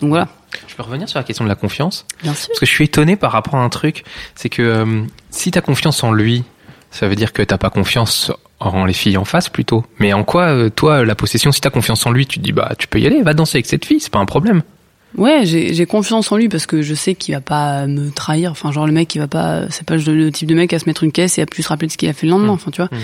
donc 0.00 0.10
voilà, 0.10 0.28
Je 0.66 0.74
peux 0.74 0.82
revenir 0.82 1.08
sur 1.08 1.18
la 1.18 1.24
question 1.24 1.44
de 1.44 1.48
la 1.48 1.54
confiance 1.54 2.06
bien 2.22 2.34
sûr. 2.34 2.48
parce 2.48 2.60
que 2.60 2.66
je 2.66 2.70
suis 2.70 2.84
étonné 2.84 3.16
par 3.16 3.32
rapport 3.32 3.56
à 3.56 3.62
un 3.62 3.68
truc, 3.68 4.04
c'est 4.34 4.48
que 4.48 4.62
euh, 4.62 5.02
si 5.30 5.50
t'as 5.50 5.60
confiance 5.60 6.02
en 6.04 6.12
lui, 6.12 6.44
ça 6.90 7.08
veut 7.08 7.16
dire 7.16 7.32
que 7.32 7.42
t'as 7.42 7.58
pas 7.58 7.70
confiance 7.70 8.32
en 8.60 8.84
les 8.84 8.92
filles 8.94 9.18
en 9.18 9.24
face 9.24 9.48
plutôt. 9.48 9.84
Mais 9.98 10.12
en 10.12 10.24
quoi, 10.24 10.44
euh, 10.44 10.70
toi, 10.70 11.04
la 11.04 11.14
possession, 11.14 11.52
si 11.52 11.60
t'as 11.60 11.70
confiance 11.70 12.06
en 12.06 12.10
lui, 12.10 12.26
tu 12.26 12.38
te 12.38 12.44
dis 12.44 12.52
bah 12.52 12.72
tu 12.78 12.88
peux 12.88 13.00
y 13.00 13.06
aller, 13.06 13.22
va 13.22 13.34
danser 13.34 13.58
avec 13.58 13.66
cette 13.66 13.84
fille, 13.84 14.00
c'est 14.00 14.12
pas 14.12 14.18
un 14.18 14.26
problème. 14.26 14.62
Ouais, 15.16 15.46
j'ai 15.46 15.86
confiance 15.86 16.30
en 16.30 16.36
lui 16.36 16.48
parce 16.48 16.66
que 16.66 16.82
je 16.82 16.92
sais 16.92 17.14
qu'il 17.14 17.34
va 17.34 17.40
pas 17.40 17.86
me 17.86 18.10
trahir. 18.10 18.50
Enfin, 18.50 18.70
genre 18.70 18.86
le 18.86 18.92
mec, 18.92 19.14
il 19.14 19.18
va 19.18 19.28
pas. 19.28 19.62
C'est 19.70 19.86
pas 19.86 19.96
le 19.96 20.30
type 20.30 20.48
de 20.48 20.54
mec 20.54 20.72
à 20.74 20.78
se 20.78 20.84
mettre 20.86 21.04
une 21.04 21.12
caisse 21.12 21.38
et 21.38 21.42
à 21.42 21.46
plus 21.46 21.62
se 21.62 21.68
rappeler 21.68 21.86
de 21.86 21.92
ce 21.92 21.96
qu'il 21.96 22.08
a 22.08 22.12
fait 22.12 22.26
le 22.26 22.32
lendemain. 22.32 22.52
Mm. 22.52 22.56
Enfin, 22.56 22.70
tu 22.70 22.82
vois. 22.82 22.90
Mm. 22.90 23.02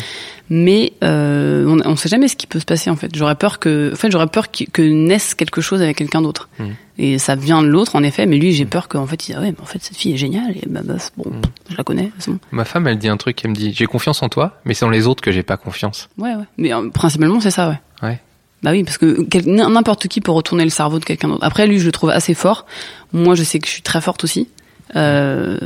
Mais 0.50 0.92
euh, 1.02 1.64
on, 1.66 1.80
on 1.90 1.96
sait 1.96 2.10
jamais 2.10 2.28
ce 2.28 2.36
qui 2.36 2.46
peut 2.46 2.60
se 2.60 2.66
passer 2.66 2.90
en 2.90 2.96
fait. 2.96 3.14
J'aurais 3.14 3.36
peur 3.36 3.58
que, 3.58 3.92
en 3.92 3.96
fait, 3.96 4.10
j'aurais 4.10 4.26
peur 4.26 4.50
que, 4.50 4.64
que 4.64 4.82
naisse 4.82 5.34
quelque 5.34 5.62
chose 5.62 5.80
avec 5.80 5.96
quelqu'un 5.96 6.20
d'autre. 6.20 6.50
Mm. 6.58 6.64
Et 6.98 7.18
ça 7.18 7.34
vient 7.34 7.62
de 7.62 7.68
l'autre 7.68 7.96
en 7.96 8.02
effet. 8.02 8.26
Mais 8.26 8.36
lui, 8.36 8.52
j'ai 8.52 8.66
peur 8.66 8.88
qu'en 8.88 9.06
fait, 9.06 9.14
il 9.24 9.26
dise, 9.28 9.36
ah 9.38 9.42
ouais, 9.42 9.52
mais 9.52 9.60
en 9.62 9.66
fait, 9.66 9.82
cette 9.82 9.96
fille 9.96 10.12
est 10.12 10.18
géniale. 10.18 10.54
Et 10.56 10.68
bah, 10.68 10.80
bah, 10.84 10.96
bon, 11.16 11.32
je 11.70 11.76
la 11.76 11.84
connais. 11.84 12.10
Bon. 12.26 12.38
Ma 12.50 12.66
femme, 12.66 12.86
elle 12.88 12.98
dit 12.98 13.08
un 13.08 13.16
truc, 13.16 13.40
elle 13.42 13.52
me 13.52 13.56
dit 13.56 13.72
j'ai 13.72 13.86
confiance 13.86 14.22
en 14.22 14.28
toi, 14.28 14.60
mais 14.66 14.74
c'est 14.74 14.84
dans 14.84 14.90
les 14.90 15.06
autres 15.06 15.22
que 15.22 15.32
j'ai 15.32 15.42
pas 15.42 15.56
confiance. 15.56 16.10
Ouais, 16.18 16.34
ouais. 16.34 16.44
Mais 16.58 16.74
euh, 16.74 16.90
principalement, 16.90 17.40
c'est 17.40 17.50
ça, 17.50 17.70
ouais. 17.70 17.80
Ouais. 18.06 18.20
Bah 18.62 18.70
oui, 18.70 18.84
parce 18.84 18.98
que 18.98 19.22
quel- 19.22 19.46
n'importe 19.46 20.06
qui 20.08 20.20
peut 20.20 20.30
retourner 20.32 20.64
le 20.64 20.70
cerveau 20.70 20.98
de 20.98 21.04
quelqu'un 21.04 21.28
d'autre. 21.28 21.44
Après, 21.44 21.66
lui, 21.66 21.78
je 21.80 21.86
le 21.86 21.92
trouve 21.92 22.10
assez 22.10 22.34
fort. 22.34 22.64
Moi, 23.12 23.34
je 23.34 23.42
sais 23.42 23.58
que 23.58 23.66
je 23.66 23.72
suis 23.72 23.82
très 23.82 24.00
forte 24.00 24.22
aussi. 24.24 24.48
Euh, 24.94 25.58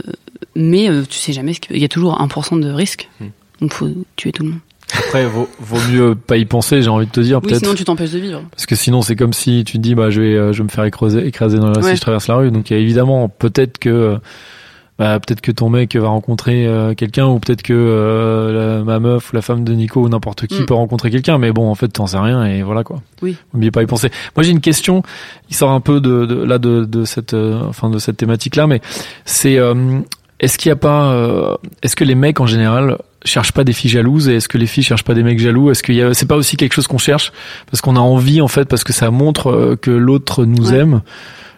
mais 0.55 0.89
euh, 0.89 1.03
tu 1.09 1.19
sais 1.19 1.33
jamais 1.33 1.53
ce 1.55 1.61
qu'il 1.61 1.79
y 1.79 1.85
a 1.85 1.89
toujours 1.89 2.19
1% 2.21 2.61
de 2.61 2.71
risque. 2.71 3.09
Hmm. 3.21 3.27
Donc, 3.61 3.73
faut 3.75 3.89
tuer 4.17 4.33
tout 4.33 4.43
le 4.45 4.51
monde. 4.51 4.59
Après, 4.95 5.27
vaut, 5.27 5.49
vaut 5.59 5.81
mieux 5.91 6.15
pas 6.15 6.37
y 6.37 6.45
penser, 6.45 6.81
j'ai 6.81 6.89
envie 6.89 7.07
de 7.07 7.11
te 7.11 7.21
dire, 7.21 7.41
Oui, 7.43 7.55
sinon 7.57 7.75
tu 7.75 7.85
t'empêches 7.85 8.13
de 8.13 8.19
vivre. 8.21 8.43
Parce 8.53 8.67
que 8.67 8.77
sinon, 8.77 9.03
c'est 9.03 9.17
comme 9.17 9.33
si 9.33 9.65
tu 9.65 9.79
te 9.79 9.83
dis, 9.83 9.95
bah, 9.97 10.11
je 10.11 10.21
vais, 10.21 10.35
euh, 10.35 10.53
je 10.53 10.59
vais 10.59 10.65
me 10.65 10.69
faire 10.69 10.85
écraser, 10.85 11.27
écraser 11.27 11.59
dans 11.59 11.71
la, 11.71 11.81
Ouais. 11.81 11.91
si 11.91 11.97
je 11.97 12.01
traverse 12.01 12.29
la 12.29 12.37
rue. 12.37 12.51
Donc, 12.53 12.71
il 12.71 12.75
y 12.75 12.77
a 12.77 12.81
évidemment, 12.81 13.29
peut-être 13.29 13.79
que, 13.79 13.89
euh, 13.89 14.17
bah, 14.99 15.21
peut-être 15.21 15.41
que 15.43 15.53
ton 15.53 15.69
mec 15.69 15.95
va 15.95 16.09
rencontrer 16.09 16.67
euh, 16.67 16.95
quelqu'un, 16.95 17.27
ou 17.27 17.39
peut-être 17.39 17.63
que 17.63 17.75
euh, 17.75 18.79
la- 18.79 18.85
ma 18.85 18.99
meuf 18.99 19.31
ou 19.33 19.37
la 19.37 19.43
femme 19.43 19.63
de 19.65 19.73
Nico 19.75 20.01
ou 20.01 20.09
n'importe 20.09 20.47
qui 20.47 20.63
Mm. 20.63 20.67
peut 20.67 20.75
rencontrer 20.75 21.11
quelqu'un. 21.11 21.37
Mais 21.39 21.53
bon, 21.53 21.71
en 21.71 21.75
fait, 21.75 21.89
t'en 21.89 22.07
sais 22.07 22.19
rien 22.19 22.45
et 22.47 22.63
voilà 22.63 22.83
quoi. 22.85 23.03
Oui. 23.23 23.37
N'oubliez 23.53 23.71
pas 23.71 23.83
y 23.83 23.87
penser. 23.87 24.11
Moi, 24.37 24.43
j'ai 24.43 24.53
une 24.53 24.61
question. 24.61 25.03
Il 25.51 25.57
sort 25.57 25.71
un 25.71 25.81
peu 25.81 26.01
de, 26.01 26.25
de 26.27 26.43
là 26.45 26.59
de, 26.59 26.85
de 26.85 27.05
cette, 27.05 27.35
euh, 27.35 27.61
enfin, 27.69 27.91
de 27.91 27.99
cette 27.99 28.17
thématique-là, 28.17 28.67
mais 28.67 28.81
c'est, 29.25 29.59
euh, 29.59 30.01
est-ce 30.41 30.57
qu'il 30.59 30.69
y 30.71 30.73
a 30.73 30.77
pas, 30.77 31.13
euh, 31.13 31.55
est-ce 31.83 31.97
que 31.97 32.05
les 32.05 32.15
mecs 32.15 32.41
en 32.41 32.47
général 32.47 32.99
cherchent 33.25 33.53
pas 33.53 33.65
des 33.65 33.73
filles 33.73 33.91
jalouses 33.91 34.29
et 34.29 34.37
est-ce 34.37 34.49
que 34.49 34.57
les 34.59 34.67
filles 34.67 34.85
cherchent 34.85 35.03
pas 35.05 35.15
des 35.15 35.23
mecs 35.23 35.39
jaloux? 35.41 35.71
Est-ce 35.71 35.83
qu'il 35.83 35.95
y 35.97 36.03
a, 36.03 36.15
c'est 36.15 36.27
pas 36.27 36.37
aussi 36.37 36.57
quelque 36.57 36.75
chose 36.75 36.87
qu'on 36.87 36.99
cherche? 36.99 37.33
Parce 37.71 37.81
qu'on 37.81 37.97
a 37.97 38.01
envie 38.01 38.41
en 38.41 38.49
fait 38.49 38.67
parce 38.67 38.85
que 38.85 38.93
ça 38.93 39.11
montre 39.11 39.77
que 39.81 39.91
l'autre 39.91 40.45
nous 40.45 40.71
Ouais. 40.73 40.79
aime. 40.79 41.01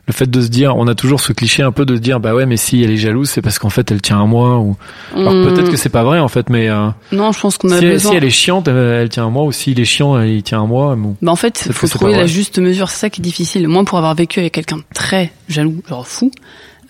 Le 0.09 0.13
fait 0.15 0.29
de 0.29 0.41
se 0.41 0.49
dire, 0.49 0.75
on 0.77 0.89
a 0.89 0.95
toujours 0.95 1.21
ce 1.21 1.33
cliché 1.33 1.63
un 1.63 1.71
peu 1.71 1.85
de 1.85 1.95
se 1.95 2.01
dire, 2.01 2.19
bah 2.19 2.35
ouais, 2.35 2.47
mais 2.47 2.57
si 2.57 2.83
elle 2.83 2.91
est 2.91 2.97
jalouse, 2.97 3.29
c'est 3.29 3.43
parce 3.43 3.59
qu'en 3.59 3.69
fait 3.69 3.91
elle 3.93 4.01
tient 4.01 4.21
à 4.21 4.25
moi. 4.25 4.59
Ou 4.59 4.75
alors 5.15 5.35
On- 5.35 5.45
peut-être 5.45 5.71
que 5.71 5.77
c'est 5.77 5.91
pas 5.91 6.03
vrai 6.03 6.19
en 6.19 6.29
fait, 6.29 6.49
mais 6.49 6.69
euh, 6.71 6.89
Non, 7.13 7.31
je 7.31 7.39
pense 7.41 7.59
qu'on 7.59 7.71
a 7.71 7.79
si, 7.79 7.85
elle, 7.85 7.93
besoin. 7.93 8.11
si 8.13 8.17
elle 8.17 8.25
est 8.25 8.31
chiante, 8.31 8.67
elle, 8.69 8.77
elle 8.77 9.09
tient 9.11 9.27
à 9.27 9.31
moi. 9.31 9.45
Ou 9.45 9.53
s'il 9.53 9.79
est 9.79 9.85
chiant, 9.85 10.19
il 10.23 10.43
tient 10.43 10.63
à 10.63 10.67
moi. 10.67 10.97
Bon. 10.97 11.15
Bah 11.21 11.31
en 11.31 11.37
fait, 11.37 11.61
Peut-être 11.63 11.77
faut 11.77 11.87
trouver 11.89 12.17
la 12.17 12.27
juste 12.27 12.59
mesure. 12.59 12.89
C'est 12.89 12.99
ça 13.01 13.11
qui 13.11 13.21
est 13.21 13.23
difficile. 13.23 13.69
Moi, 13.69 13.85
pour 13.85 13.99
avoir 13.99 14.15
vécu 14.15 14.41
avec 14.41 14.53
quelqu'un 14.55 14.79
de 14.79 14.83
très 14.95 15.31
jaloux, 15.49 15.83
genre 15.89 16.07
fou, 16.07 16.31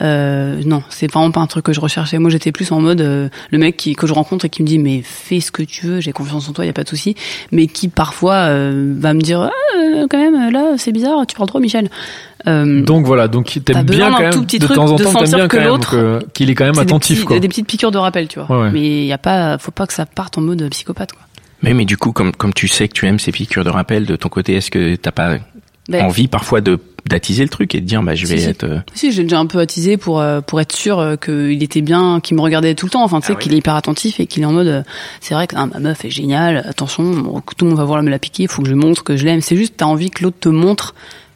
Euh, 0.00 0.62
non, 0.64 0.82
c'est 0.90 1.10
vraiment 1.12 1.30
pas 1.30 1.40
un 1.40 1.46
truc 1.46 1.64
que 1.64 1.72
je 1.72 1.80
recherchais. 1.80 2.18
Moi, 2.18 2.30
j'étais 2.30 2.52
plus 2.52 2.70
en 2.72 2.80
mode 2.80 3.00
euh, 3.00 3.28
le 3.50 3.58
mec 3.58 3.76
qui 3.76 3.94
que 3.96 4.06
je 4.06 4.12
rencontre 4.12 4.44
et 4.44 4.48
qui 4.48 4.62
me 4.62 4.66
dit 4.68 4.78
mais 4.78 5.02
fais 5.02 5.40
ce 5.40 5.50
que 5.50 5.62
tu 5.62 5.86
veux, 5.86 6.00
j'ai 6.00 6.12
confiance 6.12 6.48
en 6.48 6.52
toi, 6.52 6.64
y 6.64 6.68
a 6.68 6.72
pas 6.72 6.84
de 6.84 6.88
souci. 6.88 7.16
Mais 7.52 7.66
qui 7.66 7.88
parfois 7.88 8.34
euh, 8.34 8.94
va 8.96 9.12
me 9.14 9.20
dire 9.20 9.40
ah, 9.42 9.50
euh, 9.78 10.06
quand 10.08 10.18
même 10.18 10.52
là 10.52 10.74
c'est 10.76 10.92
bizarre, 10.92 11.26
tu 11.26 11.34
parles 11.36 11.48
trop, 11.48 11.58
Michel. 11.60 11.90
Euh, 12.46 12.82
Donc 12.82 13.04
voilà, 13.06 13.26
donc 13.26 13.58
t'aimes 13.64 13.82
bien 13.82 14.12
quand 14.12 14.20
même 14.20 14.32
tout 14.32 14.42
petit 14.44 14.60
de 14.60 14.64
truc 14.66 14.76
temps 14.76 14.84
en 14.84 14.90
temps 14.90 14.96
t'aimes 14.96 15.12
sentir 15.26 15.36
bien 15.38 15.48
que 15.48 15.56
quand 15.56 15.64
l'autre, 15.64 16.20
qu'il 16.32 16.48
est 16.50 16.54
quand 16.54 16.64
même 16.66 16.74
c'est 16.74 16.82
des 16.84 16.86
attentif 16.90 17.16
petits- 17.18 17.26
quoi. 17.26 17.40
des 17.40 17.48
petites 17.48 17.66
piqûres 17.66 17.90
de 17.90 17.98
rappel, 17.98 18.28
tu 18.28 18.38
vois. 18.38 18.56
Ouais, 18.56 18.62
ouais. 18.66 18.70
Mais 18.72 19.06
y 19.06 19.12
a 19.12 19.18
pas, 19.18 19.58
faut 19.58 19.72
pas 19.72 19.86
que 19.88 19.92
ça 19.92 20.06
parte 20.06 20.38
en 20.38 20.42
mode 20.42 20.68
psychopathe. 20.70 21.12
Quoi. 21.12 21.22
Mais 21.62 21.74
mais 21.74 21.84
du 21.84 21.96
coup, 21.96 22.12
comme 22.12 22.30
comme 22.30 22.54
tu 22.54 22.68
sais 22.68 22.86
que 22.86 22.92
tu 22.94 23.06
aimes 23.06 23.18
ces 23.18 23.32
piqûres 23.32 23.64
de 23.64 23.70
rappel 23.70 24.06
de 24.06 24.14
ton 24.14 24.28
côté, 24.28 24.54
est-ce 24.54 24.70
que 24.70 24.94
t'as 24.94 25.10
pas 25.10 25.38
Ben, 25.88 26.04
envie 26.04 26.28
parfois 26.28 26.60
de 26.60 26.78
d'attiser 27.08 27.42
le 27.42 27.48
truc 27.48 27.74
et 27.74 27.80
de 27.80 27.86
dire 27.86 28.02
bah 28.02 28.14
je 28.14 28.26
vais 28.26 28.38
Si, 28.38 28.44
être 28.48 28.64
euh, 28.64 28.78
Si, 28.94 29.10
j'ai 29.12 29.22
déjà 29.24 29.38
un 29.38 29.46
peu 29.46 29.58
attisé 29.58 29.96
pour 29.96 30.20
euh, 30.20 30.40
pour 30.40 30.60
être 30.60 30.72
sûr 30.72 30.98
euh, 30.98 31.16
qu'il 31.16 31.62
était 31.62 31.80
bien, 31.80 32.20
qu'il 32.20 32.36
me 32.36 32.40
regardait 32.42 32.74
tout 32.74 32.86
le 32.86 32.90
temps. 32.90 33.02
Enfin, 33.02 33.20
tu 33.20 33.26
sais, 33.28 33.32
Ah 33.32 33.36
oui. 33.36 33.42
qu'il 33.42 33.54
est 33.54 33.58
hyper 33.58 33.74
attentif 33.74 34.20
et 34.20 34.26
qu'il 34.26 34.42
est 34.42 34.46
en 34.46 34.52
mode, 34.52 34.66
euh, 34.68 34.82
c'est 35.20 35.34
vrai 35.34 35.46
que 35.46 35.56
ah, 35.56 35.66
ma 35.66 35.78
meuf 35.80 36.04
est 36.04 36.10
géniale. 36.10 36.62
Attention, 36.68 37.42
tout 37.56 37.64
le 37.64 37.70
monde 37.70 37.78
va 37.78 37.84
voir 37.84 38.02
me 38.02 38.10
la 38.10 38.18
piquer. 38.18 38.44
Il 38.44 38.48
faut 38.48 38.62
que 38.62 38.68
je 38.68 38.74
montre 38.74 39.02
que 39.04 39.16
je 39.16 39.24
l'aime. 39.24 39.40
C'est 39.40 39.56
juste, 39.56 39.74
t'as 39.76 39.86
envie 39.86 40.10
que 40.10 40.22
l'autre 40.22 40.38
te 40.40 40.48
montre 40.48 40.94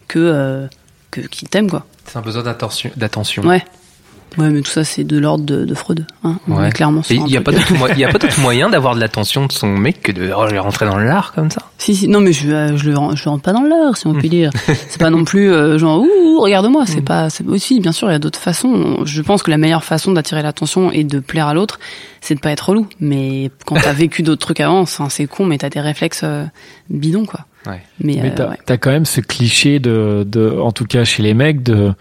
que 0.08 0.18
euh, 0.18 0.66
que 1.11 1.20
qu'il 1.22 1.48
t'aime, 1.48 1.68
quoi. 1.70 1.87
C'est 2.06 2.18
un 2.18 2.22
besoin 2.22 2.42
d'attention. 2.42 2.90
d'attention. 2.96 3.42
Ouais. 3.44 3.64
Ouais, 4.38 4.48
mais 4.50 4.62
tout 4.62 4.70
ça, 4.70 4.82
c'est 4.84 5.04
de 5.04 5.18
l'ordre 5.18 5.44
de, 5.44 5.64
de 5.64 5.74
Freud. 5.74 6.06
Hein. 6.24 6.38
On 6.48 6.56
Ouais. 6.56 6.68
est 6.68 6.72
clairement 6.72 7.02
il 7.10 7.28
y 7.28 7.36
a 7.36 7.40
pas 7.42 7.52
d'autre 7.52 7.74
mo- 7.74 7.86
il 7.88 7.98
y 7.98 8.04
a 8.04 8.08
pas 8.08 8.18
d'autre 8.18 8.40
moyen 8.40 8.70
d'avoir 8.70 8.94
de 8.94 9.00
l'attention 9.00 9.46
de 9.46 9.52
son 9.52 9.68
mec 9.68 10.00
que 10.00 10.12
de 10.12 10.30
oh, 10.34 10.44
je 10.48 10.52
vais 10.52 10.58
rentrer 10.58 10.86
dans 10.86 10.96
l'art 10.96 11.32
comme 11.34 11.50
ça? 11.50 11.62
Si, 11.78 11.94
si, 11.94 12.08
non, 12.08 12.20
mais 12.20 12.32
je, 12.32 12.48
euh, 12.48 12.76
je, 12.76 12.88
le, 12.90 12.96
je 13.14 13.28
rentre 13.28 13.42
pas 13.42 13.52
dans 13.52 13.62
l'heure, 13.62 13.96
si 13.96 14.06
on 14.06 14.12
Hmm. 14.14 14.20
peut 14.22 14.28
dire. 14.28 14.50
C'est 14.66 14.98
pas 14.98 15.10
non 15.10 15.24
plus 15.24 15.52
euh, 15.52 15.76
genre, 15.78 16.00
ouh, 16.00 16.40
regarde-moi. 16.40 16.84
C'est 16.86 17.02
pas, 17.02 17.28
c'est 17.28 17.46
aussi, 17.46 17.80
bien 17.80 17.92
sûr, 17.92 18.08
il 18.08 18.12
y 18.12 18.14
a 18.14 18.18
d'autres 18.18 18.38
façons. 18.38 19.04
Je 19.04 19.20
pense 19.22 19.42
que 19.42 19.50
la 19.50 19.58
meilleure 19.58 19.84
façon 19.84 20.12
d'attirer 20.12 20.42
l'attention 20.42 20.90
et 20.92 21.04
de 21.04 21.18
plaire 21.20 21.48
à 21.48 21.54
l'autre, 21.54 21.78
c'est 22.20 22.34
de 22.34 22.40
pas 22.40 22.50
être 22.52 22.68
relou. 22.70 22.86
Mais 23.00 23.50
quand 23.66 23.74
t'as 23.82 23.92
vécu 23.92 24.22
d'autres 24.22 24.40
trucs 24.46 24.60
avant, 24.60 24.86
c'est 24.86 25.26
con, 25.26 25.44
mais 25.44 25.58
t'as 25.58 25.68
des 25.70 25.80
réflexes 25.80 26.22
euh, 26.24 26.44
bidons, 26.88 27.26
quoi. 27.26 27.40
Ouais. 27.66 27.82
Mais, 28.00 28.18
Mais 28.22 28.30
euh, 28.30 28.34
t'as 28.34 28.48
ouais. 28.48 28.58
t'as 28.64 28.76
quand 28.76 28.90
même 28.90 29.04
ce 29.04 29.20
cliché 29.20 29.78
de, 29.78 30.24
de, 30.26 30.58
en 30.58 30.72
tout 30.72 30.84
cas 30.86 31.04
chez 31.04 31.22
les 31.22 31.34
mecs, 31.34 31.62
de. 31.62 31.92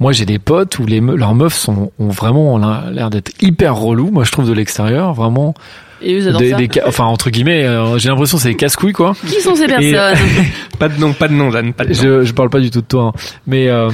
Moi, 0.00 0.12
j'ai 0.12 0.24
des 0.26 0.38
potes 0.38 0.78
où 0.78 0.86
les 0.86 1.00
me- 1.00 1.14
leurs 1.14 1.34
meufs 1.34 1.54
sont 1.54 1.92
ont 1.98 2.08
vraiment 2.08 2.58
l'air 2.90 3.10
d'être 3.10 3.32
hyper 3.42 3.76
relous. 3.76 4.10
Moi, 4.10 4.24
je 4.24 4.32
trouve 4.32 4.48
de 4.48 4.52
l'extérieur 4.54 5.12
vraiment 5.12 5.54
Et 6.02 6.14
eux, 6.14 6.18
ils 6.20 6.28
adorent 6.28 6.40
des, 6.40 6.50
ça. 6.50 6.56
des 6.56 6.68
enfin 6.86 7.04
entre 7.04 7.28
guillemets, 7.30 7.64
euh, 7.64 7.98
j'ai 7.98 8.08
l'impression 8.08 8.38
que 8.38 8.42
c'est 8.42 8.48
des 8.48 8.56
casse-couilles 8.56 8.94
quoi. 8.94 9.14
Qui 9.28 9.40
sont 9.42 9.54
ces 9.54 9.66
personnes 9.66 10.16
Pas 10.78 10.88
de 10.88 10.98
nom, 10.98 11.12
pas 11.12 11.28
de 11.28 11.34
nom, 11.34 11.50
Jeanne, 11.50 11.74
pas 11.74 11.84
de 11.84 11.90
nom. 11.90 11.94
Je 11.94 12.24
je 12.24 12.32
parle 12.32 12.48
pas 12.50 12.60
du 12.60 12.70
tout 12.70 12.80
de 12.80 12.86
toi, 12.86 13.12
hein. 13.14 13.20
mais 13.46 13.68
euh, 13.68 13.90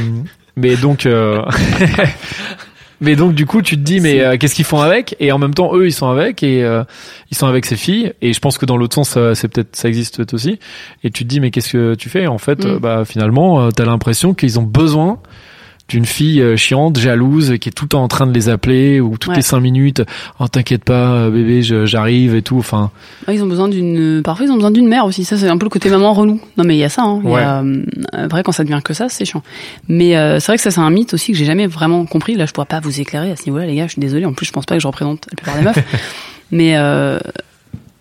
mais 0.56 0.76
donc 0.76 1.04
euh, 1.06 1.42
mais 3.00 3.14
donc 3.16 3.34
du 3.34 3.44
coup 3.44 3.60
tu 3.60 3.76
te 3.76 3.82
dis 3.82 4.00
mais 4.00 4.20
euh, 4.20 4.36
qu'est-ce 4.38 4.54
qu'ils 4.54 4.64
font 4.64 4.80
avec? 4.80 5.16
Et 5.20 5.32
en 5.32 5.38
même 5.38 5.52
temps 5.54 5.74
eux 5.74 5.86
ils 5.86 5.92
sont 5.92 6.08
avec 6.08 6.42
et 6.42 6.62
euh, 6.64 6.82
ils 7.30 7.36
sont 7.36 7.46
avec 7.46 7.66
ces 7.66 7.76
filles 7.76 8.12
et 8.22 8.32
je 8.32 8.40
pense 8.40 8.56
que 8.56 8.64
dans 8.66 8.76
l'autre 8.76 8.94
sens 8.94 9.10
ça, 9.10 9.34
c'est 9.34 9.48
peut-être 9.48 9.76
ça 9.76 9.88
existe 9.88 10.16
peut-être 10.16 10.32
aussi 10.34 10.58
et 11.04 11.10
tu 11.10 11.24
te 11.24 11.28
dis 11.28 11.40
mais 11.40 11.50
qu'est-ce 11.50 11.72
que 11.72 11.94
tu 11.94 12.08
fais? 12.08 12.26
En 12.26 12.38
fait 12.38 12.64
Mm. 12.64 12.68
euh, 12.68 12.78
bah 12.78 13.04
finalement 13.04 13.60
euh, 13.60 13.70
t'as 13.70 13.84
l'impression 13.84 14.32
qu'ils 14.32 14.58
ont 14.58 14.62
besoin 14.62 15.18
d'une 15.88 16.04
fille 16.04 16.40
euh, 16.42 16.56
chiante, 16.56 16.98
jalouse, 16.98 17.54
qui 17.60 17.68
est 17.68 17.72
tout 17.72 17.84
le 17.84 17.88
temps 17.90 18.02
en 18.02 18.08
train 18.08 18.26
de 18.26 18.32
les 18.32 18.48
appeler 18.48 19.00
ou 19.00 19.16
toutes 19.18 19.30
Ouais. 19.30 19.36
les 19.36 19.42
cinq 19.42 19.60
minutes, 19.60 20.02
oh 20.40 20.48
t'inquiète 20.48 20.82
pas 20.84 21.12
euh, 21.12 21.30
bébé, 21.30 21.62
j'arrive 21.62 22.34
et 22.34 22.42
tout. 22.42 22.58
Enfin, 22.58 22.90
Ah, 23.28 23.32
ils 23.32 23.42
ont 23.42 23.46
besoin 23.46 23.68
d'une. 23.68 24.20
Parfois, 24.24 24.46
ils 24.46 24.50
ont 24.50 24.56
besoin 24.56 24.72
d'une 24.72 24.88
mère 24.88 25.04
aussi. 25.04 25.24
Ça, 25.24 25.36
c'est 25.36 25.48
un 25.48 25.56
peu 25.58 25.66
le 25.66 25.70
côté 25.70 25.88
maman 25.88 26.12
relou. 26.12 26.40
Non, 26.56 26.64
mais 26.64 26.74
il 26.76 26.80
y 26.80 26.84
a 26.84 26.88
ça. 26.88 27.02
Hein. 27.02 27.22
A, 27.26 27.62
euh, 27.62 27.82
Après, 28.12 28.42
quand 28.42 28.52
ça 28.52 28.64
devient 28.64 28.80
que 28.82 28.94
ça, 28.94 29.08
c'est 29.08 29.24
chiant. 29.24 29.42
Mais 29.88 30.16
euh, 30.16 30.40
c'est 30.40 30.46
vrai 30.46 30.56
que 30.56 30.62
ça, 30.62 30.70
c'est 30.72 30.80
un 30.80 30.90
mythe 30.90 31.14
aussi 31.14 31.30
que 31.32 31.38
j'ai 31.38 31.44
jamais 31.44 31.66
vraiment 31.68 32.04
compris. 32.06 32.34
Là, 32.34 32.46
je 32.46 32.52
pourrais 32.52 32.66
pas 32.66 32.80
vous 32.80 33.00
éclairer 33.00 33.30
à 33.30 33.36
ce 33.36 33.44
niveau-là, 33.46 33.66
les 33.66 33.76
gars. 33.76 33.86
Je 33.86 33.92
suis 33.92 34.00
désolée. 34.00 34.24
En 34.26 34.32
plus, 34.32 34.46
je 34.46 34.52
pense 34.52 34.66
pas 34.66 34.74
que 34.74 34.80
je 34.82 34.86
représente 34.88 35.26
la 35.30 35.36
plupart 35.36 35.56
des 35.56 35.62
meufs. 35.64 36.10
mais 36.50 36.76
euh, 36.76 37.18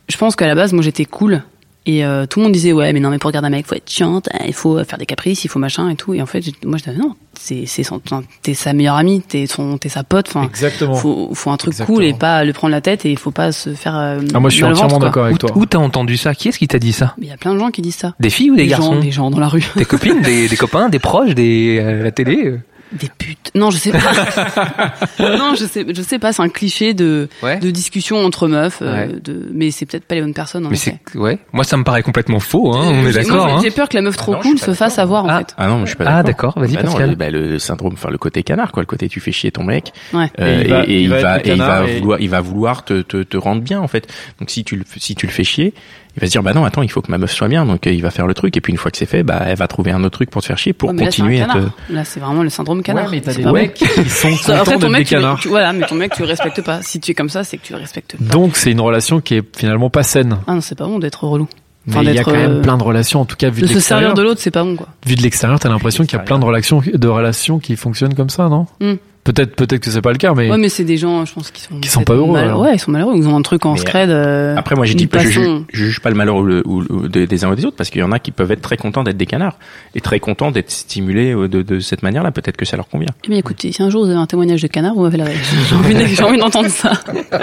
je 0.09 0.17
pense 0.17 0.35
qu'à 0.35 0.47
la 0.47 0.55
base, 0.55 0.73
moi, 0.73 0.81
j'étais 0.83 1.05
cool. 1.05 1.43
Et 1.87 2.03
euh, 2.03 2.25
tout 2.25 2.39
le 2.39 2.45
monde 2.45 2.51
disait 2.53 2.73
ouais 2.73 2.91
mais 2.93 2.99
non 2.99 3.11
mais 3.11 3.19
pour 3.19 3.27
regarder 3.27 3.45
un 3.45 3.51
mec 3.51 3.67
faut 3.67 3.75
être 3.75 3.87
chiante 3.87 4.27
hein, 4.33 4.39
il 4.47 4.55
faut 4.55 4.83
faire 4.83 4.97
des 4.97 5.05
caprices 5.05 5.45
il 5.45 5.49
faut 5.49 5.59
machin 5.59 5.87
et 5.87 5.95
tout 5.95 6.15
et 6.15 6.21
en 6.23 6.25
fait 6.25 6.43
moi 6.65 6.79
je 6.79 6.83
disais 6.83 6.97
non 6.97 7.13
c'est 7.39 7.65
c'est 7.65 7.83
son 7.83 8.01
enfin, 8.05 8.23
t'es 8.41 8.53
sa 8.53 8.73
meilleure 8.73 8.95
amie 8.95 9.21
t'es 9.21 9.47
son 9.47 9.77
t'es 9.77 9.89
sa 9.89 10.03
pote 10.03 10.27
enfin 10.29 10.43
exactement. 10.43 10.95
faut 10.95 11.29
faut 11.33 11.51
un 11.51 11.57
truc 11.57 11.73
Exactement. 11.73 11.97
cool 11.97 12.05
et 12.05 12.13
pas 12.13 12.43
le 12.43 12.53
prendre 12.53 12.71
la 12.71 12.81
tête 12.81 13.05
et 13.05 13.11
il 13.11 13.17
faut 13.17 13.31
pas 13.31 13.51
se 13.51 13.73
faire 13.73 13.95
euh, 13.97 14.19
Ah, 14.33 14.39
moi 14.39 14.49
je 14.49 14.55
suis 14.55 14.63
entièrement 14.63 14.99
d'accord 14.99 15.25
avec 15.25 15.37
toi. 15.37 15.51
où 15.55 15.65
t'as 15.65 15.77
entendu 15.77 16.17
ça? 16.17 16.33
Qui 16.33 16.49
est-ce 16.49 16.59
qui 16.59 16.67
t'a 16.67 16.79
dit 16.79 16.93
ça? 16.93 17.15
Il 17.19 17.27
y 17.27 17.31
a 17.31 17.37
plein 17.37 17.53
de 17.53 17.59
gens 17.59 17.71
qui 17.71 17.81
disent 17.81 17.95
ça. 17.95 18.13
Des 18.19 18.29
filles 18.29 18.51
ou 18.51 18.55
des, 18.55 18.67
garçons 18.67 18.93
gens, 18.93 18.99
des 18.99 19.11
gens 19.11 19.29
dans 19.31 19.39
la 19.39 19.47
rue. 19.47 19.65
Des 19.75 19.85
copines, 19.85 20.21
des, 20.21 20.47
des 20.47 20.57
copains, 20.57 20.89
des 20.89 20.99
proches, 20.99 21.33
des 21.35 21.79
euh, 21.81 22.03
la 22.03 22.11
télé 22.11 22.45
euh 22.45 22.59
Des 22.91 23.09
putes. 23.17 23.51
Non, 23.55 23.71
je 23.71 23.77
sais 23.77 23.91
pas. 23.91 23.99
non, 25.19 25.55
je 25.55 25.65
sais, 25.65 25.85
je 25.93 26.01
sais 26.01 26.19
pas. 26.19 26.33
C'est 26.33 26.41
un 26.41 26.49
cliché 26.49 26.93
de 26.93 27.27
Ouais. 27.41 27.57
de 27.59 27.69
discussion 27.71 28.23
entre 28.23 28.47
meufs. 28.47 28.79
euh, 28.81 29.07
Ouais. 29.07 29.19
de, 29.21 29.49
mais 29.51 29.71
c'est 29.71 29.85
peut-être 29.85 30.05
pas 30.05 30.15
les 30.15 30.21
bonnes 30.21 30.33
personnes. 30.33 30.65
En 30.65 30.69
Mais 30.69 30.75
c'est 30.75 30.99
ouais, 31.15 31.39
moi 31.51 31.63
ça 31.63 31.77
me 31.77 31.83
paraît 31.83 32.03
complètement 32.03 32.39
faux 32.39 32.73
hein, 32.75 32.81
on 32.85 33.05
est 33.07 33.11
J'ai- 33.11 33.23
d'accord 33.23 33.47
hein. 33.47 33.59
J'ai 33.63 33.71
peur 33.71 33.89
que 33.89 33.95
la 33.95 34.01
meuf 34.01 34.15
trop 34.17 34.33
Ah 34.33 34.35
non, 34.37 34.41
je 34.43 34.47
cool 34.49 34.59
se 34.59 34.73
fasse 34.73 34.99
avoir 34.99 35.25
en 35.25 35.29
Ah. 35.29 35.37
fait. 35.39 35.53
Ah 35.57 35.67
non, 35.67 35.75
mais 35.79 35.81
je 35.85 35.87
suis 35.87 35.95
pas 35.97 36.05
Ah 36.07 36.23
d'accord. 36.23 36.53
d'accord, 36.53 36.59
vas-y 36.63 36.75
Bah 36.75 36.83
Pascal. 36.83 37.09
le, 37.11 37.15
bah, 37.15 37.29
le 37.31 37.59
syndrome, 37.59 37.93
enfin 37.93 38.09
le 38.09 38.17
côté 38.17 38.43
canard, 38.43 38.71
quoi, 38.71 38.81
le 38.83 38.87
côté 38.87 39.09
tu 39.09 39.19
fais 39.19 39.31
chier 39.31 39.51
ton 39.51 39.63
mec, 39.63 39.91
Ouais. 40.13 40.31
euh, 40.39 40.61
Et 40.61 40.63
il 40.63 40.69
va- 40.69 40.83
et, 40.85 40.89
et 40.91 40.95
il 40.97 41.01
il 41.03 41.09
va 41.09 41.21
va, 41.21 41.37
être 41.39 41.47
et 41.47 41.51
il 41.51 41.57
canard 41.57 41.83
va 41.83 41.89
et- 41.89 41.99
vouloir, 41.99 42.19
il 42.21 42.29
va 42.29 42.41
vouloir 42.41 42.85
te, 42.85 43.01
te, 43.01 43.23
te 43.23 43.37
rendre 43.37 43.61
bien 43.61 43.79
en 43.81 43.87
fait. 43.87 44.07
Donc 44.39 44.49
si 44.51 44.63
tu 44.63 44.75
le, 44.75 44.83
si 44.97 45.15
tu 45.15 45.25
le 45.25 45.31
fais 45.31 45.43
chier, 45.43 45.73
il 46.17 46.21
va 46.21 46.27
se 46.27 46.31
dire 46.31 46.43
bah 46.43 46.53
non 46.53 46.63
attends 46.63 46.81
il 46.81 46.89
faut 46.89 47.01
que 47.01 47.11
ma 47.11 47.17
meuf 47.17 47.33
soit 47.33 47.47
bien, 47.49 47.65
donc 47.65 47.87
euh, 47.87 47.91
il 47.91 48.01
va 48.01 48.09
faire 48.11 48.27
le 48.27 48.33
truc 48.33 48.55
et 48.55 48.61
puis 48.61 48.71
une 48.71 48.77
fois 48.77 48.89
que 48.91 48.97
c'est 48.97 49.05
fait, 49.05 49.23
bah 49.23 49.41
elle 49.47 49.57
va 49.57 49.67
trouver 49.67 49.91
un 49.91 50.01
autre 50.03 50.15
truc 50.17 50.29
pour 50.29 50.41
te 50.41 50.47
faire 50.47 50.57
chier 50.57 50.71
pour 50.73 50.95
continuer 50.95 51.41
à 51.41 51.47
te. 51.47 51.93
Là, 51.93 52.05
c'est 52.05 52.19
vraiment 52.19 52.43
le 52.43 52.49
syndrome 52.49 52.74
canard. 52.83 53.05
Ouais, 53.05 53.11
mais 53.11 53.21
t'as 53.21 53.33
des 53.33 53.45
mecs 53.45 53.73
qui 53.73 53.85
sont 54.09 54.35
Ça, 54.41 54.59
Après, 54.59 54.73
contents 54.73 54.87
ton 54.87 54.87
des 54.87 54.99
mec, 54.99 55.07
tu, 55.07 55.15
canards. 55.15 55.39
tu- 55.39 55.47
voilà, 55.49 55.73
mais 55.73 55.85
ton 55.85 55.95
mec, 55.95 56.13
tu 56.13 56.21
le 56.21 56.27
respectes 56.27 56.61
pas. 56.61 56.81
Si 56.81 56.99
tu 56.99 57.11
es 57.11 57.13
comme 57.13 57.29
ça, 57.29 57.43
c'est 57.43 57.57
que 57.57 57.65
tu 57.65 57.73
le 57.73 57.79
respectes 57.79 58.17
pas. 58.17 58.23
Donc 58.33 58.55
c'est 58.57 58.71
une 58.71 58.81
relation 58.81 59.21
qui 59.21 59.35
est 59.35 59.57
finalement 59.57 59.89
pas 59.89 60.03
saine. 60.03 60.37
Ah 60.47 60.53
non, 60.55 60.61
c'est 60.61 60.75
pas 60.77 60.85
bon 60.85 60.99
d'être 60.99 61.23
relou. 61.25 61.47
Mais 61.87 61.93
Enfin, 61.93 62.01
il 62.01 62.05
y 62.07 62.09
a 62.09 62.13
d'être, 62.13 62.25
quand 62.25 62.31
même 62.31 62.51
euh, 62.51 62.61
plein 62.61 62.77
de 62.77 62.83
relations, 62.83 63.21
en 63.21 63.25
tout 63.25 63.35
cas 63.35 63.49
vu 63.51 63.61
De 63.61 63.67
de, 63.67 63.73
se 63.73 63.79
servir 63.79 64.07
l'extérieur. 64.09 64.13
de 64.15 64.21
l'autre, 64.23 64.41
c'est 64.41 64.49
pas 64.51 64.63
bon, 64.63 64.75
quoi. 64.75 64.87
Vu 65.05 65.15
de 65.15 65.21
l'extérieur, 65.21 65.59
t'as 65.59 65.69
l'impression 65.69 66.03
qu'il 66.03 66.13
y 66.17 66.19
a 66.19 66.23
plein 66.23 66.39
de 66.39 66.45
relations, 66.45 66.81
de 66.91 67.07
relations 67.07 67.59
qui 67.59 67.75
fonctionnent 67.75 68.15
comme 68.15 68.29
ça, 68.31 68.49
non? 68.49 68.65
Hmm. 68.81 68.95
Peut-être, 69.25 69.55
peut-être 69.55 69.79
que 69.81 69.89
c'est 69.89 70.01
pas 70.01 70.11
le 70.11 70.17
cas, 70.19 70.33
mais 70.35 70.49
Ouais, 70.51 70.57
mais 70.59 70.69
c'est 70.69 70.83
des 70.83 70.97
gens, 70.97 71.25
je 71.25 71.33
pense, 71.33 71.49
qui 71.49 71.59
sont 71.63 71.79
Qui 71.79 71.89
sont 71.89 72.03
pas 72.03 72.13
heureux, 72.13 72.31
mal-. 72.31 72.53
Ouais, 72.55 72.75
ils 72.75 72.79
sont 72.79 72.91
malheureux. 72.91 73.15
Ils 73.17 73.27
ont 73.27 73.35
un 73.35 73.41
truc 73.41 73.65
en 73.65 73.73
Mais, 73.73 73.79
scred. 73.79 74.09
euh, 74.11 74.55
Après 74.55 74.75
moi 74.75 74.85
je 74.85 74.93
dis 74.93 75.07
pas, 75.07 75.17
je, 75.17 75.25
juge, 75.29 75.35
passion. 75.37 75.65
je 75.73 75.83
juge 75.85 75.99
pas 75.99 76.09
le 76.11 76.15
malheur 76.15 76.35
ou 76.35 76.43
le- 76.43 76.61
ou- 76.67 76.83
ou 76.91 77.07
des, 77.07 77.25
des 77.25 77.43
uns 77.43 77.49
ou 77.51 77.55
des 77.55 77.65
autres 77.65 77.75
parce 77.75 77.89
qu'il 77.89 78.01
y 78.01 78.03
en 78.03 78.11
a 78.11 78.19
qui 78.19 78.29
peuvent 78.29 78.51
être 78.51 78.61
très 78.61 78.77
contents 78.77 79.03
d'être 79.03 79.17
des 79.17 79.25
canards 79.25 79.57
et 79.95 79.99
très 80.01 80.19
contents 80.19 80.51
d'être 80.51 80.69
stimulés 80.69 81.33
euh, 81.33 81.47
de, 81.47 81.63
de 81.63 81.79
cette 81.79 82.03
manière-là. 82.03 82.29
Peut-être 82.31 82.55
que 82.55 82.65
ça 82.65 82.77
leur 82.77 82.87
convient. 82.87 83.09
Eh 83.25 83.29
bien, 83.29 83.39
écoutez, 83.39 83.71
si 83.71 83.81
un 83.81 83.89
jour 83.89 84.03
vous 84.05 84.11
avez 84.11 84.19
un 84.19 84.27
témoignage 84.27 84.61
de 84.61 84.67
canard, 84.67 84.93
vous 84.93 85.01
m'avez 85.01 85.17
la 85.17 85.25
J'ai 85.25 85.75
envie 85.75 85.95
de- 85.95 86.05
j'ai 86.05 86.23
envie 86.23 86.37
d'entendre 86.37 86.69
ça. 86.69 86.91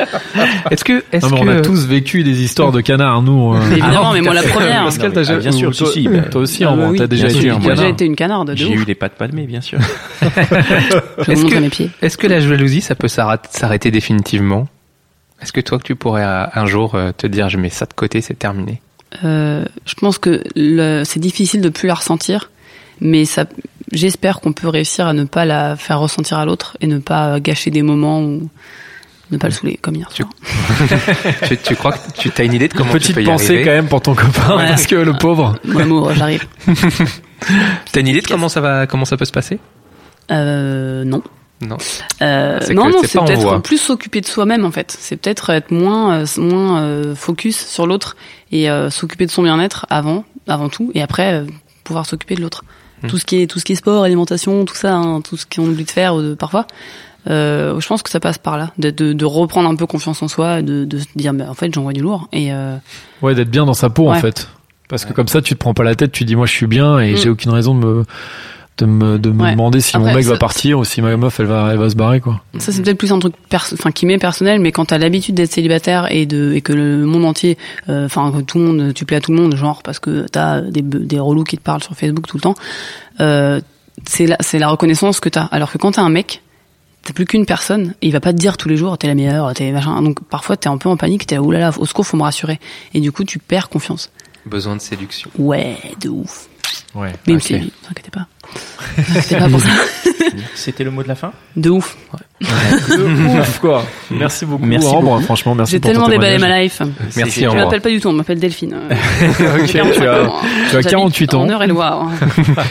Est-ce 0.70 0.84
que 0.84 1.02
est-ce 1.12 1.26
Non, 1.26 1.32
mais 1.32 1.40
que 1.40 1.48
on 1.48 1.58
a 1.58 1.60
tous 1.62 1.86
vécu 1.86 2.22
des 2.22 2.42
histoires 2.44 2.70
de 2.70 2.80
canards, 2.80 3.22
nous. 3.22 3.54
euh. 3.54 3.58
Mais 3.70 3.78
évidemment, 3.78 4.10
Ah, 4.10 4.14
mais 4.14 4.20
moi 4.20 4.34
la 4.34 4.42
première. 4.44 4.84
Pascal, 4.84 5.08
Non, 5.08 5.14
t'as 5.14 5.20
mais, 5.20 5.26
déjà- 5.26 5.34
ah, 5.34 5.38
bien 5.40 5.52
sûr, 5.52 5.76
toi- 5.76 5.90
si, 5.92 6.06
bah, 6.06 6.20
toi 6.30 6.42
aussi, 6.42 6.64
t'as 6.96 7.06
déjà 7.08 7.26
été 7.28 7.40
sûr, 7.40 7.56
un 7.56 7.58
moi, 7.58 7.62
J'ai 7.62 7.70
déjà 7.70 7.74
canard. 7.82 7.90
été 7.92 8.04
une 8.04 8.14
canarde 8.16 8.50
de 8.52 8.56
J'ai 8.56 8.72
eu 8.72 8.84
des 8.84 8.94
pattes 8.94 9.20
mai, 9.32 9.46
bien 9.46 9.60
sûr. 9.60 9.80
Est-ce 12.02 12.16
que- 12.18 12.26
la 12.26 12.40
jalousie 12.40 12.80
ça 12.80 12.94
peut 12.94 13.08
s'arrêt- 13.08 13.38
s'arrêter 13.50 13.90
définitivement? 13.90 14.68
Est-ce 15.40 15.52
que 15.52 15.60
toi 15.60 15.78
que 15.78 15.82
tu 15.84 15.96
pourrais 15.96 16.24
euh, 16.24 16.44
un 16.54 16.66
jour 16.66 16.94
euh, 16.94 17.10
te 17.16 17.26
dire 17.26 17.48
je 17.48 17.56
mets 17.58 17.70
ça 17.70 17.86
de 17.86 17.92
côté, 17.94 18.20
c'est 18.20 18.38
terminé? 18.38 18.80
Euh, 19.24 19.64
je 19.84 19.94
pense 19.94 20.18
que 20.18 20.42
le- 20.56 21.02
c'est 21.04 21.20
difficile 21.20 21.60
de 21.60 21.68
plus 21.68 21.86
la 21.88 21.94
ressentir, 21.94 22.50
mais 23.00 23.24
ça, 23.24 23.44
j'espère 23.90 24.40
qu'on 24.40 24.52
peut 24.52 24.68
réussir 24.68 25.06
à 25.06 25.12
ne 25.12 25.24
pas 25.24 25.44
la 25.44 25.76
faire 25.76 25.98
ressentir 25.98 26.38
à 26.38 26.44
l'autre 26.46 26.76
et 26.80 26.86
ne 26.86 26.98
pas 26.98 27.40
gâcher 27.40 27.70
des 27.70 27.82
moments 27.82 28.22
ou 28.22 28.48
ne 29.32 29.36
pas 29.38 29.48
le 29.48 29.52
saouler 29.52 29.78
comme 29.82 29.96
hier 29.96 30.08
Tu- 30.14 30.22
soir. 30.22 30.32
tu, 31.48 31.56
tu 31.58 31.74
crois 31.74 31.92
que 31.92 31.98
tu 32.28 32.30
as 32.40 32.44
une 32.44 32.54
idée 32.54 32.68
de 32.68 32.74
comment 32.74 32.92
tu 32.92 32.98
Petite 32.98 33.14
peux 33.16 33.22
y 33.22 33.26
pensée 33.26 33.46
arriver? 33.46 33.64
quand 33.64 33.70
même 33.72 33.88
pour 33.88 34.00
ton 34.00 34.14
copain, 34.14 34.56
Ouais. 34.56 34.68
parce 34.68 34.86
que 34.86 34.94
le 34.94 35.12
pauvre. 35.14 35.56
Mon 35.64 35.80
amour, 35.80 36.14
j'arrive. 36.14 36.46
T'as 37.92 38.00
une 38.00 38.08
idée 38.08 38.20
de 38.20 38.26
comment 38.28 38.48
ça 38.48 38.60
va 38.60 38.86
comment 38.86 39.04
ça 39.04 39.16
peut 39.16 39.24
se 39.24 39.32
passer? 39.32 39.58
Euh, 40.30 41.04
non. 41.04 41.22
Non. 41.66 41.76
Euh, 42.22 42.58
C'est 42.60 42.74
non, 42.74 42.88
non, 42.90 42.98
c'est 43.04 43.18
peut-être 43.20 43.60
plus 43.62 43.78
s'occuper 43.78 44.20
de 44.20 44.26
soi-même 44.26 44.64
en 44.64 44.70
fait. 44.70 44.94
C'est 44.98 45.16
peut-être 45.16 45.50
être 45.50 45.70
moins, 45.70 46.20
euh, 46.20 46.26
moins 46.38 46.82
euh, 46.82 47.14
focus 47.14 47.66
sur 47.66 47.86
l'autre 47.86 48.16
et 48.50 48.68
euh, 48.70 48.90
s'occuper 48.90 49.26
de 49.26 49.30
son 49.30 49.42
bien-être 49.42 49.86
avant, 49.90 50.24
avant 50.48 50.68
tout, 50.68 50.90
et 50.94 51.02
après 51.02 51.32
euh, 51.34 51.44
pouvoir 51.84 52.06
s'occuper 52.06 52.34
de 52.34 52.40
l'autre. 52.42 52.64
Hmm. 53.02 53.06
Tout 53.08 53.18
ce 53.18 53.24
qui 53.24 53.42
est, 53.42 53.46
tout 53.46 53.58
ce 53.58 53.64
qui 53.64 53.72
est 53.72 53.76
sport, 53.76 54.02
alimentation, 54.04 54.64
tout 54.64 54.74
ça, 54.74 54.94
hein, 54.96 55.20
tout 55.20 55.36
ce 55.36 55.46
qu'on 55.46 55.64
oublie 55.68 55.84
de 55.84 55.90
faire 55.90 56.14
parfois. 56.38 56.66
Euh, 57.30 57.78
je 57.78 57.86
pense 57.86 58.02
que 58.02 58.10
ça 58.10 58.18
passe 58.18 58.38
par 58.38 58.58
là, 58.58 58.72
de, 58.78 58.90
de, 58.90 59.12
de 59.12 59.24
reprendre 59.24 59.68
un 59.68 59.76
peu 59.76 59.86
confiance 59.86 60.20
en 60.22 60.28
soi, 60.28 60.58
et 60.58 60.62
de, 60.64 60.84
de 60.84 60.98
se 60.98 61.06
dire, 61.14 61.32
mais 61.32 61.44
en 61.44 61.54
fait, 61.54 61.72
j'envoie 61.72 61.92
du 61.92 62.00
lourd. 62.00 62.28
Et 62.32 62.52
euh, 62.52 62.76
Ouais, 63.22 63.34
d'être 63.36 63.50
bien 63.50 63.64
dans 63.64 63.74
sa 63.74 63.90
peau, 63.90 64.10
en 64.10 64.14
fait. 64.14 64.48
Parce 64.88 65.04
que 65.04 65.12
comme 65.12 65.28
ça, 65.28 65.40
tu 65.40 65.54
te 65.54 65.58
prends 65.58 65.72
pas 65.72 65.84
la 65.84 65.94
tête, 65.94 66.10
tu 66.10 66.24
dis, 66.24 66.34
moi, 66.34 66.46
je 66.46 66.52
suis 66.52 66.66
bien 66.66 66.98
et 66.98 67.12
Mm. 67.12 67.16
j'ai 67.16 67.28
aucune 67.30 67.52
raison 67.52 67.74
de 67.78 67.86
me, 67.86 68.04
de 68.78 68.86
me, 68.86 69.18
de 69.18 69.30
me 69.30 69.42
Ouais. 69.42 69.50
demander 69.52 69.80
si 69.80 69.96
mon 69.98 70.12
mec 70.14 70.24
ça- 70.24 70.30
va 70.30 70.38
partir 70.38 70.78
ou 70.78 70.84
si 70.84 71.02
ma 71.02 71.14
meuf, 71.16 71.38
elle 71.40 71.46
va, 71.46 71.68
elle 71.72 71.78
va 71.78 71.90
se 71.90 71.94
barrer, 71.94 72.20
quoi. 72.20 72.42
Ça 72.58 72.72
c'est 72.72 72.82
peut-être 72.82 72.96
plus 72.98 73.12
un 73.12 73.18
truc 73.18 73.34
perso- 73.50 73.74
enfin 73.78 73.90
qui 73.92 74.06
m'est 74.06 74.18
personnel, 74.18 74.60
mais 74.60 74.72
quand 74.72 74.86
t'as 74.86 74.98
l'habitude 74.98 75.34
d'être 75.34 75.52
célibataire 75.52 76.10
et 76.10 76.24
de 76.26 76.52
et 76.54 76.62
que 76.62 76.72
le 76.72 77.04
monde 77.04 77.24
entier, 77.26 77.58
euh, 77.90 78.06
enfin 78.06 78.32
que 78.32 78.40
tout 78.40 78.58
le 78.58 78.64
monde, 78.64 78.94
tu 78.94 79.04
plais 79.04 79.16
à 79.16 79.20
tout 79.20 79.30
le 79.32 79.36
monde, 79.38 79.54
genre 79.56 79.82
parce 79.82 79.98
que 79.98 80.26
t'as 80.30 80.62
des 80.62 80.80
des 80.82 81.18
relous 81.20 81.44
qui 81.44 81.58
te 81.58 81.62
parlent 81.62 81.82
sur 81.82 81.94
Facebook 81.94 82.26
tout 82.26 82.36
le 82.38 82.42
temps, 82.42 82.54
euh, 83.20 83.60
c'est 84.06 84.26
la 84.26 84.36
c'est 84.40 84.58
la 84.58 84.68
reconnaissance 84.68 85.20
que 85.20 85.28
t'as. 85.28 85.44
Alors 85.52 85.70
que 85.70 85.78
quand 85.78 85.92
t'as 85.92 86.02
un 86.02 86.08
mec 86.10 86.42
t'as 87.04 87.12
plus 87.12 87.26
qu'une 87.26 87.46
personne 87.46 87.94
et 88.00 88.06
il 88.06 88.12
va 88.12 88.20
pas 88.20 88.32
te 88.32 88.38
dire 88.38 88.56
tous 88.56 88.68
les 88.68 88.76
jours 88.76 88.96
t'es 88.96 89.06
la 89.08 89.14
meilleure, 89.14 89.52
t'es 89.54 89.70
machin. 89.72 90.00
Donc 90.02 90.22
parfois 90.24 90.56
t'es 90.56 90.68
un 90.68 90.78
peu 90.78 90.88
en 90.88 90.96
panique, 90.96 91.26
t'es 91.26 91.34
là 91.34 91.42
oulala, 91.42 91.72
au 91.78 91.84
secours 91.84 92.06
faut 92.06 92.16
me 92.16 92.22
rassurer. 92.22 92.58
Et 92.94 93.00
du 93.00 93.12
coup 93.12 93.24
tu 93.24 93.38
perds 93.38 93.68
confiance. 93.68 94.10
Besoin 94.46 94.76
de 94.76 94.80
séduction. 94.80 95.30
Ouais, 95.38 95.76
de 96.00 96.08
ouf. 96.08 96.46
Ouais. 96.94 97.12
Mais 97.26 97.34
Ok. 97.34 97.38
aussi, 97.38 97.54
ne 97.54 97.60
t'inquiétez 97.86 98.10
pas. 98.10 98.26
C'était 99.14 99.38
pas 99.38 99.48
pour 99.48 99.60
ça. 99.60 99.68
C'était 100.54 100.84
le 100.84 100.90
mot 100.90 101.02
de 101.02 101.08
la 101.08 101.14
fin 101.14 101.32
De 101.56 101.70
ouf. 101.70 101.96
De 102.40 103.38
ouf, 103.40 103.58
quoi. 103.60 103.84
Merci 104.10 104.44
beaucoup, 104.46 104.64
Merci 104.64 104.86
Ambre. 104.88 105.12
beaucoup. 105.12 105.22
Franchement, 105.22 105.54
merci 105.54 105.72
J'ai 105.72 105.80
tellement 105.80 106.08
déballé 106.08 106.38
ma 106.38 106.60
life. 106.62 106.80
Merci, 107.16 107.42
Je 107.42 107.48
m'appelle 107.48 107.80
pas 107.80 107.88
du 107.90 108.00
tout, 108.00 108.08
on 108.08 108.12
m'appelle 108.12 108.38
Delphine. 108.38 108.74
Ok, 109.62 109.66
tu 109.70 109.78
as, 109.80 110.30
tu 110.70 110.76
as 110.76 110.82
48 110.82 111.34
ans. 111.34 111.42
En 111.48 111.60
et 111.62 111.66
loire. 111.66 112.08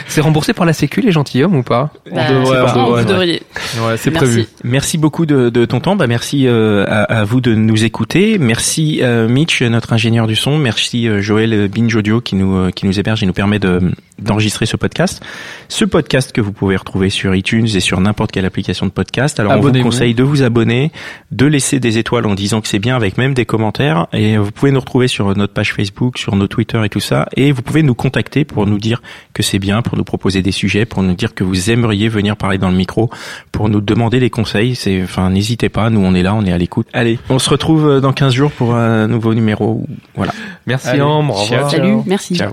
C'est 0.08 0.20
remboursé 0.20 0.52
par 0.52 0.66
la 0.66 0.72
Sécu 0.72 1.00
les 1.00 1.12
gentilshommes 1.12 1.56
ou 1.56 1.62
pas 1.62 1.90
Bah, 2.12 2.28
devrait, 2.30 2.44
c'est 2.44 2.78
on 2.78 2.84
devrait, 2.84 2.84
vous 2.84 2.92
ouais. 2.94 3.04
devriez. 3.04 3.42
Ouais, 3.86 3.96
c'est 3.96 4.10
Merci. 4.10 4.26
prévu. 4.26 4.46
Merci 4.64 4.98
beaucoup 4.98 5.26
de, 5.26 5.48
de 5.50 5.64
ton 5.64 5.80
temps. 5.80 5.96
Bah, 5.96 6.06
merci 6.06 6.46
euh, 6.46 6.84
à, 6.88 7.02
à 7.20 7.24
vous 7.24 7.40
de 7.40 7.54
nous 7.54 7.84
écouter. 7.84 8.38
Merci 8.38 9.00
euh, 9.02 9.28
Mitch, 9.28 9.62
notre 9.62 9.92
ingénieur 9.92 10.26
du 10.26 10.36
son. 10.36 10.58
Merci 10.58 11.08
euh, 11.08 11.20
Joël 11.20 11.52
euh, 11.52 11.68
Binge 11.68 11.94
Audio 11.94 12.20
qui 12.20 12.34
nous 12.34 12.56
euh, 12.56 12.70
qui 12.70 12.86
nous 12.86 12.98
héberge 12.98 13.22
et 13.22 13.26
nous 13.26 13.32
permet 13.32 13.58
de 13.58 13.80
d'enregistrer 14.18 14.66
ce 14.66 14.76
podcast. 14.76 15.22
Ce 15.72 15.86
podcast 15.86 16.32
que 16.32 16.42
vous 16.42 16.52
pouvez 16.52 16.76
retrouver 16.76 17.08
sur 17.08 17.34
iTunes 17.34 17.64
et 17.64 17.80
sur 17.80 17.98
n'importe 17.98 18.30
quelle 18.30 18.44
application 18.44 18.84
de 18.84 18.90
podcast. 18.90 19.40
Alors 19.40 19.54
on 19.54 19.60
vous 19.60 19.72
conseille 19.82 20.12
de 20.12 20.22
vous 20.22 20.42
abonner, 20.42 20.92
de 21.30 21.46
laisser 21.46 21.80
des 21.80 21.96
étoiles 21.96 22.26
en 22.26 22.34
disant 22.34 22.60
que 22.60 22.68
c'est 22.68 22.78
bien 22.78 22.94
avec 22.94 23.16
même 23.16 23.32
des 23.32 23.46
commentaires. 23.46 24.06
Et 24.12 24.36
vous 24.36 24.50
pouvez 24.50 24.70
nous 24.70 24.80
retrouver 24.80 25.08
sur 25.08 25.34
notre 25.34 25.54
page 25.54 25.72
Facebook, 25.72 26.18
sur 26.18 26.36
nos 26.36 26.46
Twitter 26.46 26.78
et 26.84 26.90
tout 26.90 27.00
ça. 27.00 27.26
Et 27.38 27.52
vous 27.52 27.62
pouvez 27.62 27.82
nous 27.82 27.94
contacter 27.94 28.44
pour 28.44 28.66
nous 28.66 28.76
dire 28.76 29.00
que 29.32 29.42
c'est 29.42 29.58
bien, 29.58 29.80
pour 29.80 29.96
nous 29.96 30.04
proposer 30.04 30.42
des 30.42 30.52
sujets, 30.52 30.84
pour 30.84 31.02
nous 31.02 31.14
dire 31.14 31.32
que 31.32 31.42
vous 31.42 31.70
aimeriez 31.70 32.10
venir 32.10 32.36
parler 32.36 32.58
dans 32.58 32.70
le 32.70 32.76
micro, 32.76 33.08
pour 33.50 33.70
nous 33.70 33.80
demander 33.80 34.20
des 34.20 34.28
conseils. 34.28 34.74
C'est, 34.74 35.02
enfin, 35.02 35.30
n'hésitez 35.30 35.70
pas. 35.70 35.88
Nous, 35.88 36.00
on 36.00 36.14
est 36.14 36.22
là, 36.22 36.34
on 36.34 36.44
est 36.44 36.52
à 36.52 36.58
l'écoute. 36.58 36.86
Allez, 36.92 37.18
on 37.30 37.38
se 37.38 37.48
retrouve 37.48 37.88
euh, 37.88 38.00
dans 38.00 38.12
15 38.12 38.34
jours 38.34 38.50
pour 38.50 38.74
un 38.74 39.08
nouveau 39.08 39.32
numéro. 39.32 39.86
Voilà. 40.16 40.34
Merci 40.66 40.88
Allez, 40.88 41.00
Ambre. 41.00 41.34
Au 41.34 41.46
ciao, 41.46 41.64
revoir. 41.64 41.70
Salut, 41.70 41.96
merci. 42.04 42.36
Ciao. 42.36 42.52